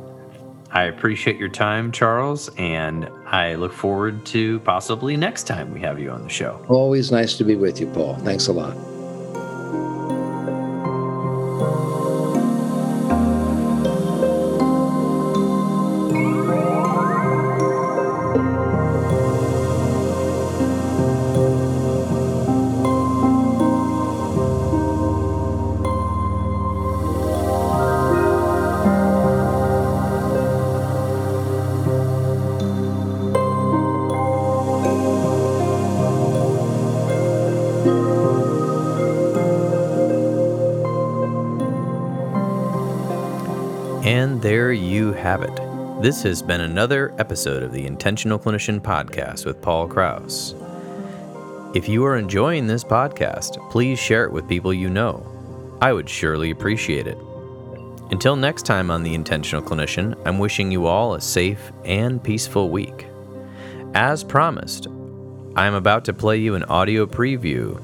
I 0.70 0.84
appreciate 0.84 1.38
your 1.38 1.48
time, 1.48 1.92
Charles, 1.92 2.50
and 2.56 3.08
I 3.26 3.54
look 3.54 3.72
forward 3.72 4.26
to 4.26 4.60
possibly 4.60 5.16
next 5.16 5.46
time 5.46 5.72
we 5.72 5.80
have 5.80 5.98
you 5.98 6.10
on 6.10 6.22
the 6.22 6.28
show. 6.28 6.64
Always 6.68 7.10
nice 7.10 7.36
to 7.38 7.44
be 7.44 7.56
with 7.56 7.80
you, 7.80 7.86
Paul. 7.86 8.16
Thanks 8.16 8.48
a 8.48 8.52
lot. 8.52 8.76
This 46.00 46.22
has 46.22 46.42
been 46.42 46.60
another 46.60 47.12
episode 47.18 47.64
of 47.64 47.72
the 47.72 47.84
Intentional 47.84 48.38
Clinician 48.38 48.78
Podcast 48.78 49.44
with 49.44 49.60
Paul 49.60 49.88
Krauss. 49.88 50.54
If 51.74 51.88
you 51.88 52.04
are 52.04 52.16
enjoying 52.16 52.68
this 52.68 52.84
podcast, 52.84 53.58
please 53.72 53.98
share 53.98 54.24
it 54.24 54.30
with 54.30 54.48
people 54.48 54.72
you 54.72 54.90
know. 54.90 55.26
I 55.80 55.92
would 55.92 56.08
surely 56.08 56.52
appreciate 56.52 57.08
it. 57.08 57.18
Until 58.12 58.36
next 58.36 58.64
time 58.64 58.92
on 58.92 59.02
The 59.02 59.12
Intentional 59.12 59.60
Clinician, 59.60 60.16
I'm 60.24 60.38
wishing 60.38 60.70
you 60.70 60.86
all 60.86 61.14
a 61.14 61.20
safe 61.20 61.72
and 61.84 62.22
peaceful 62.22 62.70
week. 62.70 63.08
As 63.94 64.22
promised, 64.22 64.86
I 65.56 65.66
am 65.66 65.74
about 65.74 66.04
to 66.04 66.12
play 66.12 66.36
you 66.36 66.54
an 66.54 66.62
audio 66.62 67.06
preview 67.06 67.82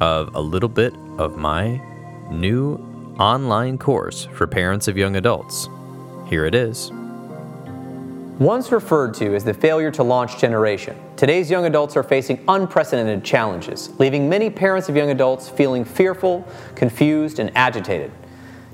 of 0.00 0.34
a 0.34 0.40
little 0.40 0.68
bit 0.68 0.92
of 1.18 1.36
my 1.36 1.80
new 2.32 2.74
online 3.20 3.78
course 3.78 4.24
for 4.32 4.48
parents 4.48 4.88
of 4.88 4.98
young 4.98 5.14
adults. 5.14 5.68
Here 6.28 6.46
it 6.46 6.56
is. 6.56 6.90
Once 8.40 8.72
referred 8.72 9.14
to 9.14 9.32
as 9.36 9.44
the 9.44 9.54
failure 9.54 9.92
to 9.92 10.02
launch 10.02 10.38
generation, 10.38 10.96
today's 11.14 11.48
young 11.48 11.66
adults 11.66 11.96
are 11.96 12.02
facing 12.02 12.44
unprecedented 12.48 13.22
challenges, 13.22 13.90
leaving 14.00 14.28
many 14.28 14.50
parents 14.50 14.88
of 14.88 14.96
young 14.96 15.10
adults 15.10 15.48
feeling 15.48 15.84
fearful, 15.84 16.44
confused, 16.74 17.38
and 17.38 17.56
agitated. 17.56 18.10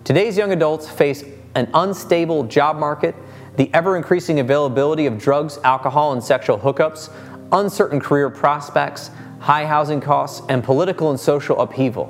Today's 0.03 0.39
young 0.39 0.51
adults 0.51 0.89
face 0.89 1.25
an 1.55 1.69
unstable 1.75 2.45
job 2.45 2.79
market, 2.79 3.15
the 3.57 3.69
ever 3.75 3.99
increasing 3.99 4.41
availability 4.41 5.05
of 5.05 5.19
drugs, 5.19 5.59
alcohol, 5.63 6.15
and 6.15 6.25
sexual 6.25 6.59
hookups, 6.59 7.13
uncertain 7.53 8.01
career 8.01 8.31
prospects, 8.31 9.11
high 9.41 9.67
housing 9.67 10.01
costs, 10.01 10.41
and 10.49 10.65
political 10.65 11.11
and 11.11 11.21
social 11.21 11.61
upheaval. 11.61 12.07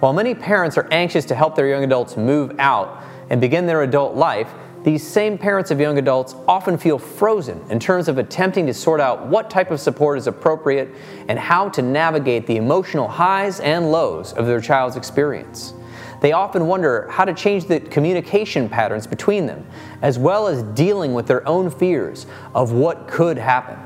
While 0.00 0.14
many 0.14 0.34
parents 0.34 0.78
are 0.78 0.88
anxious 0.90 1.26
to 1.26 1.34
help 1.34 1.54
their 1.54 1.68
young 1.68 1.84
adults 1.84 2.16
move 2.16 2.58
out 2.58 3.02
and 3.28 3.42
begin 3.42 3.66
their 3.66 3.82
adult 3.82 4.14
life, 4.14 4.48
these 4.86 5.04
same 5.04 5.36
parents 5.36 5.72
of 5.72 5.80
young 5.80 5.98
adults 5.98 6.36
often 6.46 6.78
feel 6.78 6.96
frozen 6.96 7.60
in 7.70 7.80
terms 7.80 8.06
of 8.06 8.18
attempting 8.18 8.68
to 8.68 8.72
sort 8.72 9.00
out 9.00 9.26
what 9.26 9.50
type 9.50 9.72
of 9.72 9.80
support 9.80 10.16
is 10.16 10.28
appropriate 10.28 10.88
and 11.26 11.40
how 11.40 11.68
to 11.68 11.82
navigate 11.82 12.46
the 12.46 12.56
emotional 12.56 13.08
highs 13.08 13.58
and 13.58 13.90
lows 13.90 14.32
of 14.34 14.46
their 14.46 14.60
child's 14.60 14.94
experience. 14.94 15.74
They 16.20 16.30
often 16.30 16.68
wonder 16.68 17.08
how 17.10 17.24
to 17.24 17.34
change 17.34 17.64
the 17.64 17.80
communication 17.80 18.68
patterns 18.68 19.08
between 19.08 19.46
them, 19.46 19.66
as 20.02 20.20
well 20.20 20.46
as 20.46 20.62
dealing 20.62 21.14
with 21.14 21.26
their 21.26 21.46
own 21.48 21.68
fears 21.68 22.26
of 22.54 22.70
what 22.70 23.08
could 23.08 23.38
happen. 23.38 23.76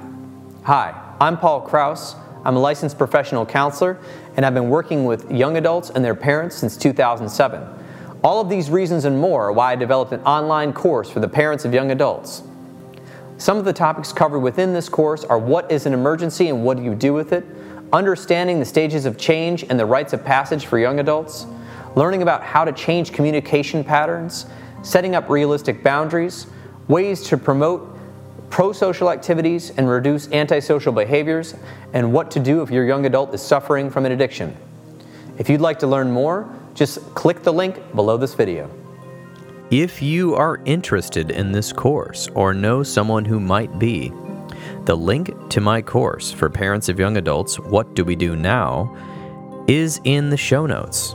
Hi, 0.64 0.94
I'm 1.18 1.39
Paul 1.39 1.62
Krauss. 1.62 2.14
I'm 2.44 2.56
a 2.56 2.60
licensed 2.60 2.98
professional 2.98 3.47
counselor, 3.47 3.98
and 4.36 4.44
I've 4.44 4.52
been 4.52 4.68
working 4.68 5.06
with 5.06 5.32
young 5.32 5.56
adults 5.56 5.89
and 5.89 6.05
their 6.05 6.14
parents 6.14 6.56
since 6.56 6.77
2007. 6.77 7.80
All 8.22 8.40
of 8.40 8.51
these 8.51 8.68
reasons 8.68 9.06
and 9.06 9.18
more 9.18 9.47
are 9.47 9.52
why 9.52 9.72
I 9.72 9.76
developed 9.76 10.12
an 10.12 10.20
online 10.20 10.74
course 10.74 11.09
for 11.09 11.20
the 11.20 11.28
parents 11.28 11.64
of 11.64 11.72
young 11.72 11.90
adults. 11.90 12.42
Some 13.38 13.56
of 13.56 13.64
the 13.64 13.72
topics 13.72 14.12
covered 14.12 14.40
within 14.40 14.74
this 14.74 14.90
course 14.90 15.24
are 15.24 15.38
what 15.38 15.72
is 15.72 15.86
an 15.86 15.94
emergency 15.94 16.48
and 16.48 16.62
what 16.62 16.76
do 16.76 16.82
you 16.82 16.94
do 16.94 17.14
with 17.14 17.32
it, 17.32 17.47
understanding 17.94 18.59
the 18.59 18.66
stages 18.66 19.06
of 19.06 19.16
change 19.16 19.64
and 19.64 19.80
the 19.80 19.86
rites 19.86 20.12
of 20.12 20.22
passage 20.22 20.66
for 20.66 20.78
young 20.78 21.01
adults, 21.01 21.47
learning 21.97 22.20
about 22.20 22.42
how 22.42 22.62
to 22.62 22.72
change 22.72 23.12
communication 23.12 23.82
patterns, 23.82 24.44
setting 24.82 25.14
up 25.14 25.30
realistic 25.30 25.82
boundaries, 25.82 26.47
ways 26.88 27.22
to 27.22 27.38
promote 27.38 27.98
pro 28.51 28.72
social 28.72 29.10
activities 29.10 29.70
and 29.78 29.88
reduce 29.88 30.30
antisocial 30.32 30.92
behaviors, 30.92 31.55
and 31.94 32.12
what 32.12 32.30
to 32.30 32.38
do 32.38 32.60
if 32.60 32.70
your 32.70 32.84
young 32.84 33.06
adult 33.06 33.32
is 33.32 33.40
suffering 33.40 33.88
from 33.88 34.05
an 34.05 34.12
addiction. 34.12 34.55
If 35.38 35.48
you'd 35.48 35.62
like 35.62 35.78
to 35.78 35.86
learn 35.86 36.10
more, 36.10 36.55
just 36.74 36.98
click 37.14 37.42
the 37.42 37.52
link 37.52 37.80
below 37.94 38.16
this 38.16 38.34
video. 38.34 38.70
If 39.70 40.02
you 40.02 40.34
are 40.34 40.60
interested 40.64 41.30
in 41.30 41.52
this 41.52 41.72
course 41.72 42.28
or 42.34 42.52
know 42.52 42.82
someone 42.82 43.24
who 43.24 43.38
might 43.38 43.78
be, 43.78 44.12
the 44.84 44.97
link 44.97 45.30
to 45.51 45.60
my 45.60 45.80
course 45.80 46.32
for 46.32 46.51
parents 46.51 46.88
of 46.88 46.98
young 46.98 47.16
adults, 47.16 47.59
What 47.59 47.94
Do 47.94 48.05
We 48.05 48.16
Do 48.16 48.34
Now, 48.34 48.97
is 49.68 50.01
in 50.05 50.30
the 50.30 50.36
show 50.36 50.66
notes. 50.66 51.14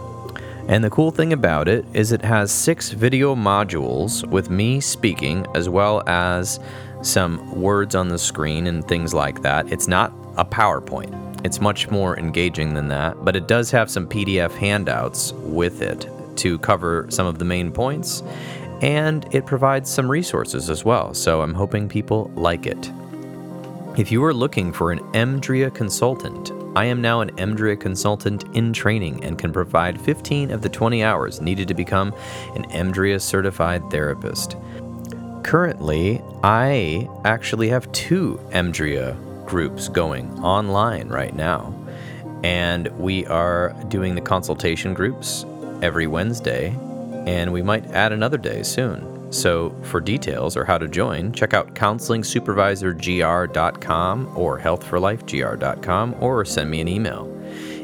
And 0.67 0.83
the 0.83 0.89
cool 0.89 1.11
thing 1.11 1.33
about 1.33 1.67
it 1.67 1.85
is 1.93 2.11
it 2.11 2.23
has 2.23 2.51
six 2.51 2.91
video 2.91 3.35
modules 3.35 4.27
with 4.27 4.49
me 4.49 4.79
speaking 4.79 5.45
as 5.53 5.69
well 5.69 6.01
as 6.07 6.59
some 7.01 7.61
words 7.61 7.93
on 7.93 8.07
the 8.07 8.17
screen 8.17 8.67
and 8.67 8.87
things 8.87 9.13
like 9.13 9.41
that. 9.41 9.71
It's 9.71 9.87
not 9.87 10.11
a 10.37 10.45
PowerPoint. 10.45 11.34
It's 11.45 11.61
much 11.61 11.91
more 11.91 12.17
engaging 12.17 12.73
than 12.73 12.87
that, 12.87 13.23
but 13.23 13.35
it 13.35 13.47
does 13.47 13.69
have 13.69 13.91
some 13.91 14.07
PDF 14.07 14.51
handouts 14.53 15.31
with 15.33 15.83
it 15.83 16.09
to 16.37 16.57
cover 16.57 17.05
some 17.09 17.27
of 17.27 17.37
the 17.37 17.45
main 17.45 17.71
points, 17.71 18.23
and 18.81 19.27
it 19.31 19.45
provides 19.45 19.87
some 19.87 20.09
resources 20.09 20.71
as 20.71 20.83
well, 20.83 21.13
so 21.13 21.43
I'm 21.43 21.53
hoping 21.53 21.87
people 21.87 22.31
like 22.33 22.65
it. 22.65 22.91
If 23.95 24.11
you 24.11 24.23
are 24.23 24.33
looking 24.33 24.73
for 24.73 24.91
an 24.91 24.97
EMDRIA 25.13 25.71
consultant, 25.75 26.51
I 26.75 26.85
am 26.85 26.99
now 26.99 27.21
an 27.21 27.29
EMDRIA 27.35 27.79
consultant 27.79 28.43
in 28.55 28.73
training 28.73 29.23
and 29.23 29.37
can 29.37 29.53
provide 29.53 30.01
15 30.01 30.49
of 30.49 30.63
the 30.63 30.69
20 30.69 31.03
hours 31.03 31.41
needed 31.41 31.67
to 31.67 31.75
become 31.75 32.11
an 32.55 32.63
EMDRIA 32.71 33.21
certified 33.21 33.83
therapist. 33.91 34.57
Currently, 35.43 36.23
I 36.43 37.07
actually 37.23 37.69
have 37.69 37.91
two 37.91 38.39
EMDRIA 38.49 39.15
groups 39.45 39.89
going 39.89 40.31
online 40.43 41.09
right 41.09 41.35
now. 41.35 41.73
And 42.43 42.87
we 42.99 43.25
are 43.27 43.75
doing 43.87 44.15
the 44.15 44.21
consultation 44.21 44.93
groups 44.93 45.45
every 45.81 46.07
Wednesday, 46.07 46.75
and 47.25 47.51
we 47.51 47.61
might 47.61 47.85
add 47.91 48.11
another 48.11 48.37
day 48.37 48.63
soon. 48.63 49.31
So, 49.31 49.71
for 49.83 49.99
details 49.99 50.55
or 50.55 50.63
how 50.63 50.77
to 50.77 50.87
join, 50.87 51.33
check 51.33 51.53
out 51.53 51.73
counselingsupervisorgr.com 51.73 54.37
or 54.37 54.59
healthforlifegr.com 54.59 56.15
or 56.19 56.45
send 56.45 56.69
me 56.69 56.81
an 56.81 56.87
email. 56.87 57.31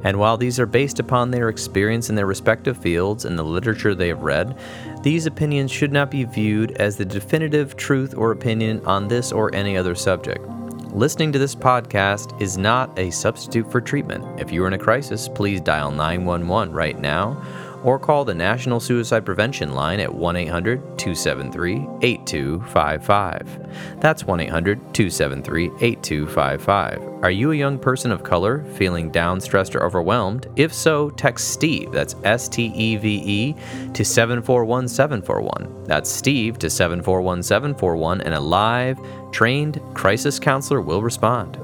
And 0.06 0.20
while 0.20 0.38
these 0.38 0.60
are 0.60 0.68
based 0.68 1.00
upon 1.00 1.32
their 1.32 1.50
experience 1.50 2.12
in 2.12 2.16
their 2.16 2.28
respective 2.28 2.78
fields 2.78 3.26
and 3.26 3.40
the 3.40 3.44
literature 3.44 3.96
they 3.96 4.10
have 4.10 4.22
read, 4.22 4.56
these 5.02 5.26
opinions 5.26 5.72
should 5.72 5.92
not 5.92 6.12
be 6.12 6.26
viewed 6.26 6.74
as 6.74 6.96
the 6.96 7.06
definitive 7.06 7.76
truth 7.76 8.14
or 8.16 8.32
opinion 8.32 8.86
on 8.86 9.08
this 9.08 9.32
or 9.32 9.54
any 9.56 9.76
other 9.76 9.96
subject. 9.96 10.48
Listening 10.94 11.32
to 11.32 11.40
this 11.40 11.56
podcast 11.56 12.40
is 12.40 12.56
not 12.56 12.98
a 13.00 13.10
substitute 13.10 13.70
for 13.72 13.82
treatment. 13.82 14.40
If 14.40 14.52
you 14.52 14.64
are 14.64 14.68
in 14.68 14.74
a 14.74 14.78
crisis, 14.78 15.28
please 15.28 15.60
dial 15.60 15.90
911 15.90 16.72
right 16.72 17.00
now 17.00 17.44
or 17.86 18.00
call 18.00 18.26
the 18.26 18.34
National 18.34 18.80
Suicide 18.80 19.24
Prevention 19.24 19.74
Line 19.74 20.00
at 20.00 20.14
1 20.14 20.36
800 20.36 20.80
273 20.98 21.88
8255. 22.02 24.00
That's 24.02 24.26
1 24.26 24.40
800 24.40 24.78
273 24.94 25.66
8255. 25.80 27.24
Are 27.24 27.32
you 27.32 27.52
a 27.52 27.56
young 27.56 27.78
person 27.78 28.12
of 28.12 28.24
color 28.24 28.64
feeling 28.74 29.12
down, 29.12 29.40
stressed, 29.40 29.76
or 29.76 29.84
overwhelmed? 29.84 30.48
If 30.56 30.74
so, 30.74 31.12
text 31.12 31.52
Steve, 31.52 31.92
that's 31.92 32.16
S 32.24 32.50
T 32.50 32.72
E 32.76 32.98
V 32.98 33.22
E, 33.24 33.56
to 33.94 34.04
741741. 34.04 35.86
That's 35.86 36.10
Steve 36.10 36.58
to 36.60 36.70
741741, 36.70 38.22
and 38.22 38.34
a 38.34 38.40
live, 38.40 39.00
trained 39.32 39.80
crisis 39.94 40.40
counselor 40.40 40.82
will 40.82 41.04
respond. 41.04 41.60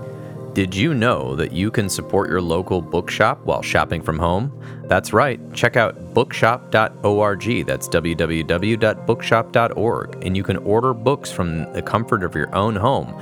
Did 0.53 0.76
you 0.76 0.94
know 0.94 1.34
that 1.38 1.53
you 1.53 1.72
can 1.72 1.88
support 1.88 2.30
your 2.30 2.41
local 2.41 2.82
bookshop 2.82 3.40
while 3.45 3.61
shopping 3.61 4.02
from 4.02 4.19
home? 4.19 4.52
That's 4.84 5.14
right. 5.14 5.40
Check 5.53 5.78
out 5.78 6.14
bookshop.org. 6.14 7.65
That's 7.65 7.88
www.bookshop.org. 7.88 10.26
And 10.26 10.36
you 10.36 10.44
can 10.44 10.57
order 10.57 10.94
books 10.94 11.32
from 11.32 11.72
the 11.72 11.82
comfort 11.82 12.23
of 12.23 12.36
your 12.36 12.53
own 12.53 12.76
home. 12.76 13.18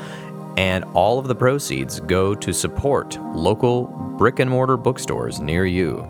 And 0.58 0.84
all 0.96 1.20
of 1.20 1.28
the 1.28 1.36
proceeds 1.36 2.00
go 2.00 2.34
to 2.34 2.52
support 2.52 3.22
local 3.36 3.84
brick 4.18 4.40
and 4.40 4.50
mortar 4.50 4.78
bookstores 4.78 5.40
near 5.40 5.68
you. 5.68 6.08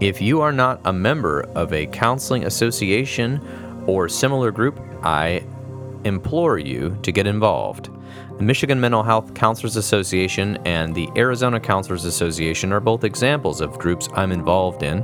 If 0.00 0.20
you 0.20 0.40
are 0.40 0.50
not 0.50 0.80
a 0.84 0.92
member 0.92 1.42
of 1.54 1.72
a 1.72 1.86
counseling 1.86 2.44
association 2.44 3.40
or 3.86 4.08
similar 4.08 4.50
group, 4.50 4.80
I 5.04 5.44
implore 6.04 6.58
you 6.58 6.98
to 7.02 7.12
get 7.12 7.28
involved. 7.28 7.90
The 8.36 8.42
Michigan 8.42 8.80
Mental 8.80 9.04
Health 9.04 9.32
Counselors 9.34 9.76
Association 9.76 10.58
and 10.64 10.92
the 10.92 11.08
Arizona 11.16 11.60
Counselors 11.60 12.04
Association 12.04 12.72
are 12.72 12.80
both 12.80 13.04
examples 13.04 13.60
of 13.60 13.78
groups 13.78 14.08
I'm 14.14 14.32
involved 14.32 14.82
in. 14.82 14.98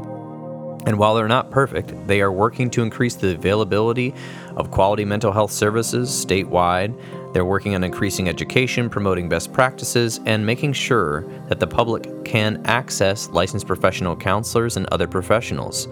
And 0.84 0.98
while 0.98 1.14
they're 1.14 1.28
not 1.28 1.52
perfect, 1.52 1.94
they 2.08 2.22
are 2.22 2.32
working 2.32 2.70
to 2.70 2.82
increase 2.82 3.14
the 3.14 3.32
availability 3.32 4.14
of 4.56 4.72
quality 4.72 5.04
mental 5.04 5.30
health 5.30 5.52
services 5.52 6.10
statewide. 6.10 7.00
They're 7.32 7.44
working 7.44 7.76
on 7.76 7.84
increasing 7.84 8.28
education, 8.28 8.90
promoting 8.90 9.28
best 9.28 9.52
practices, 9.52 10.18
and 10.26 10.44
making 10.44 10.72
sure 10.72 11.24
that 11.48 11.60
the 11.60 11.68
public 11.68 12.24
can 12.24 12.60
access 12.66 13.28
licensed 13.28 13.68
professional 13.68 14.16
counselors 14.16 14.76
and 14.76 14.86
other 14.86 15.06
professionals. 15.06 15.86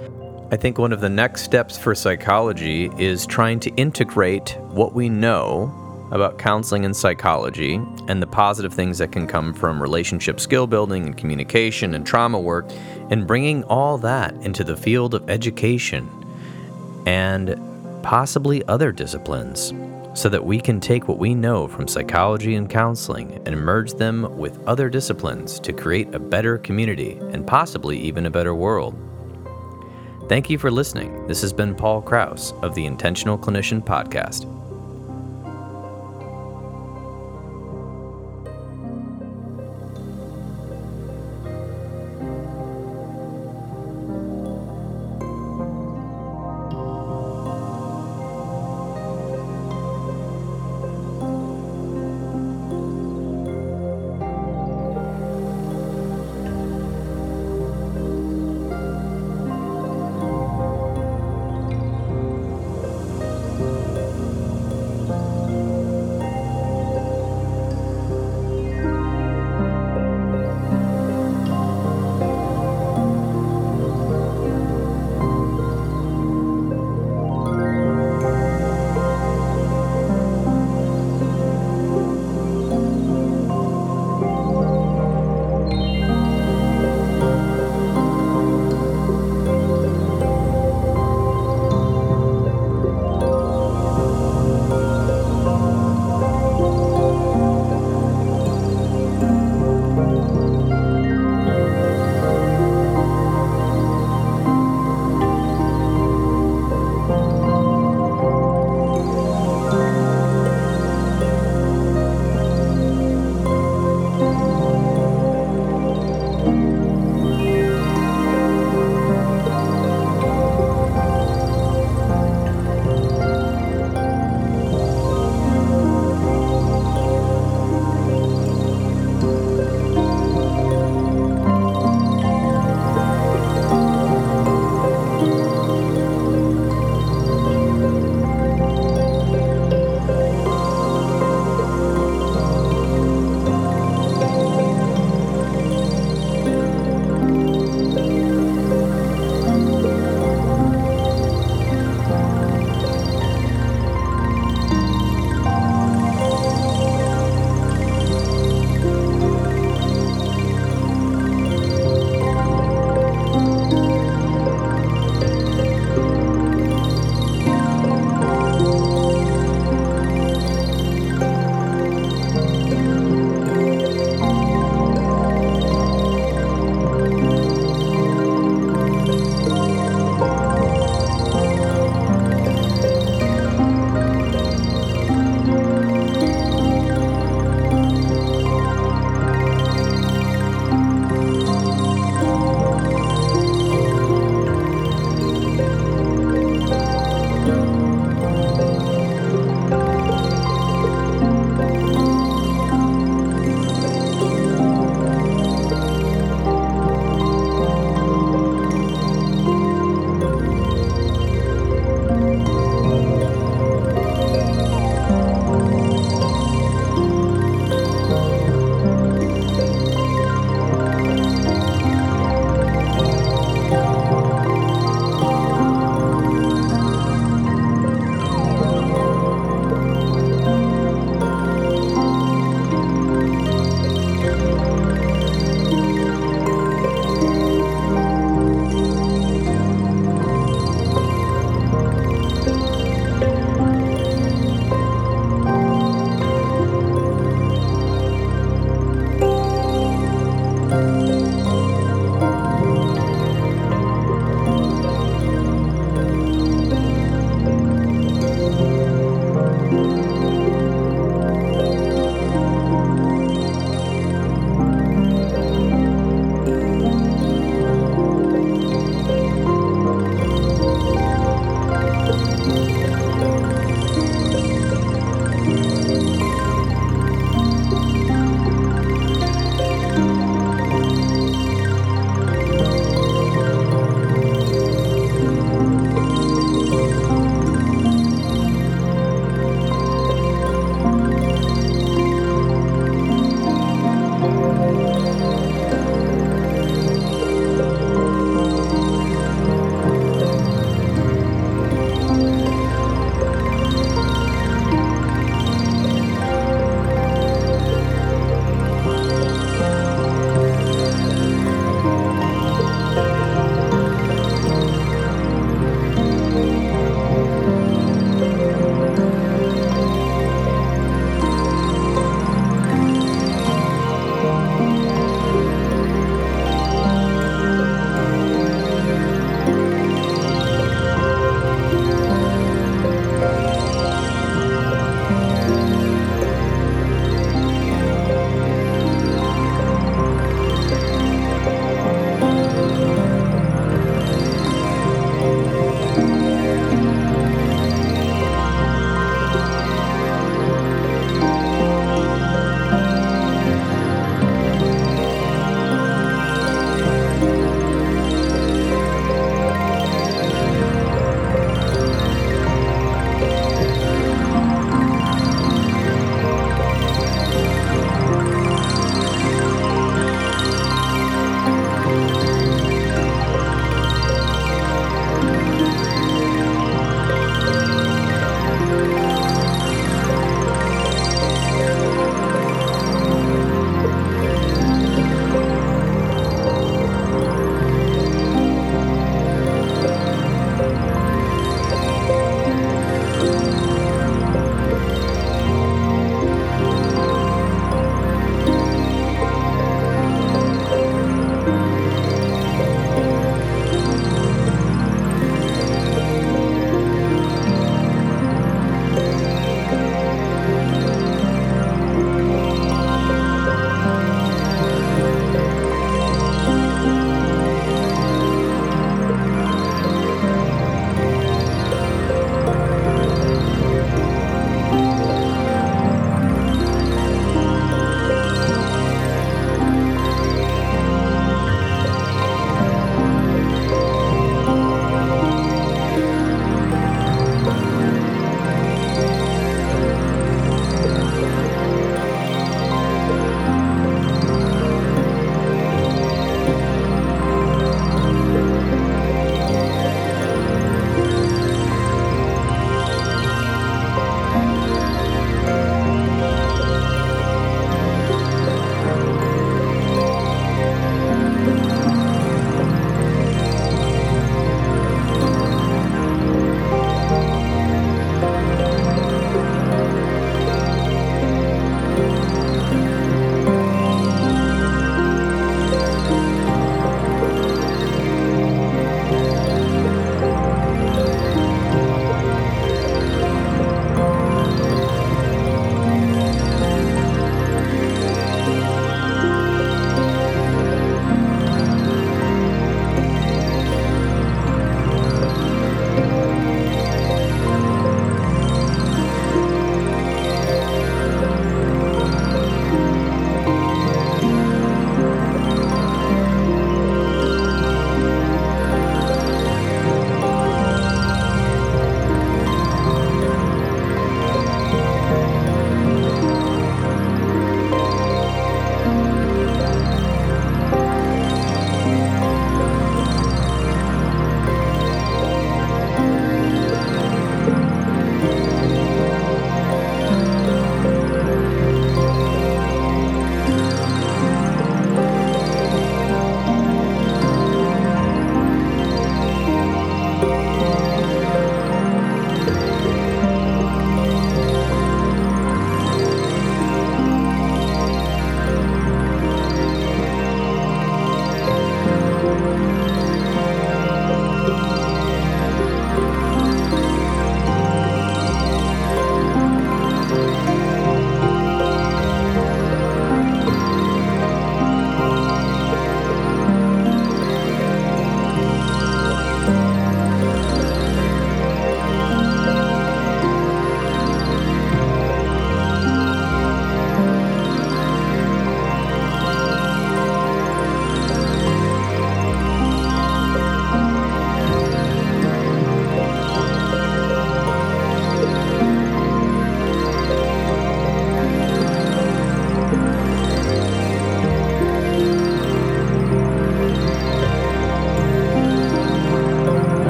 I 0.50 0.56
think 0.56 0.76
one 0.76 0.92
of 0.92 1.00
the 1.00 1.08
next 1.08 1.42
steps 1.42 1.78
for 1.78 1.94
psychology 1.94 2.90
is 2.98 3.26
trying 3.26 3.60
to 3.60 3.70
integrate 3.76 4.56
what 4.70 4.92
we 4.92 5.08
know 5.08 5.87
about 6.10 6.38
counseling 6.38 6.84
and 6.84 6.96
psychology 6.96 7.74
and 8.08 8.22
the 8.22 8.26
positive 8.26 8.72
things 8.72 8.98
that 8.98 9.12
can 9.12 9.26
come 9.26 9.52
from 9.52 9.80
relationship 9.80 10.40
skill 10.40 10.66
building 10.66 11.06
and 11.06 11.16
communication 11.16 11.94
and 11.94 12.06
trauma 12.06 12.38
work, 12.38 12.66
and 13.10 13.26
bringing 13.26 13.64
all 13.64 13.98
that 13.98 14.34
into 14.42 14.64
the 14.64 14.76
field 14.76 15.14
of 15.14 15.28
education 15.28 16.08
and 17.06 17.58
possibly 18.02 18.64
other 18.66 18.92
disciplines 18.92 19.72
so 20.14 20.28
that 20.28 20.44
we 20.44 20.60
can 20.60 20.80
take 20.80 21.06
what 21.06 21.18
we 21.18 21.34
know 21.34 21.68
from 21.68 21.86
psychology 21.86 22.56
and 22.56 22.68
counseling 22.68 23.40
and 23.46 23.56
merge 23.56 23.92
them 23.94 24.36
with 24.36 24.58
other 24.66 24.88
disciplines 24.88 25.60
to 25.60 25.72
create 25.72 26.12
a 26.14 26.18
better 26.18 26.58
community 26.58 27.12
and 27.32 27.46
possibly 27.46 27.98
even 27.98 28.26
a 28.26 28.30
better 28.30 28.54
world. 28.54 28.96
Thank 30.28 30.50
you 30.50 30.58
for 30.58 30.70
listening. 30.70 31.26
This 31.26 31.40
has 31.40 31.52
been 31.52 31.74
Paul 31.74 32.02
Krauss 32.02 32.52
of 32.62 32.74
the 32.74 32.84
Intentional 32.84 33.38
Clinician 33.38 33.82
Podcast. 33.82 34.44